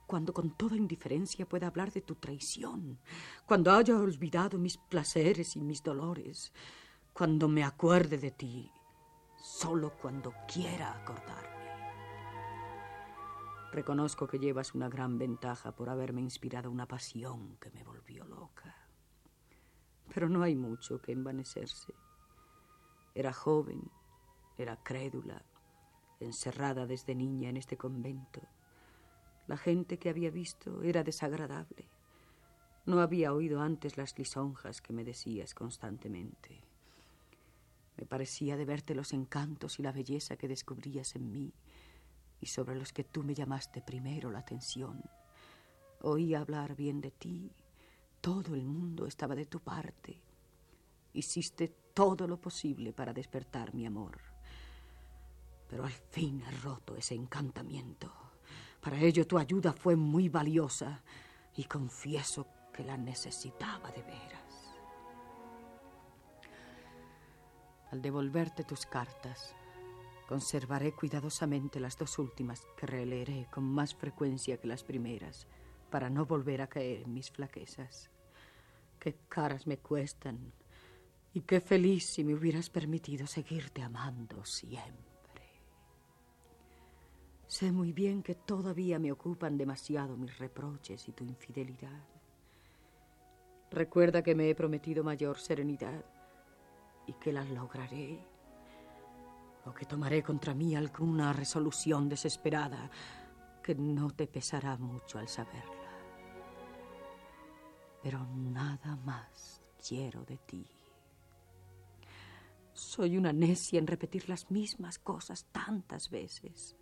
Cuando 0.06 0.32
con 0.32 0.56
toda 0.56 0.76
indiferencia 0.76 1.48
pueda 1.48 1.66
hablar 1.66 1.90
de 1.90 2.02
tu 2.02 2.14
traición, 2.14 3.00
cuando 3.44 3.72
haya 3.72 3.96
olvidado 3.96 4.56
mis 4.56 4.76
placeres 4.76 5.56
y 5.56 5.62
mis 5.62 5.82
dolores, 5.82 6.52
cuando 7.12 7.48
me 7.48 7.64
acuerde 7.64 8.18
de 8.18 8.30
ti, 8.30 8.70
solo 9.36 9.92
cuando 10.00 10.32
quiera 10.46 10.92
acordarme. 10.92 11.66
Reconozco 13.72 14.28
que 14.28 14.38
llevas 14.38 14.76
una 14.76 14.88
gran 14.88 15.18
ventaja 15.18 15.74
por 15.74 15.88
haberme 15.88 16.20
inspirado 16.20 16.70
una 16.70 16.86
pasión 16.86 17.56
que 17.56 17.72
me 17.72 17.82
volvió 17.82 18.24
loca. 18.26 18.76
Pero 20.14 20.28
no 20.28 20.44
hay 20.44 20.54
mucho 20.54 21.02
que 21.02 21.10
envanecerse. 21.10 21.92
Era 23.16 23.32
joven, 23.32 23.80
era 24.58 24.76
crédula, 24.76 25.42
encerrada 26.20 26.84
desde 26.84 27.14
niña 27.14 27.48
en 27.48 27.56
este 27.56 27.78
convento. 27.78 28.42
La 29.46 29.56
gente 29.56 29.98
que 29.98 30.10
había 30.10 30.30
visto 30.30 30.82
era 30.82 31.02
desagradable. 31.02 31.88
No 32.84 33.00
había 33.00 33.32
oído 33.32 33.62
antes 33.62 33.96
las 33.96 34.18
lisonjas 34.18 34.82
que 34.82 34.92
me 34.92 35.02
decías 35.02 35.54
constantemente. 35.54 36.60
Me 37.96 38.04
parecía 38.04 38.58
de 38.58 38.66
verte 38.66 38.94
los 38.94 39.14
encantos 39.14 39.78
y 39.78 39.82
la 39.82 39.92
belleza 39.92 40.36
que 40.36 40.46
descubrías 40.46 41.16
en 41.16 41.32
mí 41.32 41.54
y 42.38 42.46
sobre 42.48 42.76
los 42.76 42.92
que 42.92 43.04
tú 43.04 43.24
me 43.24 43.32
llamaste 43.32 43.80
primero 43.80 44.30
la 44.30 44.40
atención. 44.40 45.02
Oí 46.02 46.34
hablar 46.34 46.76
bien 46.76 47.00
de 47.00 47.12
ti 47.12 47.50
todo 48.20 48.56
el 48.56 48.66
mundo 48.66 49.06
estaba 49.06 49.34
de 49.34 49.46
tu 49.46 49.60
parte. 49.60 50.20
Hiciste 51.12 51.85
todo 51.96 52.28
lo 52.28 52.38
posible 52.38 52.92
para 52.92 53.14
despertar 53.14 53.72
mi 53.74 53.86
amor. 53.86 54.18
Pero 55.66 55.82
al 55.82 55.92
fin 55.92 56.42
he 56.46 56.50
roto 56.60 56.94
ese 56.94 57.14
encantamiento. 57.14 58.12
Para 58.82 59.00
ello 59.00 59.26
tu 59.26 59.38
ayuda 59.38 59.72
fue 59.72 59.96
muy 59.96 60.28
valiosa 60.28 61.02
y 61.56 61.64
confieso 61.64 62.46
que 62.70 62.84
la 62.84 62.98
necesitaba 62.98 63.90
de 63.92 64.02
veras. 64.02 64.74
Al 67.90 68.02
devolverte 68.02 68.62
tus 68.64 68.84
cartas, 68.84 69.54
conservaré 70.28 70.92
cuidadosamente 70.92 71.80
las 71.80 71.96
dos 71.96 72.18
últimas 72.18 72.66
que 72.76 72.86
releeré 72.86 73.48
con 73.50 73.64
más 73.64 73.94
frecuencia 73.94 74.58
que 74.58 74.68
las 74.68 74.84
primeras 74.84 75.46
para 75.90 76.10
no 76.10 76.26
volver 76.26 76.60
a 76.60 76.66
caer 76.66 77.04
en 77.04 77.14
mis 77.14 77.30
flaquezas. 77.30 78.10
Qué 78.98 79.16
caras 79.30 79.66
me 79.66 79.78
cuestan. 79.78 80.52
Y 81.36 81.42
qué 81.42 81.60
feliz 81.60 82.06
si 82.06 82.24
me 82.24 82.32
hubieras 82.32 82.70
permitido 82.70 83.26
seguirte 83.26 83.82
amando 83.82 84.42
siempre. 84.46 85.44
Sé 87.46 87.70
muy 87.70 87.92
bien 87.92 88.22
que 88.22 88.36
todavía 88.36 88.98
me 88.98 89.12
ocupan 89.12 89.58
demasiado 89.58 90.16
mis 90.16 90.38
reproches 90.38 91.06
y 91.10 91.12
tu 91.12 91.24
infidelidad. 91.24 92.02
Recuerda 93.70 94.22
que 94.22 94.34
me 94.34 94.48
he 94.48 94.54
prometido 94.54 95.04
mayor 95.04 95.38
serenidad 95.38 96.06
y 97.06 97.12
que 97.12 97.34
la 97.34 97.44
lograré. 97.44 98.18
O 99.66 99.74
que 99.74 99.84
tomaré 99.84 100.22
contra 100.22 100.54
mí 100.54 100.74
alguna 100.74 101.34
resolución 101.34 102.08
desesperada 102.08 102.90
que 103.62 103.74
no 103.74 104.10
te 104.10 104.26
pesará 104.26 104.78
mucho 104.78 105.18
al 105.18 105.28
saberla 105.28 105.76
pero 108.02 108.24
nada 108.36 108.94
más 109.04 109.60
quiero 109.84 110.24
de 110.24 110.36
ti. 110.36 110.75
Soy 112.76 113.16
una 113.16 113.32
necia 113.32 113.78
en 113.78 113.86
repetir 113.86 114.28
las 114.28 114.50
mismas 114.50 114.98
cosas 114.98 115.46
tantas 115.46 116.10
veces. 116.10 116.76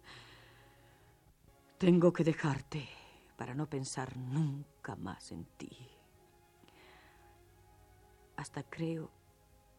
Tengo 1.79 2.13
que 2.13 2.25
dejarte 2.25 2.89
para 3.37 3.55
no 3.55 3.71
pensar 3.71 4.17
nunca 4.17 4.97
más 4.97 5.31
en 5.31 5.45
ti. 5.57 5.71
Hasta 8.35 8.65
creo 8.65 9.09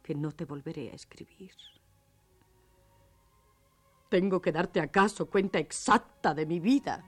que 0.01 0.15
no 0.15 0.31
te 0.31 0.45
volveré 0.45 0.89
a 0.89 0.95
escribir. 0.95 1.51
Tengo 4.07 4.41
que 4.41 4.53
darte 4.53 4.79
acaso 4.79 5.29
cuenta 5.29 5.59
exacta 5.59 6.33
de 6.33 6.45
mi 6.45 6.61
vida. 6.61 7.03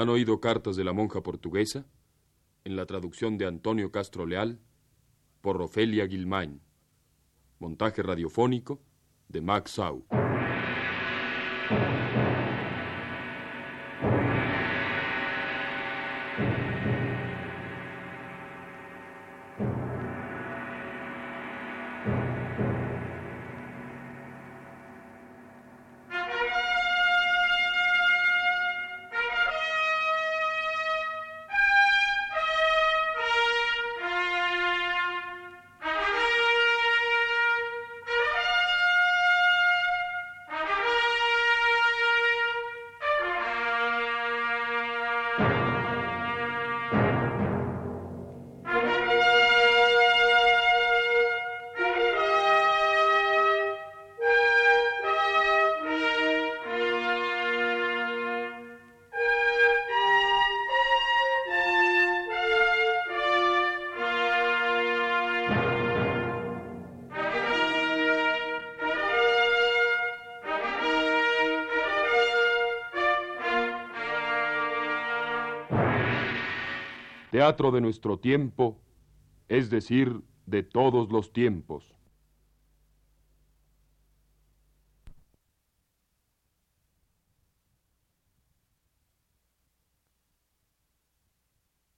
Han 0.00 0.08
oído 0.08 0.40
cartas 0.40 0.76
de 0.76 0.84
la 0.84 0.94
monja 0.94 1.22
portuguesa 1.22 1.84
en 2.64 2.74
la 2.74 2.86
traducción 2.86 3.36
de 3.36 3.44
Antonio 3.44 3.92
Castro 3.92 4.24
Leal 4.24 4.58
por 5.42 5.60
Ofelia 5.60 6.06
Guilmain. 6.06 6.62
Montaje 7.58 8.02
radiofónico 8.02 8.80
de 9.28 9.42
Max 9.42 9.72
Sau. 9.72 10.06
De 77.56 77.80
nuestro 77.80 78.18
tiempo, 78.18 78.80
es 79.48 79.70
decir, 79.70 80.22
de 80.46 80.62
todos 80.62 81.10
los 81.10 81.32
tiempos. 81.32 81.94